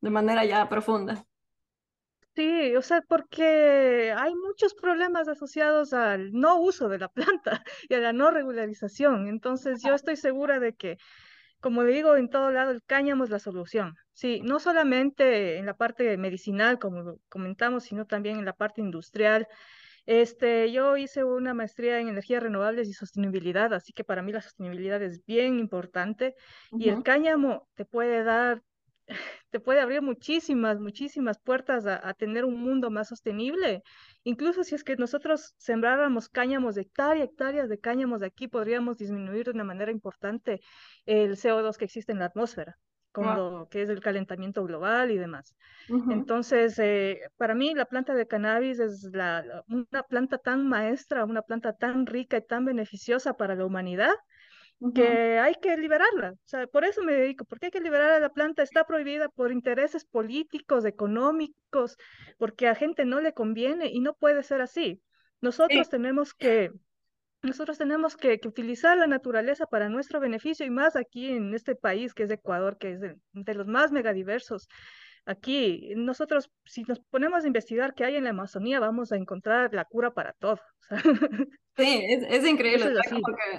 de 0.00 0.10
manera 0.10 0.44
ya 0.44 0.68
profunda? 0.68 1.24
Sí, 2.34 2.76
o 2.76 2.82
sea, 2.82 3.02
porque 3.02 4.14
hay 4.16 4.32
muchos 4.36 4.74
problemas 4.74 5.26
asociados 5.26 5.92
al 5.92 6.30
no 6.32 6.60
uso 6.60 6.88
de 6.88 6.98
la 6.98 7.08
planta 7.40 7.64
y 7.88 7.94
a 7.94 7.98
la 7.98 8.12
no 8.12 8.30
regularización. 8.30 9.28
Entonces, 9.28 9.82
yo 9.84 9.94
estoy 9.94 10.16
segura 10.16 10.60
de 10.60 10.74
que, 10.74 10.98
como 11.60 11.84
digo, 11.84 12.16
en 12.16 12.30
todo 12.30 12.50
lado 12.52 12.72
el 12.72 12.82
cáñamo 12.84 13.24
es 13.24 13.30
la 13.30 13.40
solución. 13.40 13.94
Sí, 14.12 14.40
no 14.44 14.60
solamente 14.60 15.58
en 15.58 15.66
la 15.66 15.76
parte 15.76 16.16
medicinal, 16.18 16.78
como 16.78 17.18
comentamos, 17.28 17.84
sino 17.84 18.06
también 18.06 18.38
en 18.38 18.44
la 18.46 18.54
parte 18.54 18.80
industrial. 18.82 19.48
Este, 20.06 20.72
yo 20.72 20.96
hice 20.96 21.24
una 21.24 21.54
maestría 21.54 22.00
en 22.00 22.08
energías 22.08 22.42
renovables 22.42 22.88
y 22.88 22.94
sostenibilidad, 22.94 23.74
así 23.74 23.92
que 23.92 24.04
para 24.04 24.22
mí 24.22 24.32
la 24.32 24.42
sostenibilidad 24.42 25.02
es 25.02 25.24
bien 25.26 25.58
importante 25.58 26.34
y 26.76 26.88
el 26.88 27.02
cáñamo 27.02 27.68
te 27.74 27.84
puede 27.84 28.24
dar 28.24 28.62
te 29.50 29.60
puede 29.60 29.80
abrir 29.80 30.02
muchísimas, 30.02 30.78
muchísimas 30.80 31.38
puertas 31.38 31.86
a, 31.86 32.12
tener 32.14 32.44
un 32.44 32.60
mundo 32.60 32.90
más 32.90 33.08
sostenible. 33.08 33.82
Incluso 34.24 34.64
si 34.64 34.74
es 34.74 34.84
que 34.84 34.96
nosotros 34.96 35.54
sembráramos 35.58 36.28
cáñamos 36.28 36.74
de 36.74 36.82
hectárea, 36.82 37.24
hectáreas 37.24 37.68
de 37.68 37.78
cáñamos 37.78 38.20
de 38.20 38.26
aquí, 38.26 38.48
podríamos 38.48 38.96
disminuir 38.98 39.46
de 39.46 39.52
una 39.52 39.64
manera 39.64 39.90
importante 39.90 40.60
el 41.06 41.36
CO2 41.36 41.76
que 41.76 41.86
existe 41.86 42.12
en 42.12 42.18
la 42.18 42.26
atmósfera, 42.26 42.76
con 43.12 43.34
lo 43.34 43.68
que 43.70 43.82
es 43.82 43.88
el 43.88 44.00
calentamiento 44.00 44.64
global 44.64 45.10
y 45.10 45.18
demás. 45.18 45.56
Entonces, 45.88 46.78
eh, 46.78 47.20
para 47.36 47.54
mí 47.54 47.74
la 47.74 47.86
planta 47.86 48.14
de 48.14 48.26
cannabis 48.26 48.78
es 48.78 49.04
la, 49.12 49.64
una 49.68 50.02
planta 50.02 50.38
tan 50.38 50.68
maestra, 50.68 51.24
una 51.24 51.42
planta 51.42 51.72
tan 51.72 52.06
rica 52.06 52.36
y 52.36 52.46
tan 52.46 52.64
beneficiosa 52.64 53.34
para 53.34 53.54
la 53.54 53.64
humanidad 53.64 54.12
que 54.94 55.38
hay 55.38 55.54
que 55.54 55.76
liberarla. 55.76 56.32
O 56.32 56.48
sea, 56.48 56.66
por 56.66 56.84
eso 56.84 57.02
me 57.02 57.12
dedico, 57.12 57.44
porque 57.44 57.66
hay 57.66 57.72
que 57.72 57.80
liberar 57.80 58.10
a 58.10 58.20
la 58.20 58.30
planta. 58.30 58.62
Está 58.62 58.84
prohibida 58.84 59.28
por 59.28 59.52
intereses 59.52 60.04
políticos, 60.04 60.84
económicos, 60.84 61.96
porque 62.38 62.68
a 62.68 62.74
gente 62.74 63.04
no 63.04 63.20
le 63.20 63.32
conviene 63.32 63.88
y 63.88 64.00
no 64.00 64.14
puede 64.14 64.42
ser 64.42 64.60
así. 64.60 65.00
Nosotros 65.40 65.88
tenemos 65.88 66.34
que 66.34 66.70
nosotros 67.42 67.78
tenemos 67.78 68.16
que, 68.16 68.40
utilizar 68.44 68.98
la 68.98 69.06
naturaleza 69.06 69.66
para 69.66 69.88
nuestro 69.88 70.18
beneficio 70.18 70.66
y 70.66 70.70
más 70.70 70.96
aquí 70.96 71.30
en 71.30 71.54
este 71.54 71.76
país 71.76 72.12
que 72.12 72.24
es 72.24 72.30
Ecuador, 72.30 72.78
que 72.78 72.92
es 72.92 73.00
de 73.00 73.54
los 73.54 73.66
más 73.68 73.92
megadiversos. 73.92 74.68
Aquí, 75.28 75.92
nosotros, 75.94 76.50
si 76.64 76.84
nos 76.84 77.00
ponemos 77.00 77.44
a 77.44 77.46
investigar 77.46 77.94
qué 77.94 78.04
hay 78.04 78.16
en 78.16 78.24
la 78.24 78.30
Amazonía, 78.30 78.80
vamos 78.80 79.12
a 79.12 79.16
encontrar 79.16 79.74
la 79.74 79.84
cura 79.84 80.14
para 80.14 80.32
todo. 80.32 80.58
Sí, 81.76 82.04
es, 82.08 82.24
es 82.28 82.44
increíble, 82.44 82.92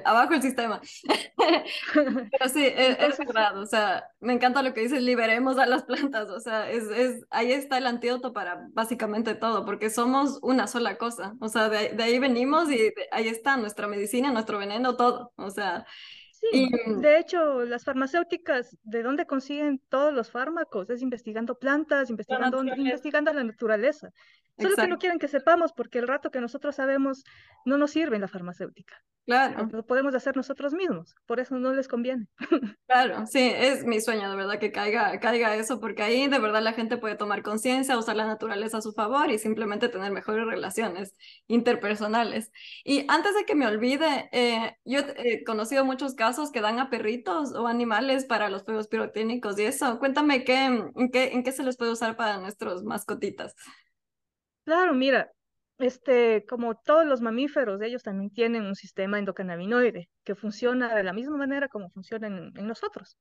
abajo 0.04 0.34
el 0.34 0.42
sistema. 0.42 0.82
Pero 1.94 2.50
sí, 2.54 2.66
es, 2.66 3.00
es, 3.00 3.18
verdad, 3.18 3.58
o 3.58 3.66
sea, 3.66 4.04
me 4.20 4.34
encanta 4.34 4.62
lo 4.62 4.74
que 4.74 4.82
dices, 4.82 5.02
liberemos 5.02 5.58
a 5.58 5.66
las 5.66 5.84
plantas, 5.84 6.30
o 6.30 6.42
sea, 6.42 6.70
es, 6.70 6.84
es, 6.90 7.26
ahí 7.30 7.54
está 7.54 7.78
el 7.78 7.88
antídoto 7.88 8.34
para 8.34 8.68
básicamente 8.74 9.36
todo, 9.36 9.64
porque 9.64 9.90
somos 9.90 10.38
una 10.42 10.68
sola 10.68 10.98
cosa, 10.98 11.36
o 11.40 11.48
sea, 11.48 11.70
de, 11.70 11.94
de 11.94 12.04
ahí 12.04 12.20
venimos 12.20 12.70
y 12.70 12.92
ahí 13.12 13.30
está 13.30 13.56
nuestra 13.56 13.88
medicina, 13.88 14.34
nuestro 14.34 14.58
veneno, 14.58 14.98
todo, 14.98 15.32
o 15.38 15.50
sea, 15.50 15.86
Sí, 16.40 16.70
de 16.88 17.20
hecho, 17.20 17.66
las 17.66 17.84
farmacéuticas, 17.84 18.78
¿de 18.84 19.04
dónde 19.04 19.26
consiguen 19.26 19.82
todos 19.90 20.14
los 20.14 20.32
fármacos? 20.32 20.90
Es 20.90 21.02
investigando 21.02 21.58
plantas, 21.60 22.10
investigando, 22.10 22.64
investigando 22.64 23.34
la 23.34 23.44
naturaleza. 23.44 24.10
Solo 24.58 24.76
que 24.76 24.88
no 24.88 24.98
quieren 24.98 25.20
que 25.20 25.28
sepamos, 25.28 25.74
porque 25.74 26.00
el 26.00 26.08
rato 26.08 26.32
que 26.32 26.42
nosotros 26.42 26.76
sabemos 26.76 27.24
no 27.66 27.78
nos 27.78 27.92
sirve 27.92 28.20
la 28.20 28.28
farmacéutica. 28.28 28.96
Claro. 29.30 29.70
Lo 29.72 29.86
podemos 29.86 30.16
hacer 30.16 30.36
nosotros 30.36 30.74
mismos, 30.74 31.14
por 31.28 31.40
eso 31.40 31.60
no 31.60 31.72
les 31.74 31.88
conviene. 31.88 32.28
Claro, 32.88 33.28
sí, 33.28 33.52
es 33.56 33.86
mi 33.86 34.02
sueño 34.02 34.32
de 34.32 34.36
verdad 34.36 34.58
que 34.58 34.72
caiga, 34.72 35.20
caiga 35.20 35.56
eso, 35.56 35.80
porque 35.80 36.02
ahí 36.02 36.28
de 36.28 36.40
verdad 36.40 36.64
la 36.64 36.74
gente 36.74 36.98
puede 36.98 37.14
tomar 37.16 37.44
conciencia, 37.44 38.00
usar 38.00 38.16
la 38.16 38.26
naturaleza 38.26 38.80
a 38.80 38.82
su 38.82 38.94
favor 38.94 39.30
y 39.30 39.38
simplemente 39.38 39.90
tener 39.90 40.12
mejores 40.12 40.48
relaciones 40.48 41.14
interpersonales. 41.48 42.52
Y 42.84 43.06
antes 43.08 43.36
de 43.36 43.46
que 43.46 43.54
me 43.54 43.68
olvide, 43.68 44.28
eh, 44.32 44.76
yo 44.86 45.02
he 45.18 45.44
conocido 45.44 45.86
muchos 45.86 46.16
casos 46.16 46.29
que 46.52 46.62
dan 46.62 46.80
a 46.80 46.90
perritos 46.90 47.54
o 47.54 47.68
animales 47.68 48.26
para 48.26 48.50
los 48.50 48.64
fuegos 48.64 48.88
pirotécnicos 48.88 49.58
y 49.60 49.64
eso. 49.64 50.00
Cuéntame 50.00 50.44
qué, 50.44 50.84
qué, 51.12 51.34
en 51.34 51.44
qué 51.44 51.52
se 51.52 51.64
les 51.64 51.78
puede 51.78 51.92
usar 51.92 52.16
para 52.16 52.38
nuestros 52.38 52.84
mascotitas. 52.84 53.56
Claro, 54.64 54.94
mira, 54.94 55.32
este, 55.80 56.46
como 56.48 56.76
todos 56.76 57.06
los 57.06 57.22
mamíferos, 57.22 57.82
ellos 57.82 58.04
también 58.04 58.30
tienen 58.32 58.66
un 58.66 58.76
sistema 58.76 59.18
endocannabinoide 59.18 60.10
que 60.24 60.36
funciona 60.36 60.94
de 60.96 61.04
la 61.04 61.14
misma 61.14 61.38
manera 61.38 61.68
como 61.68 61.90
funciona 61.90 62.28
en, 62.28 62.68
nosotros. 62.68 63.18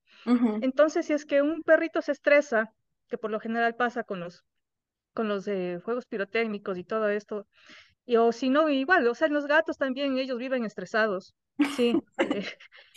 Entonces, 0.60 1.06
si 1.06 1.12
es 1.12 1.24
que 1.24 1.40
un 1.40 1.62
perrito 1.62 2.02
se 2.02 2.12
estresa, 2.12 2.72
que 3.08 3.16
por 3.16 3.30
lo 3.30 3.40
general 3.40 3.76
pasa 3.76 4.04
con 4.04 4.20
los, 4.20 4.44
con 5.14 5.28
los 5.28 5.48
eh, 5.48 5.80
juegos 5.84 6.06
pirotécnicos 6.06 6.76
y 6.78 6.84
todo 6.84 7.08
esto, 7.08 7.46
y, 8.04 8.16
o 8.16 8.32
si 8.32 8.50
no, 8.50 8.68
igual, 8.68 9.06
o 9.06 9.14
sea, 9.14 9.28
los 9.28 9.46
gatos 9.46 9.78
también, 9.78 10.18
ellos 10.18 10.38
viven 10.38 10.64
estresados, 10.64 11.34
sí. 11.76 12.00
Eh, 12.18 12.44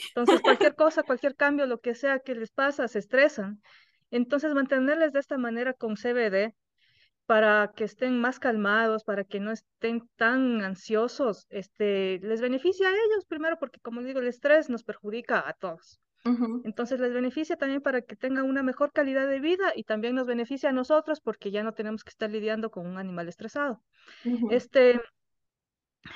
entonces, 0.10 0.42
cualquier 0.42 0.76
cosa, 0.76 1.04
cualquier 1.04 1.36
cambio, 1.36 1.66
lo 1.66 1.80
que 1.80 1.96
sea 1.96 2.20
que 2.20 2.36
les 2.36 2.52
pasa, 2.52 2.88
se 2.88 3.00
estresan. 3.00 3.62
Entonces, 4.10 4.54
mantenerles 4.54 5.14
de 5.14 5.20
esta 5.20 5.38
manera 5.38 5.74
con 5.74 5.96
CBD 5.96 6.54
para 7.26 7.72
que 7.76 7.86
estén 7.86 8.20
más 8.20 8.40
calmados, 8.40 9.04
para 9.04 9.24
que 9.24 9.40
no 9.40 9.52
estén 9.52 10.08
tan 10.18 10.64
ansiosos, 10.64 11.48
este, 11.50 12.20
les 12.22 12.42
beneficia 12.42 12.90
a 12.90 12.92
ellos 12.92 13.26
primero 13.26 13.58
porque, 13.58 13.80
como 13.80 14.02
digo, 14.02 14.20
el 14.20 14.28
estrés 14.28 14.70
nos 14.70 14.84
perjudica 14.84 15.48
a 15.48 15.54
todos. 15.54 16.02
Entonces 16.64 17.00
les 17.00 17.14
beneficia 17.14 17.56
también 17.56 17.82
para 17.82 18.02
que 18.02 18.16
tengan 18.16 18.46
una 18.46 18.62
mejor 18.62 18.92
calidad 18.92 19.28
de 19.28 19.40
vida 19.40 19.74
y 19.76 19.86
también 19.86 20.14
nos 20.14 20.28
beneficia 20.28 20.70
a 20.70 20.74
nosotros 20.74 21.20
porque 21.20 21.50
ya 21.50 21.64
no 21.64 21.74
tenemos 21.74 22.04
que 22.04 22.10
estar 22.10 22.30
lidiando 22.30 22.70
con 22.70 22.86
un 22.86 23.00
animal 23.00 23.28
estresado. 23.28 23.82
Este, 24.52 25.02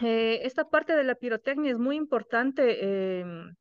eh, 0.01 0.41
esta 0.43 0.69
parte 0.69 0.95
de 0.95 1.03
la 1.03 1.15
pirotecnia 1.15 1.71
es 1.71 1.77
muy 1.77 1.95
importante, 1.95 3.19
em, 3.19 3.55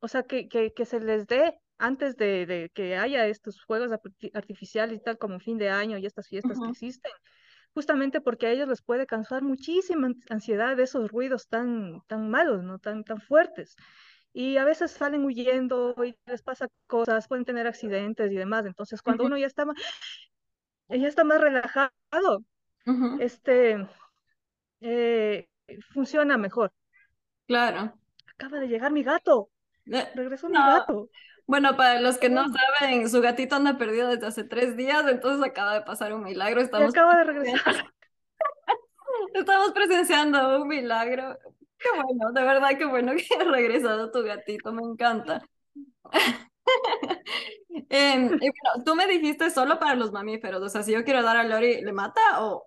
o 0.00 0.08
sea, 0.08 0.22
que, 0.22 0.48
que, 0.48 0.72
que 0.72 0.84
se 0.84 1.00
les 1.00 1.26
dé 1.26 1.58
antes 1.78 2.16
de, 2.16 2.70
que 2.74 2.96
haya 2.96 3.26
estos 3.26 3.62
juegos 3.64 3.90
artificiales 4.34 4.98
y 4.98 5.02
tal 5.02 5.18
como 5.18 5.40
fin 5.40 5.58
de 5.58 5.70
año 5.70 5.98
y 5.98 6.06
estas 6.06 6.28
fiestas 6.28 6.58
que 6.58 6.70
existen, 6.70 7.12
justamente 7.74 8.20
porque 8.20 8.46
a 8.46 8.52
ellos 8.52 8.68
les 8.68 8.82
puede 8.82 9.06
causar 9.06 9.42
muchísima 9.42 10.10
ansiedad 10.30 10.76
de 10.76 10.84
esos 10.84 11.10
ruidos 11.10 11.48
tan, 11.48 12.00
tan 12.06 12.30
malos, 12.30 12.62
¿no? 12.62 12.78
Tan, 12.78 13.04
tan 13.04 13.20
fuertes. 13.20 13.76
Y 14.32 14.58
a 14.58 14.64
veces 14.64 14.90
salen 14.90 15.24
huyendo 15.24 15.94
y 16.04 16.14
les 16.26 16.42
pasa 16.42 16.68
cosas, 16.86 17.28
pueden 17.28 17.44
tener 17.44 17.66
accidentes 17.66 18.30
y 18.30 18.36
demás. 18.36 18.66
Entonces, 18.66 19.02
cuando 19.02 19.24
uno 19.24 19.38
ya 19.38 19.46
está 19.46 19.64
más, 19.64 19.76
ya 20.88 21.08
está 21.08 21.24
más 21.24 21.40
relajado, 21.40 21.90
este, 23.18 23.86
eh, 24.80 25.48
funciona 25.92 26.36
mejor. 26.36 26.72
Claro. 27.46 27.94
Acaba 28.34 28.58
de 28.58 28.68
llegar 28.68 28.92
mi 28.92 29.02
gato. 29.02 29.50
Eh, 29.86 30.08
Regresó 30.14 30.48
mi 30.48 30.56
gato. 30.56 31.08
Bueno, 31.46 31.76
para 31.76 32.00
los 32.00 32.18
que 32.18 32.28
no 32.28 32.44
saben, 32.48 33.08
su 33.08 33.20
gatito 33.20 33.54
anda 33.54 33.78
perdido 33.78 34.08
desde 34.08 34.26
hace 34.26 34.42
tres 34.42 34.76
días, 34.76 35.06
entonces 35.08 35.44
acaba 35.48 35.74
de 35.74 35.82
pasar 35.82 36.12
un 36.12 36.24
milagro. 36.24 36.60
Estamos 36.60 36.90
acaba 36.90 37.16
de 37.18 37.24
regresar. 37.24 37.92
Estamos 39.34 39.72
presenciando 39.72 40.60
un 40.60 40.68
milagro. 40.68 41.38
Qué 41.78 41.88
bueno, 41.94 42.32
de 42.32 42.42
verdad 42.42 42.70
qué 42.76 42.84
bueno 42.84 43.12
que 43.16 43.34
ha 43.34 43.44
regresado 43.44 44.10
tu 44.10 44.22
gatito, 44.22 44.72
me 44.72 44.82
encanta. 44.82 45.42
Em, 47.88 48.24
y 48.24 48.48
bueno, 48.50 48.84
tú 48.84 48.96
me 48.96 49.06
dijiste 49.06 49.50
solo 49.50 49.78
para 49.78 49.94
los 49.94 50.10
mamíferos, 50.10 50.60
o 50.60 50.68
sea, 50.68 50.82
si 50.82 50.92
yo 50.92 51.04
quiero 51.04 51.22
dar 51.22 51.36
a 51.36 51.44
Lori, 51.44 51.80
¿le 51.82 51.92
mata 51.92 52.20
o 52.42 52.66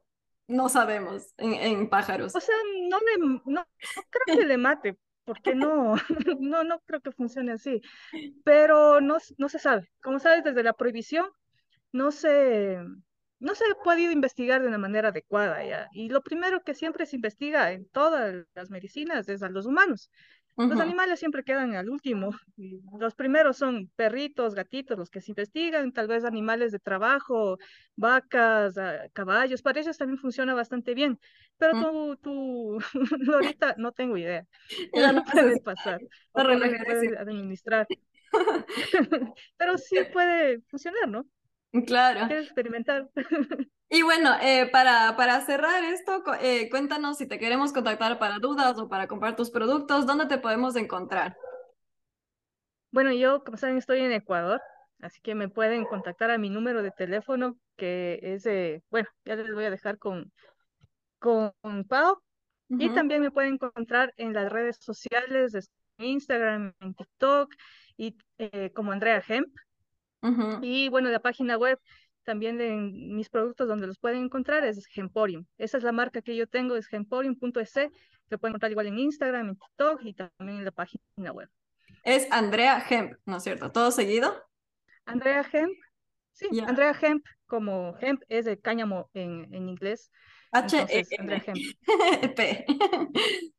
no 0.50 0.68
sabemos 0.68 1.34
en, 1.38 1.54
en 1.54 1.90
pájaros? 1.90 2.36
O 2.36 2.40
sea, 2.40 2.56
no, 2.90 2.98
le, 3.00 3.42
no, 3.46 3.66
creo 4.10 4.40
que 4.40 4.46
le 4.46 4.58
mate, 4.58 4.98
porque 5.24 5.56
no, 5.56 5.96
no, 6.40 6.64
no 6.64 6.80
creo 6.86 7.00
que 7.02 7.12
funcione 7.12 7.54
así. 7.54 7.82
Pero 8.44 9.00
no, 9.00 9.18
no 9.38 9.50
se 9.50 9.60
sabe. 9.60 9.90
Como 10.02 10.20
sabes, 10.20 10.44
desde 10.44 10.64
la 10.64 10.74
prohibición 10.74 11.28
no 11.92 12.12
se, 12.12 12.80
no 13.40 13.56
se 13.56 13.64
ha 13.66 13.84
podido 13.84 14.12
investigar 14.12 14.62
de 14.62 14.68
una 14.68 14.80
manera 14.80 15.10
adecuada. 15.10 15.64
¿ya? 15.64 15.88
Y 15.94 16.10
lo 16.10 16.22
primero 16.22 16.64
que 16.64 16.74
siempre 16.74 17.06
se 17.06 17.16
investiga 17.16 17.72
en 17.72 17.88
todas 17.90 18.46
las 18.56 18.70
medicinas 18.72 19.30
es 19.30 19.44
a 19.44 19.50
los 19.50 19.68
humanos. 19.68 20.10
Los 20.68 20.80
animales 20.82 21.20
siempre 21.20 21.44
quedan 21.44 21.74
al 21.76 21.90
último. 21.90 22.32
Los 23.00 23.16
primeros 23.16 23.56
son 23.56 23.90
perritos, 23.96 24.56
gatitos, 24.56 24.98
los 24.98 25.10
que 25.10 25.22
se 25.22 25.32
investigan, 25.32 25.94
tal 25.94 26.08
vez 26.08 26.26
animales 26.26 26.74
de 26.74 26.80
trabajo, 26.80 27.58
vacas, 27.96 28.78
ah, 28.78 29.08
caballos, 29.14 29.62
para 29.62 29.80
ellos 29.80 29.98
también 29.98 30.20
funciona 30.20 30.54
bastante 30.54 30.94
bien. 30.94 31.18
Pero 31.58 31.76
mm. 31.76 31.82
tú, 31.82 32.18
tú, 32.18 32.80
ahorita 33.34 33.76
no 33.78 33.94
tengo 33.94 34.18
idea. 34.18 34.46
Ya 34.94 35.14
no 35.14 35.24
puede 35.24 35.62
pasar. 35.62 36.02
No 36.36 36.44
puede 36.44 37.18
administrar. 37.18 37.88
Pero 39.58 39.78
sí 39.78 39.98
puede 40.12 40.62
funcionar, 40.68 41.08
¿no? 41.08 41.26
Claro. 41.86 42.28
Quieres 42.28 42.46
experimentar. 42.46 43.10
Y 43.92 44.04
bueno, 44.04 44.36
eh, 44.40 44.70
para, 44.72 45.16
para 45.18 45.42
cerrar 45.42 45.84
esto, 45.84 46.22
eh, 46.42 46.70
cuéntanos 46.70 47.18
si 47.18 47.28
te 47.28 47.40
queremos 47.40 47.74
contactar 47.74 48.20
para 48.20 48.38
dudas 48.38 48.78
o 48.78 48.88
para 48.88 49.08
comprar 49.08 49.36
tus 49.36 49.50
productos, 49.50 50.06
¿dónde 50.06 50.28
te 50.28 50.38
podemos 50.38 50.76
encontrar? 50.76 51.36
Bueno, 52.92 53.12
yo, 53.12 53.44
como 53.44 53.58
saben, 53.58 53.78
estoy 53.78 54.02
en 54.02 54.12
Ecuador, 54.12 54.62
así 55.02 55.20
que 55.22 55.34
me 55.34 55.50
pueden 55.50 55.86
contactar 55.86 56.30
a 56.30 56.38
mi 56.38 56.52
número 56.52 56.84
de 56.84 56.92
teléfono, 56.92 57.58
que 57.78 58.20
es, 58.22 58.44
de, 58.44 58.84
bueno, 58.92 59.10
ya 59.26 59.36
les 59.36 59.52
voy 59.52 59.66
a 59.66 59.72
dejar 59.72 59.98
con, 59.98 60.32
con 61.18 61.52
Pau. 61.88 62.22
Y 62.72 62.92
también 62.92 63.24
me 63.24 63.32
pueden 63.32 63.56
encontrar 63.56 64.14
en 64.18 64.34
las 64.34 64.52
redes 64.52 64.78
sociales, 64.80 65.54
de 65.54 65.62
Instagram, 65.98 66.74
en 66.80 66.94
TikTok, 66.94 67.52
y 67.98 68.16
eh, 68.38 68.72
como 68.74 68.92
Andrea 68.92 69.24
Hemp. 69.28 69.50
Y 70.62 70.90
bueno, 70.90 71.10
la 71.10 71.20
página 71.20 71.58
web 71.58 71.80
también 72.24 72.58
de 72.58 72.76
mis 72.76 73.30
productos 73.30 73.68
donde 73.68 73.88
los 73.88 73.98
pueden 73.98 74.26
encontrar 74.26 74.66
es 74.66 74.86
Gemporium. 74.88 75.46
Esa 75.58 75.78
es 75.78 75.84
la 75.84 75.92
marca 75.92 76.22
que 76.22 76.36
yo 76.36 76.48
tengo, 76.48 76.76
es 76.76 76.88
gemporium.es. 76.88 77.72
Se 77.72 78.38
pueden 78.38 78.52
encontrar 78.52 78.72
igual 78.72 78.88
en 78.88 79.00
Instagram, 79.00 79.50
en 79.50 79.56
TikTok 79.56 80.02
y 80.04 80.14
también 80.14 80.60
en 80.60 80.66
la 80.66 80.72
página 80.72 81.32
web. 81.32 81.50
Es 82.04 82.28
Andrea 82.32 82.86
Hemp, 82.88 83.14
¿no 83.26 83.38
es 83.38 83.44
cierto? 83.44 83.72
¿Todo 83.72 83.92
seguido? 83.92 84.36
Andrea 85.06 85.46
Hemp. 85.52 85.74
Sí, 86.34 86.48
Andrea 86.66 86.96
Hemp, 87.02 87.26
como 87.48 87.98
hemp 88.00 88.22
es 88.30 88.46
de 88.46 88.60
cáñamo 88.60 89.10
en, 89.14 89.54
en 89.54 89.68
inglés. 89.68 90.10
H-E-M-P. 90.52 91.66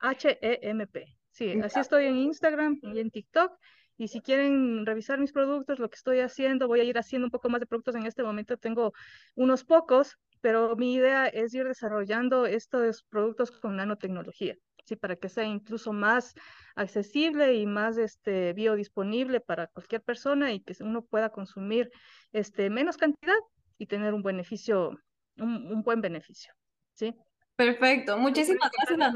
H-E-M-P. 0.00 1.16
Sí, 1.30 1.60
así 1.62 1.80
estoy 1.80 2.06
en 2.06 2.16
Instagram 2.16 2.78
y 2.82 2.98
en 2.98 3.10
TikTok. 3.10 3.52
Y 4.00 4.08
si 4.08 4.22
quieren 4.22 4.86
revisar 4.86 5.18
mis 5.18 5.30
productos, 5.30 5.78
lo 5.78 5.90
que 5.90 5.96
estoy 5.96 6.20
haciendo, 6.20 6.66
voy 6.66 6.80
a 6.80 6.84
ir 6.84 6.96
haciendo 6.96 7.26
un 7.26 7.30
poco 7.30 7.50
más 7.50 7.60
de 7.60 7.66
productos 7.66 7.94
en 7.94 8.06
este 8.06 8.22
momento. 8.22 8.56
Tengo 8.56 8.94
unos 9.34 9.62
pocos, 9.62 10.16
pero 10.40 10.74
mi 10.74 10.94
idea 10.94 11.26
es 11.26 11.52
ir 11.52 11.68
desarrollando 11.68 12.46
estos 12.46 13.02
productos 13.02 13.50
con 13.50 13.76
nanotecnología, 13.76 14.56
¿sí? 14.86 14.96
para 14.96 15.16
que 15.16 15.28
sea 15.28 15.44
incluso 15.44 15.92
más 15.92 16.32
accesible 16.76 17.52
y 17.56 17.66
más 17.66 17.98
este, 17.98 18.54
biodisponible 18.54 19.42
para 19.42 19.66
cualquier 19.66 20.00
persona 20.00 20.50
y 20.50 20.60
que 20.60 20.74
uno 20.82 21.02
pueda 21.02 21.28
consumir 21.28 21.90
este, 22.32 22.70
menos 22.70 22.96
cantidad 22.96 23.36
y 23.76 23.84
tener 23.84 24.14
un 24.14 24.22
beneficio, 24.22 24.98
un, 25.36 25.82
buen 25.82 26.00
beneficio. 26.00 26.54
¿sí? 26.94 27.14
Perfecto. 27.54 28.16
Muchísimas 28.16 28.70
gracias, 28.88 29.12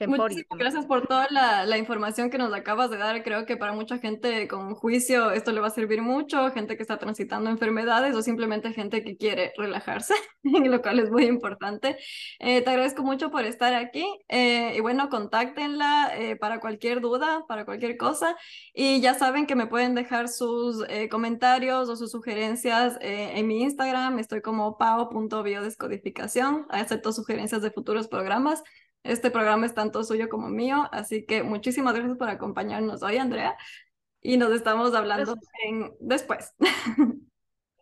Muchísimas 0.00 0.58
gracias 0.58 0.86
por 0.86 1.06
toda 1.06 1.28
la, 1.30 1.64
la, 1.64 1.78
información 1.78 2.28
que 2.28 2.36
nos 2.36 2.52
acabas 2.52 2.90
de 2.90 2.96
dar. 2.96 3.22
Creo 3.22 3.46
que 3.46 3.56
para 3.56 3.72
mucha 3.72 3.98
gente 3.98 4.48
con 4.48 4.74
juicio 4.74 5.30
esto 5.30 5.52
le 5.52 5.60
va 5.60 5.68
a 5.68 5.70
servir 5.70 6.02
mucho, 6.02 6.50
gente 6.50 6.76
que 6.76 6.82
está 6.82 6.98
transitando 6.98 7.48
enfermedades 7.48 8.16
o 8.16 8.22
simplemente 8.22 8.72
gente 8.72 9.04
que 9.04 9.16
quiere 9.16 9.52
relajarse, 9.56 10.14
lo 10.42 10.82
cual 10.82 10.98
es 10.98 11.10
muy 11.12 11.26
importante. 11.26 11.96
Eh, 12.40 12.60
te 12.62 12.70
agradezco 12.70 13.04
mucho 13.04 13.30
por 13.30 13.44
estar 13.44 13.72
aquí 13.72 14.04
eh, 14.28 14.74
y 14.76 14.80
bueno, 14.80 15.08
contáctenla 15.08 16.10
eh, 16.16 16.34
para 16.34 16.58
cualquier 16.58 17.00
duda, 17.00 17.44
para 17.46 17.64
cualquier 17.64 17.96
cosa. 17.96 18.36
Y 18.74 19.00
ya 19.00 19.14
saben 19.14 19.46
que 19.46 19.54
me 19.54 19.68
pueden 19.68 19.94
dejar 19.94 20.28
sus 20.28 20.84
comentarios 21.10 21.88
o 21.88 21.94
sus 21.94 22.10
sugerencias 22.10 22.98
en 23.00 23.46
mi 23.46 23.62
Instagram. 23.62 24.18
Estoy 24.18 24.42
como 24.42 24.76
pao.biodescodificación. 24.76 26.66
Acepto 26.70 27.12
sugerencias 27.12 27.62
de 27.62 27.70
futuros 27.70 28.08
programas. 28.08 28.64
Este 29.04 29.30
programa 29.30 29.66
es 29.66 29.74
tanto 29.74 30.02
suyo 30.02 30.28
como 30.28 30.48
mío, 30.48 30.88
así 30.90 31.26
que 31.26 31.42
muchísimas 31.42 31.94
gracias 31.94 32.16
por 32.16 32.28
acompañarnos 32.28 33.02
hoy, 33.02 33.18
Andrea, 33.18 33.56
y 34.22 34.38
nos 34.38 34.50
estamos 34.52 34.94
hablando 34.94 35.36
en... 35.64 35.92
después. 36.00 36.52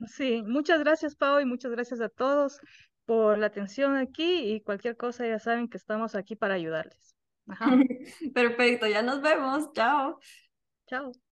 Sí, 0.04 0.42
muchas 0.44 0.80
gracias, 0.80 1.14
Pau, 1.14 1.38
y 1.38 1.44
muchas 1.44 1.70
gracias 1.70 2.00
a 2.00 2.08
todos 2.08 2.58
por 3.04 3.38
la 3.38 3.46
atención 3.46 3.96
aquí 3.96 4.52
y 4.52 4.60
cualquier 4.60 4.96
cosa 4.96 5.24
ya 5.26 5.38
saben 5.38 5.68
que 5.68 5.76
estamos 5.76 6.16
aquí 6.16 6.34
para 6.34 6.54
ayudarles. 6.54 7.14
Perfecto, 8.34 8.88
ya 8.88 9.02
nos 9.02 9.22
vemos. 9.22 9.72
Chao. 9.72 10.18
Chao. 10.88 11.12